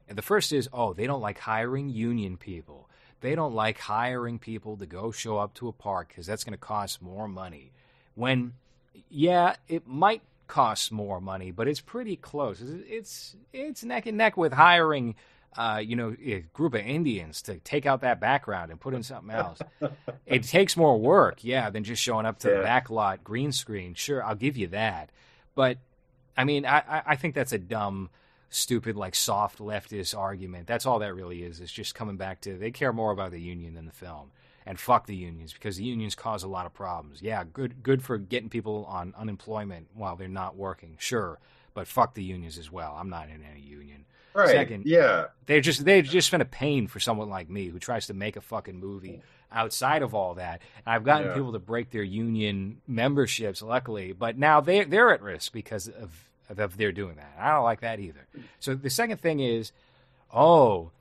[0.07, 2.89] And the first is, oh, they don't like hiring union people.
[3.21, 6.53] They don't like hiring people to go show up to a park because that's going
[6.53, 7.71] to cost more money.
[8.15, 8.53] When,
[9.09, 12.59] yeah, it might cost more money, but it's pretty close.
[12.61, 15.15] It's it's, it's neck and neck with hiring,
[15.57, 19.03] uh, you know, a group of Indians to take out that background and put in
[19.03, 19.59] something else.
[20.25, 23.93] it takes more work, yeah, than just showing up to the back lot green screen.
[23.93, 25.09] Sure, I'll give you that,
[25.55, 25.77] but
[26.37, 28.09] I mean, I, I- I think that's a dumb,
[28.49, 30.67] stupid, like soft leftist argument.
[30.67, 31.59] That's all that really is.
[31.59, 34.31] It's just coming back to they care more about the union than the film,
[34.65, 37.21] and fuck the unions because the unions cause a lot of problems.
[37.21, 41.39] Yeah, good, good for getting people on unemployment while they're not working, sure,
[41.73, 42.95] but fuck the unions as well.
[42.99, 44.05] I'm not in any union.
[44.33, 44.49] Right.
[44.49, 44.85] Second.
[44.85, 45.25] Yeah.
[45.45, 48.35] They're just they've just been a pain for someone like me who tries to make
[48.35, 50.61] a fucking movie outside of all that.
[50.85, 51.33] And I've gotten Yeah.
[51.33, 56.29] people to break their union memberships, luckily, but now they they're at risk because of
[56.49, 57.35] of they're doing that.
[57.39, 58.27] I don't like that either.
[58.59, 59.71] So the second thing is,
[60.33, 60.91] oh,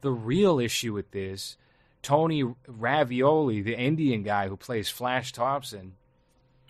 [0.00, 1.56] the real issue with this,
[2.02, 5.94] Tony Ravioli, the Indian guy who plays Flash Thompson,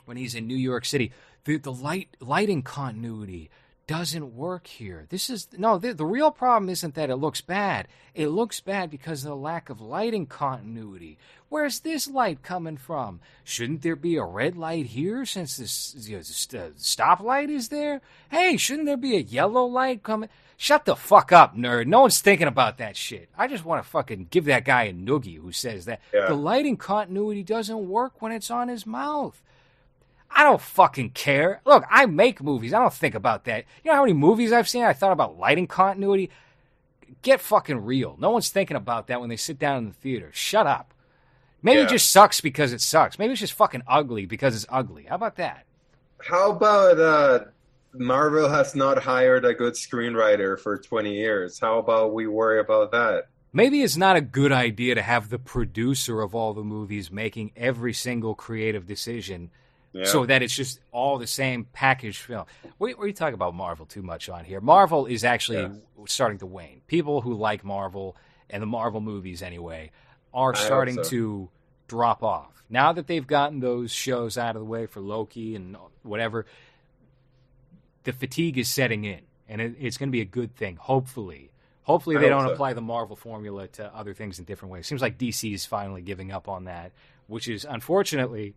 [0.06, 1.12] when he's in New York City,
[1.44, 3.51] the the light lighting continuity
[3.86, 5.06] doesn't work here.
[5.08, 7.86] This is no the, the real problem isn't that it looks bad.
[8.14, 11.18] It looks bad because of the lack of lighting continuity.
[11.48, 13.20] Where's this light coming from?
[13.44, 17.68] Shouldn't there be a red light here since this you know, st- uh, stoplight is
[17.68, 18.00] there?
[18.30, 20.28] Hey, shouldn't there be a yellow light coming?
[20.56, 21.86] Shut the fuck up, nerd.
[21.86, 23.28] No one's thinking about that shit.
[23.36, 26.00] I just want to fucking give that guy a noogie who says that.
[26.14, 26.28] Yeah.
[26.28, 29.42] The lighting continuity doesn't work when it's on his mouth.
[30.36, 31.62] I don't fucking care.
[31.64, 32.74] Look, I make movies.
[32.74, 33.64] I don't think about that.
[33.82, 34.84] You know how many movies I've seen?
[34.84, 36.30] I thought about lighting continuity.
[37.22, 38.16] Get fucking real.
[38.20, 40.28] No one's thinking about that when they sit down in the theater.
[40.34, 40.92] Shut up.
[41.62, 43.18] Maybe it just sucks because it sucks.
[43.18, 45.04] Maybe it's just fucking ugly because it's ugly.
[45.04, 45.64] How about that?
[46.22, 47.44] How about uh,
[47.94, 51.58] Marvel has not hired a good screenwriter for 20 years?
[51.58, 53.28] How about we worry about that?
[53.54, 57.52] Maybe it's not a good idea to have the producer of all the movies making
[57.56, 59.50] every single creative decision
[59.97, 60.05] Yeah.
[60.05, 62.44] so that it's just all the same packaged film.
[62.78, 64.60] We, we talk about Marvel too much on here.
[64.60, 65.70] Marvel is actually
[66.06, 66.82] starting to wane.
[66.86, 68.16] People who like Marvel
[68.51, 69.90] and the Marvel movies anyway
[70.35, 71.10] are I starting so.
[71.10, 71.48] to
[71.89, 72.62] drop off.
[72.68, 76.47] Now that they've gotten those shows out of the way for Loki and whatever,
[78.05, 80.77] the fatigue is setting in, and it, it's going to be a good thing.
[80.77, 81.51] Hopefully,
[81.82, 82.52] hopefully they don't so.
[82.52, 84.86] apply the Marvel formula to other things in different ways.
[84.86, 86.93] Seems like DC is finally giving up on that,
[87.27, 88.55] which is unfortunately.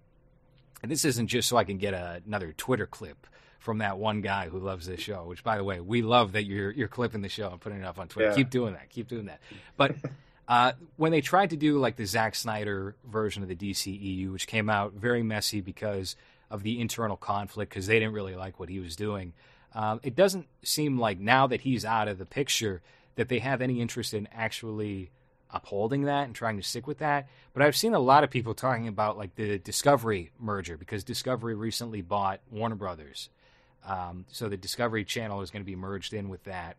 [0.81, 3.27] And this isn't just so I can get a, another Twitter clip
[3.60, 5.26] from that one guy who loves this show.
[5.26, 7.85] Which, by the way, we love that you're you're clipping the show and putting it
[7.85, 8.30] up on Twitter.
[8.30, 8.35] Yeah.
[8.35, 8.89] Keep doing that.
[8.89, 9.39] Keep doing that.
[9.77, 9.95] But
[10.47, 14.47] uh, when they tried to do like the Zack Snyder version of the DCEU, which
[14.47, 16.15] came out very messy because
[16.49, 19.34] of the internal conflict, because they didn't really like what he was doing.
[19.76, 22.81] Um, it doesn't seem like now that he's out of the picture
[23.15, 25.11] that they have any interest in actually
[25.51, 27.27] upholding that and trying to stick with that.
[27.53, 31.55] But I've seen a lot of people talking about like the Discovery merger because Discovery
[31.55, 33.30] recently bought Warner Brothers.
[33.85, 36.77] Um, so the Discovery Channel is going to be merged in with that.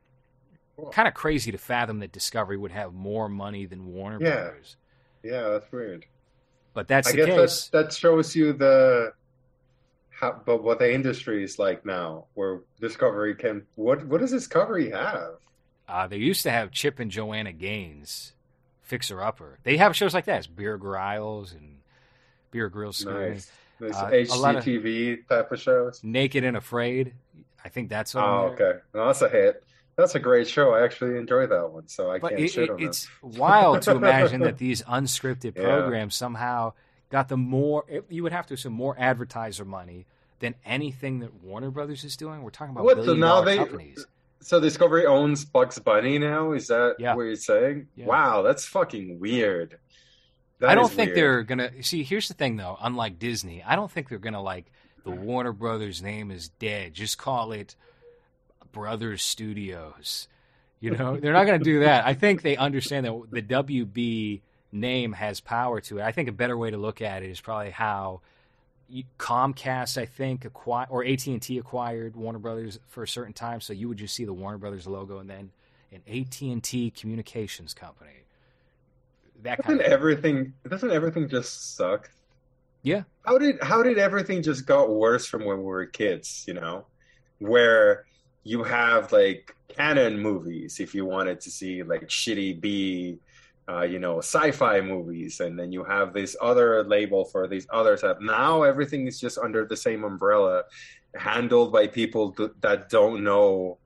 [0.76, 0.90] Cool.
[0.90, 4.42] Kind of crazy to fathom that Discovery would have more money than Warner Yeah.
[4.42, 4.76] Brothers.
[5.22, 6.06] yeah, that's weird.
[6.72, 7.68] But that's I the guess case.
[7.70, 9.12] that that shows you the
[10.10, 13.66] how, but what the industry is like now, where Discovery can.
[13.74, 15.32] What what does Discovery have?
[15.88, 18.34] Uh, they used to have Chip and Joanna Gaines,
[18.90, 19.58] Fixer Upper.
[19.62, 20.38] They have shows like that.
[20.38, 21.76] It's Bear Grylls and
[22.50, 23.14] Bear Grylls School.
[23.14, 26.02] Nice, this Uh, a lot of- HGTV type of shows.
[26.02, 27.14] Naked and Afraid.
[27.64, 28.68] I think that's on Oh, there.
[28.72, 29.62] okay, no, that's a hit.
[29.96, 30.74] That's a great show.
[30.74, 33.90] I actually enjoy that one, so I But can't it, shit it- it's wild to
[33.96, 35.62] imagine that these unscripted Yeah.
[35.64, 36.72] programs somehow
[37.10, 37.84] got the more.
[38.08, 40.06] You would have to assume more advertiser money
[40.40, 42.42] than anything that Warner Brothers is doing.
[42.42, 44.06] We're talking about What, billion now dollar they- companies.
[44.42, 46.52] So Discovery owns Bugs Bunny now.
[46.52, 47.14] Is that Yeah.
[47.14, 47.88] what you're saying?
[47.94, 48.06] Yeah.
[48.06, 49.78] Wow, that's fucking weird.
[50.58, 51.16] That I don't think weird.
[51.16, 52.02] they're gonna see.
[52.02, 52.76] Here's the thing, though.
[52.80, 54.66] Unlike Disney, I don't think they're gonna like
[55.04, 56.92] the Warner Brothers name is dead.
[56.94, 57.76] Just call it
[58.72, 60.28] Brothers Studios.
[60.80, 62.06] You know, they're not going to do that.
[62.06, 64.40] I think they understand that the WB
[64.72, 66.02] name has power to it.
[66.02, 68.20] I think a better way to look at it is probably how
[69.18, 73.60] Comcast, I think, acquired or AT and T acquired Warner Brothers for a certain time.
[73.60, 75.50] So you would just see the Warner Brothers logo, and then
[75.92, 78.10] an AT and T communications company.
[79.42, 82.10] That doesn't kind of everything doesn't everything just suck?
[82.82, 83.02] Yeah.
[83.24, 86.44] How did how did everything just got worse from when we were kids?
[86.46, 86.86] You know,
[87.38, 88.06] where
[88.44, 93.18] you have like Cannon movies if you wanted to see like shitty B
[93.70, 97.96] uh, you know, sci-fi movies, and then you have this other label for these other
[97.96, 98.20] type.
[98.20, 100.64] Now everything is just under the same umbrella,
[101.14, 103.78] handled by people th- that don't know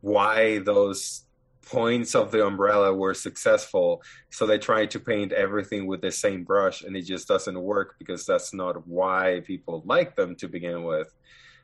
[0.00, 1.24] why those
[1.64, 4.02] points of the umbrella were successful.
[4.30, 7.94] So they try to paint everything with the same brush, and it just doesn't work
[7.98, 11.14] because that's not why people like them to begin with.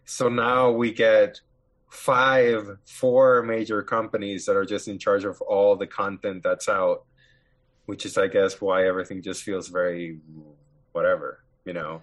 [0.04, 1.40] So now we get
[1.90, 7.04] five, four major companies that are just in charge of all the content that's out
[7.88, 10.18] which is, I guess, why everything just feels very
[10.92, 12.02] whatever, you know.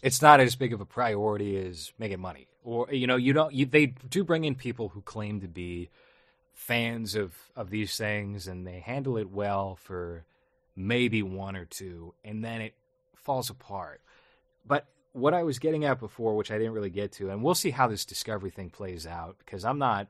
[0.00, 3.52] It's not as big of a priority as making money, or you know, you don't.
[3.52, 5.90] You, they do bring in people who claim to be
[6.54, 10.24] fans of of these things, and they handle it well for
[10.76, 12.74] maybe one or two, and then it
[13.16, 14.00] falls apart.
[14.64, 17.56] But what I was getting at before, which I didn't really get to, and we'll
[17.56, 20.06] see how this discovery thing plays out because I'm not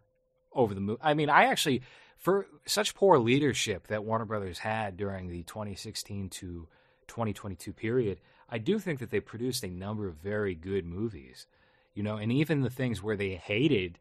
[0.52, 0.98] over the moon.
[1.00, 1.80] I mean, I actually
[2.18, 6.66] for such poor leadership that Warner Brothers had during the 2016 to
[7.06, 8.18] 2022 period,
[8.50, 11.46] I do think that they produced a number of very good movies.
[11.94, 13.98] You know, and even the things where they hated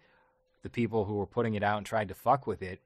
[0.64, 2.80] the people who were putting it out and tried to fuck with it,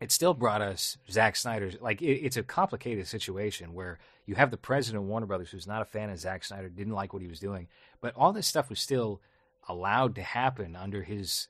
[0.00, 1.76] it still brought us Zack Snyder's.
[1.80, 5.66] Like, it, it's a complicated situation where you have the president of Warner Brothers who's
[5.66, 7.68] not a fan of Zack Snyder, didn't like what he was doing,
[8.00, 9.20] but all this stuff was still
[9.68, 11.48] allowed to happen under his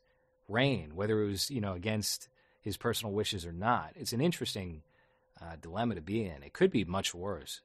[0.49, 2.29] reign, whether it was, you know, against
[2.61, 3.93] his personal wishes or not.
[3.97, 4.83] It's an interesting
[5.41, 6.43] uh, dilemma to be in.
[6.43, 7.61] It could be much worse.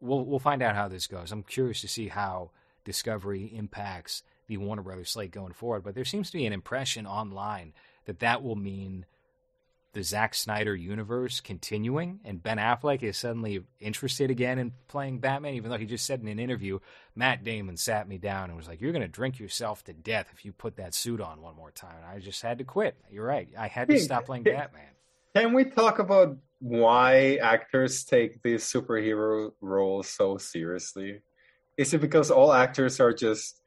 [0.00, 1.32] We'll we'll find out how this goes.
[1.32, 2.50] I'm curious to see how
[2.84, 5.82] Discovery impacts the Warner Brothers slate going forward.
[5.82, 7.72] But there seems to be an impression online
[8.04, 9.06] that that will mean
[9.94, 15.54] the Zack Snyder universe continuing, and Ben Affleck is suddenly interested again in playing Batman,
[15.54, 16.80] even though he just said in an interview,
[17.14, 20.28] Matt Damon sat me down and was like, You're going to drink yourself to death
[20.32, 21.96] if you put that suit on one more time.
[21.96, 22.96] And I just had to quit.
[23.10, 23.48] You're right.
[23.56, 24.82] I had to stop playing Batman.
[25.34, 31.20] Can we talk about why actors take these superhero roles so seriously?
[31.76, 33.60] Is it because all actors are just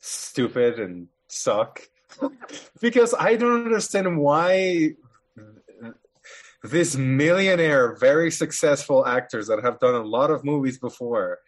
[0.00, 1.82] stupid and suck?
[2.80, 4.94] because I don't understand why
[6.64, 11.38] this millionaire, very successful actors that have done a lot of movies before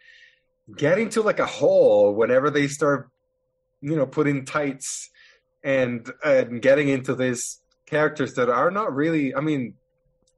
[0.75, 3.09] get into like a hole whenever they start,
[3.81, 5.09] you know, putting tights
[5.63, 9.33] and and getting into these characters that are not really.
[9.33, 9.73] I mean,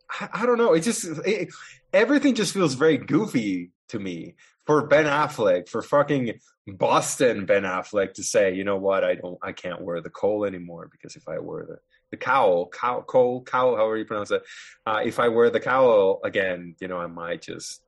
[0.09, 0.73] I, I don't know.
[0.73, 1.49] It just it,
[1.91, 4.35] everything just feels very goofy to me
[4.65, 9.39] for Ben Affleck for fucking Boston Ben Affleck to say, you know what, I don't,
[9.41, 11.79] I can't wear the coal anymore because if I wear the
[12.11, 14.43] the cowl, cowl, cowl, cowl, however you pronounce it.
[14.85, 17.81] Uh, if I wear the cowl again, you know, I might just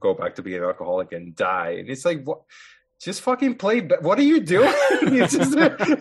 [0.00, 1.76] go back to being an alcoholic and die.
[1.78, 2.42] And it's like, what?
[2.98, 3.80] Just fucking play.
[3.80, 4.72] What are you doing?
[5.02, 5.54] it's just,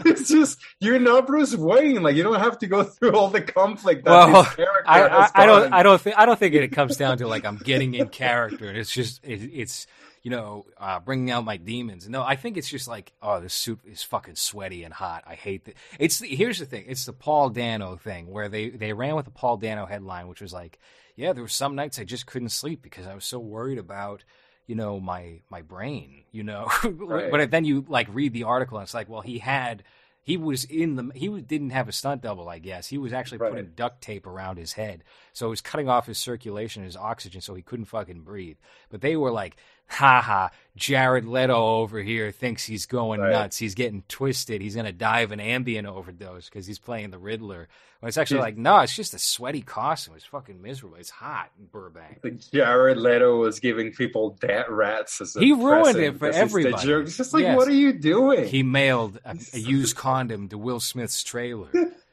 [0.06, 2.02] it's just you're not Bruce Wayne.
[2.02, 4.06] Like you don't have to go through all the conflict.
[4.06, 4.48] That well,
[4.86, 7.44] I, I, I, don't, I don't think, I don't think it comes down to like
[7.44, 8.74] I'm getting in character.
[8.74, 9.88] It's just, it, it's
[10.26, 12.10] you know, uh, bringing out my demons.
[12.10, 15.24] No, I think it's just like, oh, this suit is fucking sweaty and hot.
[15.28, 15.78] I hate it.
[16.00, 16.86] It's the, here's the thing.
[16.88, 20.42] It's the Paul Dano thing where they they ran with the Paul Dano headline, which
[20.42, 20.80] was like,
[21.16, 24.24] yeah, there were some nights I just couldn't sleep because I was so worried about
[24.66, 27.30] you know my my brain you know right.
[27.30, 29.84] but then you like read the article and it's like well he had
[30.24, 33.38] he was in the he didn't have a stunt double i guess he was actually
[33.38, 33.52] right.
[33.52, 35.04] putting duct tape around his head
[35.34, 38.58] so it was cutting off his circulation his oxygen so he couldn't fucking breathe
[38.90, 39.56] but they were like
[39.88, 43.32] haha, Jared Leto over here thinks he's going right.
[43.32, 43.58] nuts.
[43.58, 44.62] He's getting twisted.
[44.62, 47.68] He's going to die of an Ambien overdose because he's playing the Riddler.
[48.02, 50.16] When it's actually like, no, it's just a sweaty costume.
[50.16, 50.98] It's fucking miserable.
[50.98, 52.20] It's hot in Burbank.
[52.52, 56.92] Jared Leto was giving people dead rats as a He ruined it for everybody.
[56.92, 57.58] It's just like, yes.
[57.58, 58.48] what are you doing?
[58.48, 61.70] He mailed a, a used condom to Will Smith's trailer.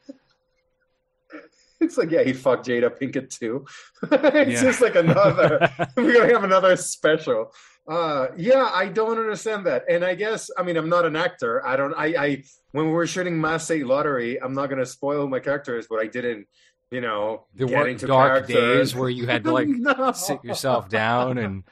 [1.93, 3.65] It's like, yeah, he fucked Jada Pinkett too.
[4.11, 4.61] it's yeah.
[4.61, 5.69] just like another.
[5.97, 7.53] we're gonna have another special.
[7.87, 9.83] Uh, yeah, I don't understand that.
[9.89, 11.65] And I guess, I mean, I'm not an actor.
[11.65, 11.93] I don't.
[11.93, 15.87] I, I when we were shooting Mass State Lottery, I'm not gonna spoil my characters,
[15.89, 16.47] but I didn't.
[16.89, 20.11] You know, there were dark days where you had to like no.
[20.11, 21.63] sit yourself down and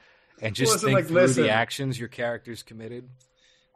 [0.42, 3.08] and just think like, through listen, the actions your characters committed.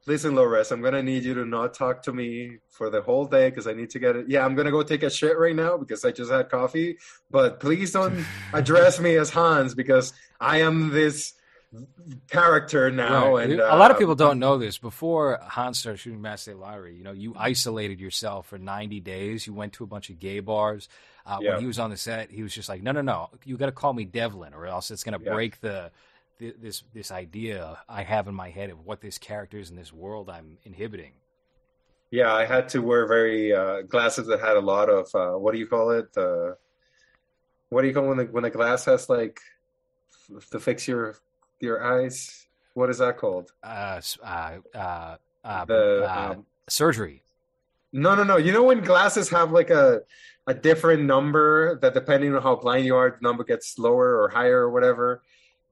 [0.06, 3.50] Listen, Lores, I'm gonna need you to not talk to me for the whole day
[3.50, 4.26] because I need to get it.
[4.28, 6.98] Yeah, I'm gonna go take a shit right now because I just had coffee.
[7.30, 11.34] But please don't address me as Hans because I am this
[12.30, 13.36] character now.
[13.36, 13.50] Right.
[13.50, 14.78] And a lot of uh, people don't know this.
[14.78, 19.46] Before Hans started shooting Mass State Lottery, you know, you isolated yourself for 90 days.
[19.46, 20.88] You went to a bunch of gay bars.
[21.24, 21.52] Uh, Yeah.
[21.52, 23.66] When he was on the set, he was just like, "No, no, no, you got
[23.66, 25.32] to call me Devlin, or else it's going to Yeah.
[25.34, 25.90] break the,
[26.38, 29.76] the this this idea I have in my head of what this character is in
[29.76, 31.12] this world I'm inhibiting."
[32.10, 35.52] Yeah, I had to wear very uh, glasses that had a lot of uh, what
[35.52, 36.08] do you call it?
[36.16, 36.52] Uh,
[37.68, 39.40] what do you call when the when the glass has like
[40.36, 41.16] f- to fix your
[41.60, 42.46] your eyes?
[42.74, 43.52] What is that called?
[43.62, 47.22] Uh, uh, uh, uh, The uh, um, surgery.
[47.92, 48.36] no, no, no.
[48.36, 50.02] You know when glasses have like a
[50.46, 54.28] a different number that depending on how blind you are, the number gets lower or
[54.28, 55.22] higher or whatever.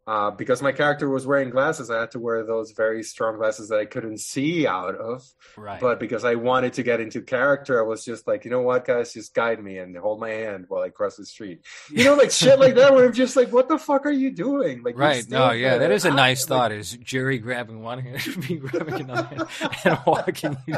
[0.07, 3.71] Uh, because my character was wearing glasses, I had to wear those very strong glasses
[3.71, 5.25] that I couldn't see out of.
[5.57, 5.81] Right.
[5.81, 8.85] But because I wanted to get into character, I was just like, you know what,
[8.85, 11.61] guys, just guide me and hold my hand while I cross the street.
[11.91, 14.31] You know, like shit like that, where I'm just like, what the fuck are you
[14.31, 14.83] doing?
[14.83, 15.25] Like, Right.
[15.31, 16.73] No, yeah, gotta- that is a nice like, thought.
[16.73, 19.49] Is Jerry grabbing one hand, me grabbing another hand,
[19.85, 20.77] and walking you.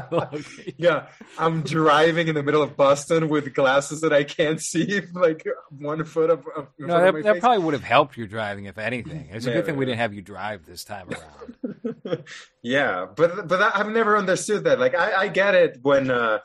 [0.77, 5.45] Yeah, I'm driving in the middle of Boston with glasses that I can't see, like
[5.71, 6.45] one foot up.
[6.79, 9.16] No, that, that probably would have helped your driving, if anything.
[9.31, 12.25] It's a Yeah, good thing we didn't have you drive this time around.
[12.63, 14.79] yeah, but but I've never understood that.
[14.79, 16.39] Like, I, I get it when uh,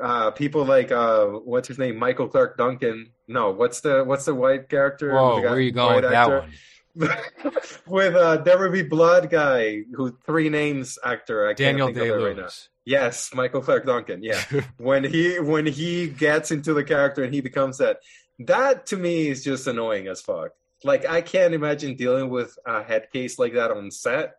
[0.00, 3.12] uh, people like uh, what's his name, Michael Clarke Duncan.
[3.26, 5.12] No, what's the what's the white character?
[5.12, 6.52] Whoa, guy- where are you going with that one?
[7.86, 11.48] with uh, Be Blood guy, who three names actor.
[11.48, 12.42] I Daniel Day of it right now.
[12.42, 12.68] Lewis.
[12.84, 14.22] Yes, Michael Clarke Duncan.
[14.22, 14.42] Yeah,
[14.78, 17.98] when he when he gets into the character and he becomes that,
[18.40, 20.52] that to me is just annoying as fuck.
[20.84, 24.34] Like I can't imagine dealing with a head case like that on set.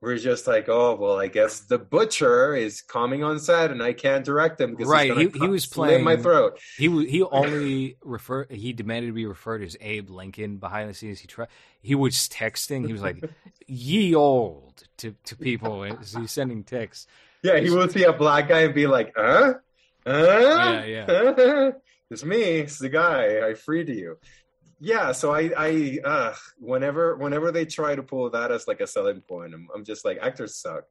[0.00, 3.94] We're just like, oh well, I guess the butcher is coming on set, and I
[3.94, 6.58] can't direct him because Right, he- he was slit my throat.
[6.76, 11.20] He he only refer he demanded to be referred as Abe Lincoln behind the scenes.
[11.20, 11.48] He tried.
[11.80, 12.86] He was texting.
[12.86, 13.24] He was like,
[13.66, 17.06] "Ye old" to to people as he's sending texts.
[17.42, 19.54] Yeah, he will see a black guy and be like, huh?
[20.06, 20.12] Huh?
[20.12, 21.70] Yeah, yeah.
[22.10, 22.42] it's me.
[22.42, 23.46] It's the guy.
[23.48, 24.18] I freed you.
[24.84, 28.86] Yeah, so I, I, uh, whenever, whenever they try to pull that as like a
[28.86, 30.84] selling point, I'm, I'm just like, actors suck.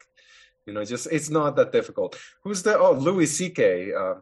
[0.65, 2.17] You know, just it's not that difficult.
[2.43, 2.75] Who's the?
[2.77, 3.93] Oh, Louis C.K.
[3.93, 4.15] Uh,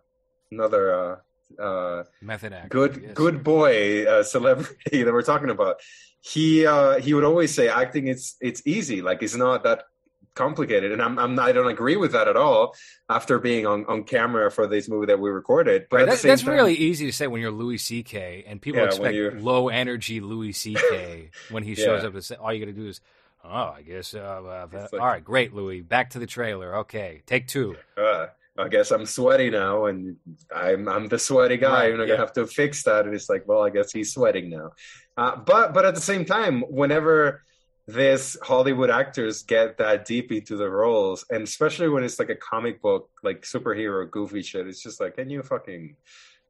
[0.52, 2.68] another uh, uh, Method actor.
[2.68, 3.14] good, yes.
[3.14, 5.80] good boy uh, celebrity that we're talking about.
[6.20, 9.02] He, uh, he would always say, acting, it's, it's easy.
[9.02, 9.84] Like it's not that
[10.34, 12.74] complicated and I'm, I'm not, I don't agree with that at all
[13.10, 16.28] after being on, on camera for this movie that we recorded but Right, at that,
[16.28, 18.46] that's time, really easy to say when you're Louis C.K.
[18.48, 21.30] and people Yeah, expect low energy Louis C.K.
[21.52, 22.08] when he shows Yeah.
[22.08, 22.14] up.
[22.14, 23.02] To say, all you got to do is,
[23.44, 24.14] oh, I guess.
[24.14, 25.82] Uh, uh, all like- right, great, Louis.
[25.82, 26.78] Back to the trailer.
[26.78, 27.76] Okay, take two.
[27.98, 28.28] uh,
[28.58, 30.18] I guess I'm sweaty now and
[30.54, 32.16] I'm I'm the sweaty guy Right, and I'm yeah.
[32.16, 34.72] gonna have to fix that and it's like well I guess he's sweating now
[35.18, 37.44] uh, but but at the same time whenever
[37.88, 42.36] this Hollywood actors get that deep into the roles and especially when it's like a
[42.36, 45.96] comic book like superhero goofy shit it's just like can you fucking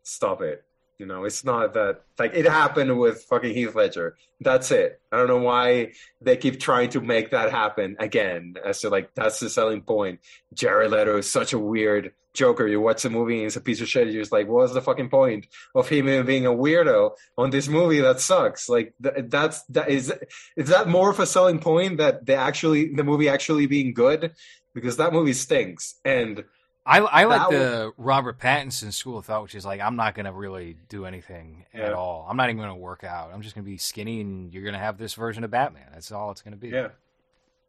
[0.03, 0.63] stop it?
[0.97, 4.17] You know it's not that like it happened with fucking Heath Ledger.
[4.39, 5.01] That's it.
[5.11, 9.13] I don't know why they keep trying to make that happen again as to like
[9.15, 10.19] that's the selling point.
[10.53, 12.67] Jared Leto is such a weird Joker.
[12.67, 14.07] You watch the movie and it's a piece of shit.
[14.07, 17.67] You're just like, what's the fucking point of him even being a weirdo on this
[17.67, 18.69] movie that sucks?
[18.69, 20.13] Like th- that's that is
[20.55, 24.33] is that more of a selling point that they actually the movie actually being good
[24.73, 26.43] because that movie stinks and
[26.85, 30.25] I, I like the Robert Pattinson school of thought, which is like, I'm not going
[30.25, 32.25] to really do anything at all.
[32.27, 33.29] I'm not even going to work out.
[33.31, 35.85] I'm just going to be skinny, and you're going to have this version of Batman.
[35.93, 36.69] That's all it's going to be.
[36.69, 36.89] yeah,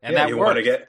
[0.02, 0.88] and yeah, that you want to get.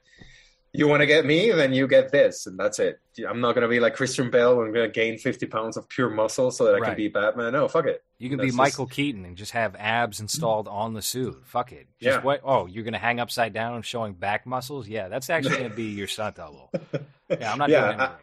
[0.76, 3.00] You want to get me, then you get this, and that's it.
[3.30, 4.60] I'm not gonna be like Christian Bale.
[4.60, 6.88] I'm gonna gain 50 pounds of pure muscle so that I Right.
[6.88, 7.54] can be Batman.
[7.54, 8.04] No, fuck it.
[8.18, 11.44] You can be That's just- Michael Keaton and just have abs installed on the suit.
[11.46, 11.86] Fuck it.
[12.02, 12.24] Just Yeah.
[12.24, 12.42] what?
[12.44, 14.88] Oh, you're gonna hang upside down and showing back muscles?
[14.88, 16.72] Yeah, that's actually gonna be your stunt double.
[17.30, 18.18] Yeah, I'm not Yeah, doing anything.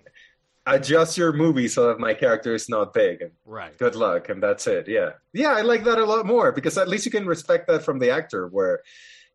[0.66, 3.77] Adjust your movie so that my character is not big, and right.
[3.78, 6.86] good luck and that's it yeah yeah i like that a lot more because at
[6.86, 8.81] least you can respect that from the actor where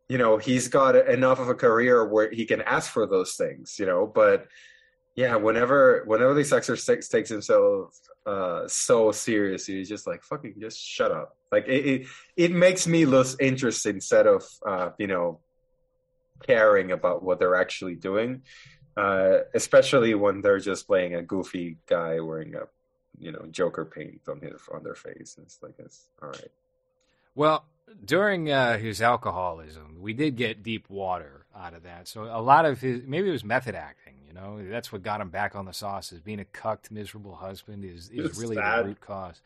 [0.08, 3.78] you know he's got enough of a career where he can ask for those things
[3.80, 4.48] you know but
[5.16, 10.56] yeah whenever whenever this actor takes, takes himself uh so seriously he's just like fucking
[10.60, 15.08] just shut up like it it, it makes me lose interest instead of uh you
[15.08, 15.40] know
[16.46, 18.42] caring about what they're actually doing
[18.98, 22.62] uh especially when they're just playing a goofy guy wearing a
[23.20, 25.38] you know Joker paint on his on their face.
[25.42, 26.52] It's like it's all right.
[27.34, 27.66] Well,
[28.04, 31.46] during uh, his alcoholism, we did get deep water.
[31.56, 32.08] out of that.
[32.08, 34.14] So a lot of his maybe it was method acting.
[34.28, 36.12] You know, that's what got him back on the sauce.
[36.12, 38.84] Is being a cucked, miserable husband is is It's really sad.
[38.84, 39.42] the root cause.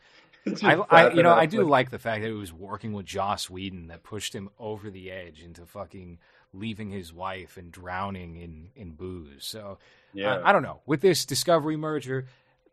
[0.64, 3.48] I, I you know I do like- the fact that it was working with Joss
[3.50, 6.18] Whedon that pushed him over the edge into fucking
[6.52, 9.44] leaving his wife and drowning in in booze.
[9.44, 9.78] So
[10.12, 10.36] yeah.
[10.38, 10.80] I, I don't know.
[10.86, 12.26] With this Discovery merger,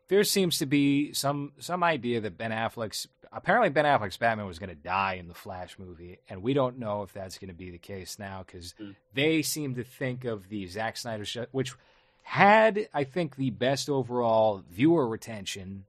[0.08, 4.58] there seems to be some some idea that Ben Affleck's apparently Ben Affleck's Batman was
[4.58, 7.54] going to die in the Flash movie, and we don't know if that's going to
[7.54, 8.94] be the case now because Mm.
[9.14, 11.74] they seem to think of the Zack Snyder show, which
[12.22, 15.84] had I think the best overall viewer retention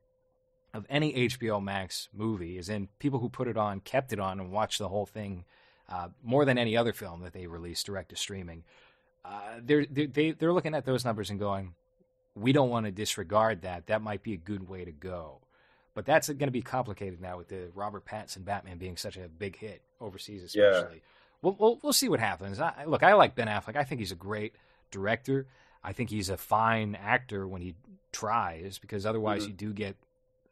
[0.74, 4.40] of any HBO Max movie, is in people who put it on kept it on
[4.40, 5.44] and watched the whole thing
[5.90, 8.64] uh, more than any other film that they released direct to streaming.
[9.26, 11.74] Uh, they're they're they, they're looking at those numbers and going,
[12.36, 13.88] we don't want to disregard that.
[13.88, 15.40] That might be a good way to go.
[16.00, 19.28] But that's going to be complicated now with the Robert Pattinson Batman being such a
[19.28, 20.70] big hit overseas, Yeah.
[20.70, 21.02] especially.
[21.42, 22.58] We'll, we'll we'll see what happens.
[22.62, 23.76] I, look, I like Ben Affleck.
[23.76, 24.56] I think he's a great
[24.92, 25.46] director.
[25.84, 27.76] I think he's a fine actor when he
[28.14, 29.48] tries, because otherwise Mhm.
[29.48, 29.98] you do get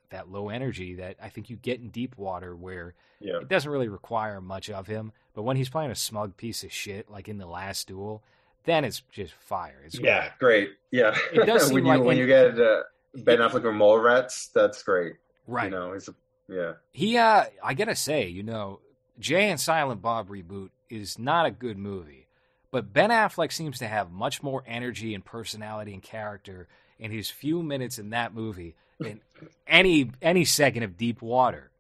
[0.10, 3.38] that low energy that I think you get in Deep Water, where yeah.
[3.40, 5.14] it doesn't really require much of him.
[5.34, 8.22] But when he's playing a smug piece of shit, like in the last duel,
[8.66, 9.82] then it's just fire.
[9.86, 10.72] It's Yeah, great.
[10.92, 11.18] Yeah.
[11.32, 12.84] It does when you like- when you get uh,
[13.16, 15.16] Ben Affleck or Mallrats, that's great.
[15.48, 15.72] Right.
[15.72, 16.16] You know, he's a,
[16.48, 16.74] yeah.
[16.92, 18.80] He, uh, I gotta say, you know,
[19.20, 22.28] Jay and Silent Bob reboot is not a good movie,
[22.72, 26.68] but Ben Affleck seems to have much more energy and personality and character
[27.00, 29.22] in his few minutes in that movie than
[29.68, 31.72] any any second of Deep Water.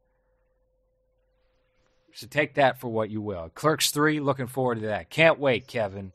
[2.14, 3.52] So take that for what you will.
[3.53, 5.11] Clerks three, looking forward to that.
[5.11, 6.11] Can't wait, Kevin.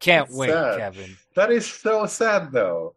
[0.00, 0.78] Can't That's wait, sad.
[0.78, 1.16] Kevin.
[1.36, 2.94] That is so sad, though.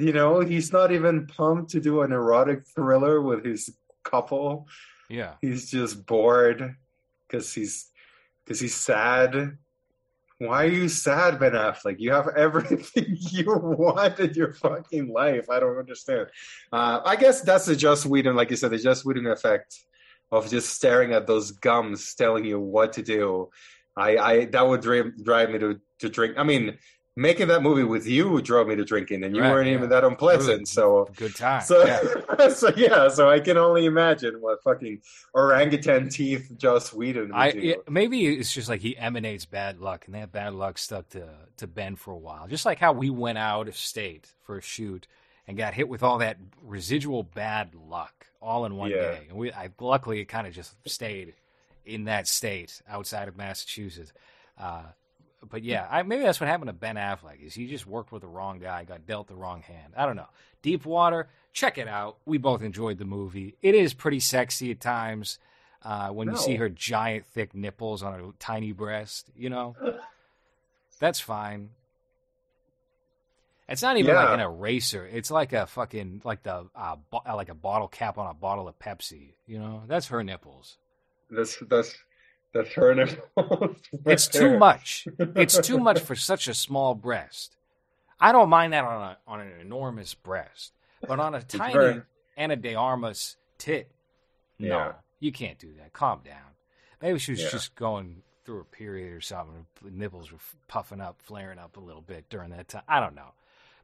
[0.00, 4.66] You know, he's not even pumped to do an erotic thriller with his couple.
[5.08, 5.34] Yeah.
[5.40, 6.76] He's just bored
[7.26, 7.90] because he's
[8.44, 9.56] because he's sad.
[10.38, 11.96] Why are you sad, Ben Affleck?
[11.98, 15.50] You have everything you want in your fucking life.
[15.50, 16.28] I don't understand.
[16.72, 19.78] Uh, I guess that's the Joss Whedon, like you said, the Joss Whedon effect
[20.32, 23.50] of just staring at those gums telling you what to do.
[23.96, 26.36] I, I that would drive, drive me to, to drink.
[26.38, 26.78] I mean,
[27.20, 29.74] making that movie with you drove me to drinking, and you Right, weren't yeah.
[29.74, 30.68] even that unpleasant.
[30.68, 31.60] So Good time.
[31.62, 32.48] so, yeah.
[32.48, 35.00] so yeah, so I can only imagine what fucking
[35.34, 37.58] orangutan teeth Joss Whedon would I do.
[37.60, 41.28] it- maybe it's just like he emanates bad luck, and that bad luck stuck to
[41.58, 42.46] to Ben for a while.
[42.48, 45.06] Just like how we went out of state for a shoot
[45.46, 48.96] and got hit with all that residual bad luck all in one Yeah.
[48.96, 49.26] day.
[49.28, 51.34] And we, I luckily, it kind of just stayed
[51.84, 54.12] in that state outside of Massachusetts.
[54.56, 54.82] Uh,
[55.48, 57.44] but yeah, I, maybe that's what happened to Ben Affleck.
[57.44, 59.94] Is he just worked with the wrong guy, got dealt the wrong hand?
[59.96, 60.28] I don't know.
[60.62, 62.18] Deep Water, check it out.
[62.26, 63.56] We both enjoyed the movie.
[63.62, 65.38] It is pretty sexy at times
[65.82, 69.30] uh, when you see her giant, thick nipples on her tiny breast.
[69.36, 69.76] You know,
[70.98, 71.70] that's fine.
[73.68, 75.06] It's not even like an eraser.
[75.06, 78.66] It's like a fucking like the uh, bo- like a bottle cap on a bottle
[78.66, 79.34] of Pepsi.
[79.46, 80.76] You know, that's her nipples.
[81.30, 81.96] That's that's
[82.52, 83.76] that's her nipple.
[84.06, 85.06] It's too much.
[85.18, 87.56] It's too much for such a small breast.
[88.20, 90.72] I don't mind that on a on an enormous breast,
[91.06, 92.02] but on a tiny very-
[92.36, 93.90] Ana de Armas tit,
[94.58, 94.92] no, Yeah.
[95.20, 95.92] you can't do that.
[95.92, 96.54] Calm down.
[97.02, 97.50] Maybe she was Yeah.
[97.50, 99.66] just going through a period or something.
[99.82, 102.82] The nipples were puffing up, flaring up a little bit during that time.
[102.88, 103.32] I don't know,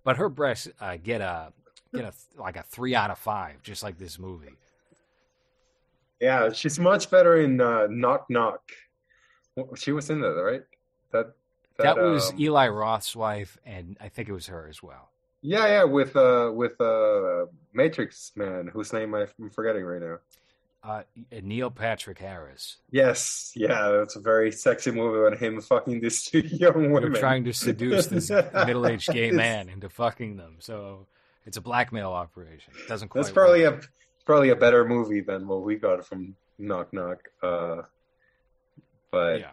[0.05, 1.53] but her breasts uh, get a
[1.95, 4.53] get a like a three out of five, just like this movie.
[6.21, 8.63] Yeah, she's much better in uh, Knock Knock.
[9.77, 10.63] She was in that, right?
[11.13, 11.33] That
[11.79, 15.11] That, was um, Eli Roth's wife, and I think it was her as well.
[15.43, 20.19] yeah, yeah, with uh with uh Matrix man, whose name I'm forgetting right now.
[20.85, 21.03] Uh,
[21.43, 22.77] Neil Patrick Harris.
[22.93, 27.01] Yes, yeah, that's a very sexy movie on him fucking these two young women, They're
[27.03, 27.21] women.
[27.21, 30.57] trying to seduce this middle-aged gay man into fucking them.
[30.61, 31.07] So
[31.45, 32.73] it's a blackmail operation.
[32.81, 33.85] It doesn't quite That's probably work.
[33.85, 33.89] a
[34.27, 37.29] probably a better movie than what we got from Knock Knock.
[37.43, 37.83] Uh,
[39.11, 39.51] but yeah.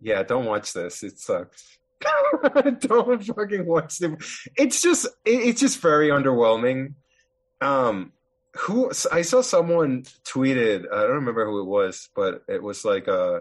[0.00, 1.04] yeah, don't watch this.
[1.04, 1.78] It sucks.
[2.80, 4.12] don't fucking watch it.
[4.56, 6.94] It's just it, it's just very underwhelming.
[7.60, 8.12] Um,
[8.56, 10.86] who I saw someone tweeted.
[10.92, 13.40] I don't remember who it was, but it was like uh,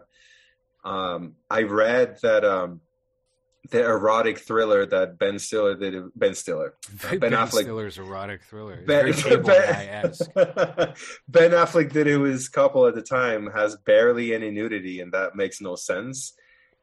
[0.84, 2.82] um, I read that um,
[3.70, 6.04] the erotic thriller that Ben Stiller did.
[6.16, 6.76] Ben Stiller.
[7.02, 8.84] Ben, Ben Affleck- Stiller's erotic thriller.
[8.86, 10.14] Ben, Ben-.
[11.28, 15.12] Ben Affleck did it with his couple at the time has barely any nudity, and
[15.14, 16.34] that makes no sense.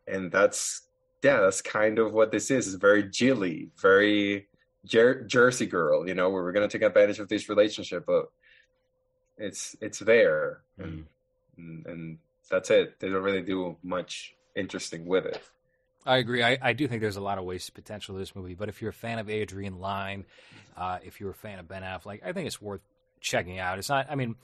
[0.06, 0.82] And that's
[1.22, 2.66] yeah, that's kind of what this is.
[2.66, 4.48] It's very Gigli, very
[4.84, 6.06] Jer- Jersey girl.
[6.08, 8.26] You know, where we're gonna take advantage of this relationship, but
[9.38, 11.06] it's it's there, and,
[11.56, 12.18] and and
[12.50, 12.98] that's it.
[12.98, 15.40] They don't really do much interesting with it.
[16.04, 16.42] I agree.
[16.42, 18.54] I, I do think there's a lot of wasted potential to this movie.
[18.54, 20.24] But if you're a fan of Adrian Lyne,
[20.76, 22.80] uh, if you're a fan of Ben Affleck, I think it's worth
[23.20, 23.78] checking out.
[23.78, 24.06] It's not.
[24.10, 24.34] I mean,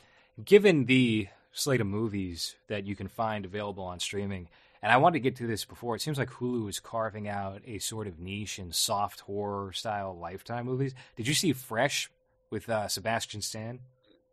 [0.45, 4.49] given the slate of movies that you can find available on streaming,
[4.83, 5.97] and I wanted to get to this before.
[5.97, 10.17] It seems like Hulu is carving out a sort of niche in soft horror style
[10.17, 10.95] Lifetime movies.
[11.17, 12.11] Did you see Fresh
[12.51, 13.81] with uh, Sebastian Stan?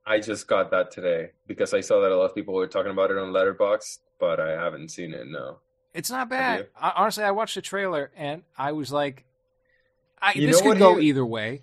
[0.05, 2.91] I just got that today because I saw that a lot of people were talking
[2.91, 5.27] about it on Letterboxd, but I haven't seen it.
[5.27, 5.57] No,
[5.95, 6.67] it's not bad.
[6.79, 9.23] I, honestly, I watched the trailer and I was like,
[10.21, 11.61] I, You "This know could what go he- either way."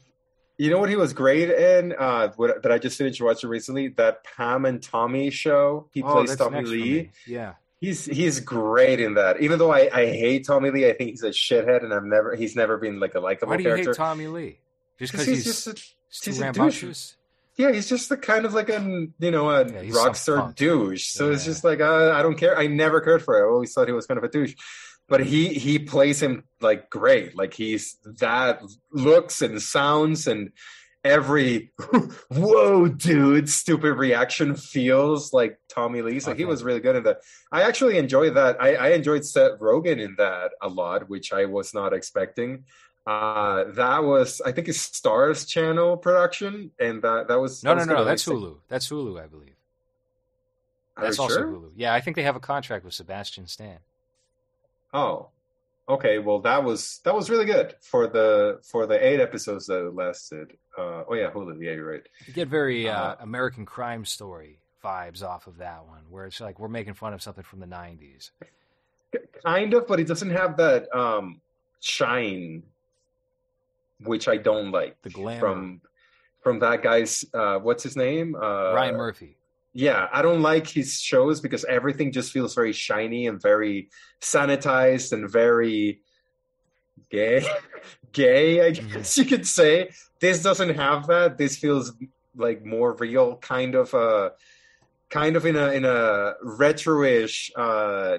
[0.58, 1.92] you know what he was great in?
[1.98, 3.88] Uh, what, that I just finished watching recently.
[3.88, 5.88] That Pam and Tommy show.
[5.92, 7.10] He Oh, plays Tommy Lee.
[7.26, 7.54] Yeah.
[7.80, 9.40] He's he's great in that.
[9.40, 12.36] Even though I, I hate Tommy Lee, I think he's a shithead, and I've never
[12.36, 13.90] he's never been like a likable Why do you character.
[13.90, 14.58] hate Tommy Lee?
[15.00, 16.56] Just because he's, he's just a, he's too he's a douche.
[16.58, 17.16] rambunctious?
[17.56, 18.80] Yeah, he's just the kind of like a
[19.18, 21.08] you know a Yeah, rock star douche.
[21.08, 22.58] So it's just like uh, I don't care.
[22.58, 23.46] I never cared for it.
[23.46, 24.54] I always thought he was kind of a douche,
[25.08, 27.36] but he he plays him like great.
[27.36, 28.62] Like he's that
[28.92, 30.50] looks and sounds and
[31.04, 31.72] every
[32.30, 36.20] whoa dude stupid reaction feels like Tommy Lee.
[36.20, 37.18] So he was really good in that.
[37.50, 38.62] I actually enjoyed that.
[38.62, 42.64] I, I enjoyed Seth Rogen in that a lot, which I was not expecting.
[43.06, 47.74] Uh, that was I think it's Starz Channel production, and that that was No, that
[47.74, 48.06] no, was no, good.
[48.06, 48.56] That's Hulu.
[48.68, 49.56] That's Hulu, I believe.
[50.96, 51.46] Are That's also sure?
[51.48, 51.70] Hulu.
[51.74, 53.78] Yeah, I think they have a contract with Sebastian Stan.
[54.94, 55.28] Oh,
[55.88, 56.18] okay.
[56.18, 59.94] Well, that was that was really good for the for the eight episodes that it
[59.94, 60.52] lasted.
[60.78, 61.56] Uh, oh yeah, Hulu.
[61.60, 62.06] Yeah, you're right.
[62.26, 66.40] You get very uh, Uh, American Crime Story vibes off of that one, where it's
[66.40, 68.30] like we're making fun of something from the '90s.
[69.44, 71.40] Kind of, but it doesn't have that um
[71.80, 72.62] shine,
[74.04, 75.40] which I don't like The glamour.
[75.40, 75.80] from
[76.40, 77.24] from that guy's.
[77.32, 78.34] Uh, what's his name?
[78.34, 79.36] Uh, Ryan Murphy.
[79.72, 83.88] yeah, I don't like his shows because everything just feels very shiny and very
[84.20, 86.00] sanitized and very
[87.10, 87.44] gay.
[88.12, 89.90] gay, I guess you could say.
[90.20, 91.38] This doesn't have that.
[91.38, 91.92] This feels
[92.36, 94.30] like more real, kind of uh
[95.10, 98.18] kind of in a in a retro-ish uh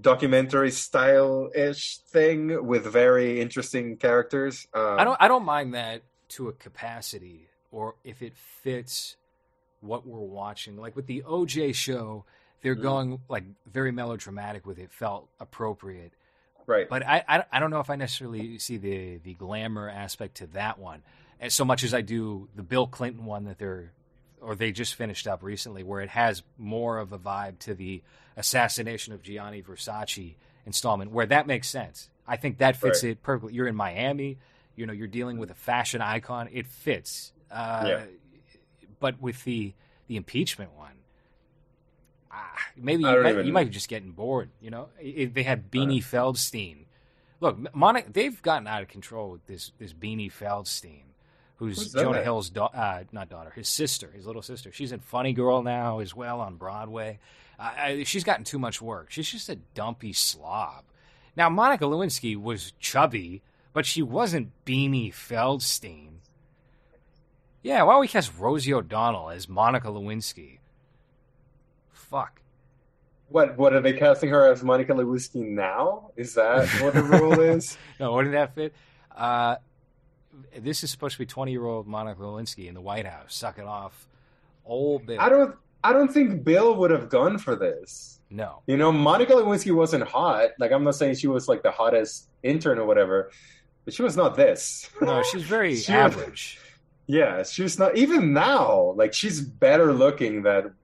[0.00, 4.66] documentary style ish thing with very interesting characters.
[4.74, 5.16] Um, I don't.
[5.20, 9.16] I don't mind that to a capacity, or if it fits
[9.80, 10.76] what we're watching.
[10.76, 12.24] Like with the OJ show,
[12.62, 12.82] they're Mhm.
[12.82, 14.92] going like very melodramatic with it.
[14.92, 16.12] Felt appropriate.
[16.66, 16.88] right.
[16.88, 20.46] But I, I, I don't know if I necessarily see the the glamour aspect to
[20.48, 21.02] that one
[21.40, 23.92] as so much as I do the Bill Clinton one that they're
[24.40, 28.02] or they just finished up recently, where it has more of a vibe to the
[28.36, 30.34] assassination of Gianni Versace
[30.66, 32.08] installment, where that makes sense.
[32.26, 33.10] I think that fits Right.
[33.12, 33.54] it perfectly.
[33.54, 34.38] You're in Miami,
[34.76, 36.48] you know, you're dealing with a fashion icon.
[36.52, 37.32] It fits.
[37.50, 38.04] Uh, Yeah.
[38.98, 39.74] But with the
[40.08, 40.92] the impeachment one,
[42.30, 44.50] ah, maybe you might, you might be just getting bored.
[44.60, 46.84] You know, If they had Beanie Feldstein.
[47.40, 51.04] Look, Monica, they've gotten out of control with this this Beanie Feldstein,
[51.60, 52.22] who's, Who's that Jonah?
[52.22, 54.72] Hill's da- uh, not daughter, his sister, his little sister.
[54.72, 57.18] She's in Funny Girl now as well on Broadway.
[57.58, 59.10] Uh, I, she's gotten too much work.
[59.10, 60.84] She's just a dumpy slob.
[61.36, 63.42] Now Monica Lewinsky was chubby,
[63.74, 66.06] but she wasn't Beanie Feldstein.
[67.62, 70.60] Yeah, why don't we cast Rosie O'Donnell as Monica Lewinsky?
[71.92, 72.40] Fuck.
[73.28, 76.10] What what are they casting her as Monica Lewinsky now?
[76.16, 77.76] Is that what the role is?
[78.00, 78.74] No, wouldn't that fit?
[79.14, 79.56] Uh,
[80.58, 84.06] this is supposed to be twenty-year-old Monica Lewinsky in the White House sucking off
[84.64, 85.20] old Bill.
[85.20, 88.18] I don't I don't think Bill would have gone for this.
[88.32, 90.50] No, You know, Monica Lewinsky wasn't hot.
[90.60, 93.30] Like I'm not saying she was like the hottest intern or whatever,
[93.84, 94.88] but she was not this.
[95.00, 96.60] no, she's very She- average.
[97.06, 98.92] Yeah, she's not even now.
[98.96, 100.74] Like she's better looking than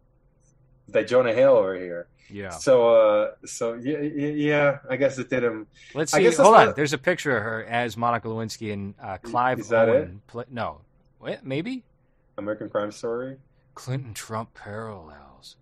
[0.89, 2.09] than Jonah Hill over here.
[2.31, 2.51] Yeah.
[2.51, 5.67] So uh so yeah yeah, I guess it did him.
[5.95, 6.23] Let's I see.
[6.25, 6.73] guess Hold on.
[6.77, 10.23] There's a picture of her as Monica Lewinsky and uh, Clive Is that Owen.
[10.27, 10.81] Play, no,
[11.21, 11.85] Wait, maybe
[12.39, 13.37] American Crime Story.
[13.75, 15.57] Clinton Trump parallels.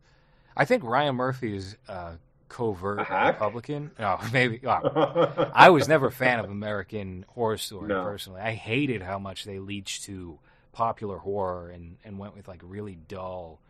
[0.57, 2.13] I think Ryan Murphy is uh,
[2.49, 2.99] covert?
[3.11, 3.91] Republican.
[3.99, 4.61] No, maybe.
[4.67, 8.03] oh, I was never a fan of American Horror Story No.
[8.05, 8.41] personally.
[8.41, 10.39] I hated how much they leached to
[10.73, 13.61] popular horror and, and went with like really dull,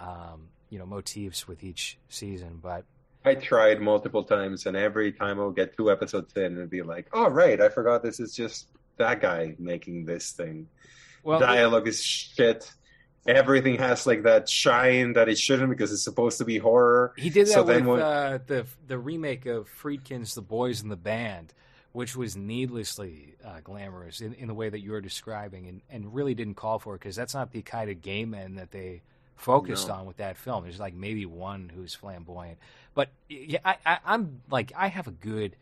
[0.00, 2.58] um, you know, motifs with each season.
[2.62, 2.84] But
[3.24, 6.82] I tried multiple times, and every time I would get two episodes in, and be
[6.82, 10.68] like, "Oh, right, I forgot this is just that guy making this thing."
[11.22, 12.70] well, Dialogue is shit.
[13.26, 17.12] Everything has like that shine that it shouldn't because it's supposed to be horror.
[17.16, 20.88] he did that so with when- uh, the the remake of Friedkin's The Boys in
[20.88, 21.52] the Band,
[21.90, 26.14] which was needlessly uh, glamorous in, in the way that you were describing, and, and
[26.14, 29.02] really didn't call for it because that's not the kind of gay men that they
[29.36, 29.94] focused No.
[29.94, 30.64] on with that film.
[30.64, 32.58] There's like maybe one who's flamboyant,
[32.94, 35.56] but yeah, I, I, I'm like I have a good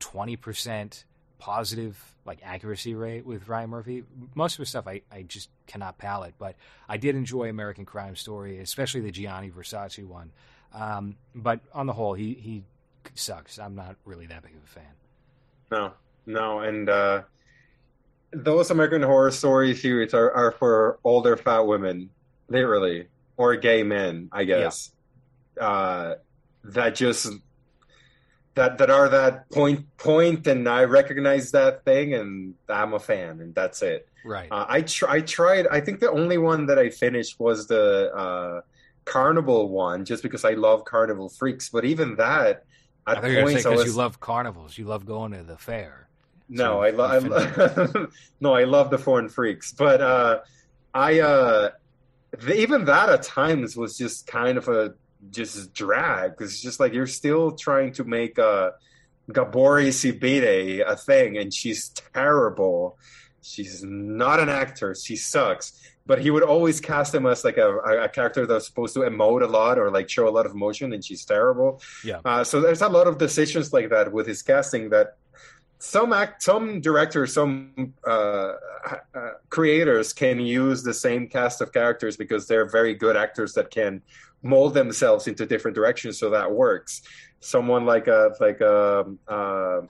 [0.00, 1.04] twenty percent
[1.38, 4.04] positive like accuracy rate with Ryan Murphy.
[4.34, 6.56] Most of his stuff I, I just cannot palate, but
[6.88, 10.30] I did enjoy American Crime Story, especially the Gianni Versace one.
[10.72, 12.62] Um, but on the whole, he he
[13.14, 13.58] sucks.
[13.58, 14.92] I'm not really that big of a fan.
[15.70, 15.92] No,
[16.26, 17.22] no, and uh,
[18.32, 22.10] those American Horror Story series are, are for older fat women,
[22.48, 24.90] literally, or gay men, I guess.
[25.56, 25.66] Yeah.
[25.66, 26.14] Uh,
[26.64, 27.28] that just
[28.54, 33.40] that that are that point point, and I recognize that thing, and I'm a fan,
[33.40, 34.08] and that's it.
[34.24, 34.48] Right.
[34.50, 35.66] Uh, I tr- I tried.
[35.66, 38.60] I think the only one that I finished was the uh,
[39.04, 41.68] Carnival one, just because I love Carnival Freaks.
[41.68, 42.64] But even that,
[43.06, 43.86] at I points, because was...
[43.86, 46.08] you love carnivals, you love going to the fair.
[46.48, 47.24] No, so I love.
[47.26, 48.06] lo-
[48.40, 50.40] no, I love the foreign freaks, but uh,
[50.92, 51.70] I uh,
[52.54, 54.94] even that at times was just kind of a
[55.30, 56.34] just drag.
[56.40, 58.72] It's just like you're still trying to make a
[59.30, 62.98] Gabourey Sidibe a thing, and she's terrible.
[63.42, 64.94] She's not an actor.
[64.94, 65.80] She sucks.
[66.06, 69.42] But he would always cast him as like a, a character that's supposed to emote
[69.42, 71.80] a lot or like show a lot of emotion, and she's terrible.
[72.04, 72.20] Yeah.
[72.24, 75.16] Uh, so there's a lot of decisions like that with his casting that
[75.78, 78.52] some act, some directors, some uh,
[78.84, 83.70] uh, creators can use the same cast of characters because they're very good actors that
[83.70, 84.02] can
[84.42, 87.02] mold themselves into different directions, so that works.
[87.40, 89.80] Someone like a like a uh,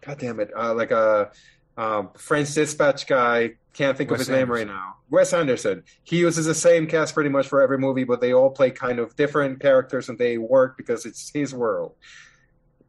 [0.00, 1.30] God damn it, uh, like a
[1.76, 3.54] um, French Dispatch guy.
[3.72, 4.68] Can't think Wes of his Anderson.
[4.68, 4.96] name right now.
[5.10, 5.82] Wes Anderson.
[6.04, 8.98] He uses the same cast pretty much for every movie, but they all play kind
[9.00, 11.94] of different characters and they work because it's his world.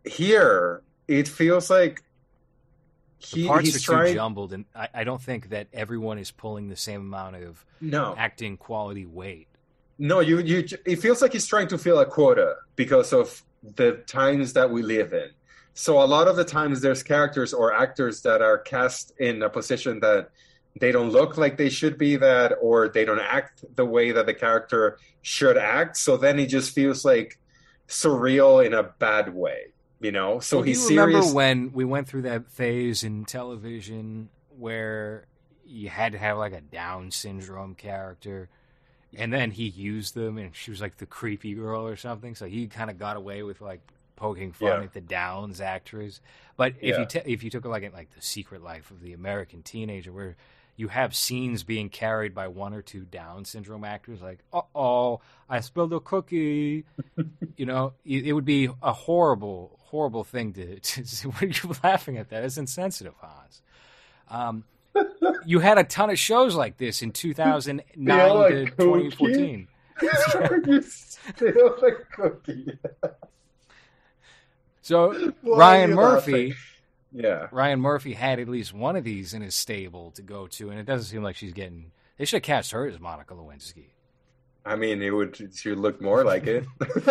[0.04, 2.04] Here, it feels like
[3.18, 4.08] he, the parts are trying...
[4.08, 7.66] too jumbled, and I, I, don't think that everyone is pulling the same amount of
[7.82, 8.14] no.
[8.18, 9.48] acting quality weight.
[9.98, 10.66] No, you you.
[10.86, 13.42] It feels like he's trying to fill a quota because of
[13.76, 15.30] the times that we live in.
[15.74, 19.50] So a lot of the times there's characters or actors that are cast in a
[19.50, 20.30] position that
[20.80, 24.26] they don't look like they should be that or they don't act the way that
[24.26, 25.98] the character should act.
[25.98, 27.40] So then he just feels like
[27.88, 29.74] surreal in a bad way,
[30.06, 30.40] you know?
[30.40, 31.16] So well, he's do you serious.
[31.16, 35.26] remember when we went through that phase in television where
[35.66, 38.50] you had to have like a Down syndrome character?
[39.18, 42.36] and then he used them, and she was like the creepy girl or something.
[42.36, 43.82] So he kind of got away with like
[44.16, 44.84] poking fun yeah.
[44.84, 46.22] at the Downs actress.
[46.58, 47.00] But if yeah.
[47.00, 49.62] you t- if you took a look at like the Secret Life of the American
[49.62, 50.36] Teenager, where
[50.78, 55.22] you have scenes being carried by one or two Down syndrome actors, like "uh oh,
[55.50, 56.86] I spilled a cookie,"
[57.58, 60.80] you know, it, it, would be a horrible, horrible thing to.
[60.80, 62.30] to what are you laughing at?
[62.30, 63.62] That is insensitive, Hans.
[64.30, 64.64] Um,
[65.46, 69.68] you had a ton of shows like this in 2009 like to 2014.
[70.02, 72.78] you steal a cookie.
[74.82, 76.54] so Ryan Murphy, laughing?
[77.12, 80.70] yeah, Ryan Murphy had at least one of these in his stable to go to,
[80.70, 81.92] and it doesn't seem like she's getting.
[82.18, 83.88] They should have cast her as Monica Lewinsky.
[84.66, 86.66] I mean, it would she would look more like it.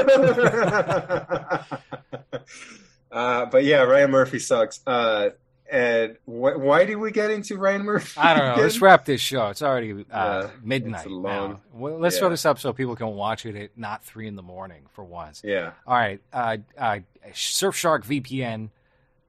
[3.12, 4.80] uh, but yeah, Ryan Murphy sucks.
[4.86, 5.30] Uh,
[5.70, 8.20] and wh- why did we get into Ryan Murphy?
[8.20, 8.62] I don't know.
[8.62, 9.48] Let's wrap this show.
[9.48, 11.60] It's already uh, yeah, midnight now.
[11.72, 12.20] Well, let's yeah.
[12.20, 15.04] throw this up so people can watch it at not three in the morning for
[15.04, 15.42] once.
[15.44, 15.72] Yeah.
[15.86, 16.20] All right.
[16.32, 16.98] Uh, uh,
[17.32, 18.70] Surfshark VPN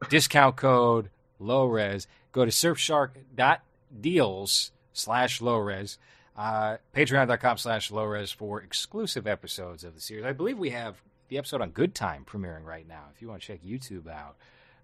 [0.09, 2.07] discount code low res.
[2.31, 5.99] Go to surfshark.deals slash low res.
[6.37, 10.25] Uh, Patreon.com slash low res for exclusive episodes of the series.
[10.25, 13.03] I believe we have the episode on Good Time premiering right now.
[13.13, 14.35] If you want to check YouTube out.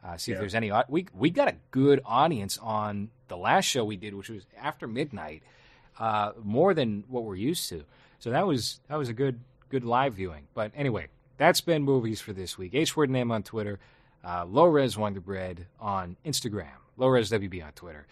[0.03, 0.37] Uh, see yeah.
[0.37, 0.71] if there's any.
[0.89, 4.87] We we got a good audience on the last show we did, which was after
[4.87, 5.43] midnight,
[5.99, 7.83] uh, more than what we're used to.
[8.19, 10.47] So that was that was a good good live viewing.
[10.55, 11.07] But anyway,
[11.37, 12.73] that's been movies for this week.
[12.73, 13.79] H word name on Twitter,
[14.23, 18.07] uh, low res wonder bread on Instagram, low res WB on Twitter.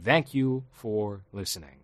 [0.00, 1.81] Thank you for listening.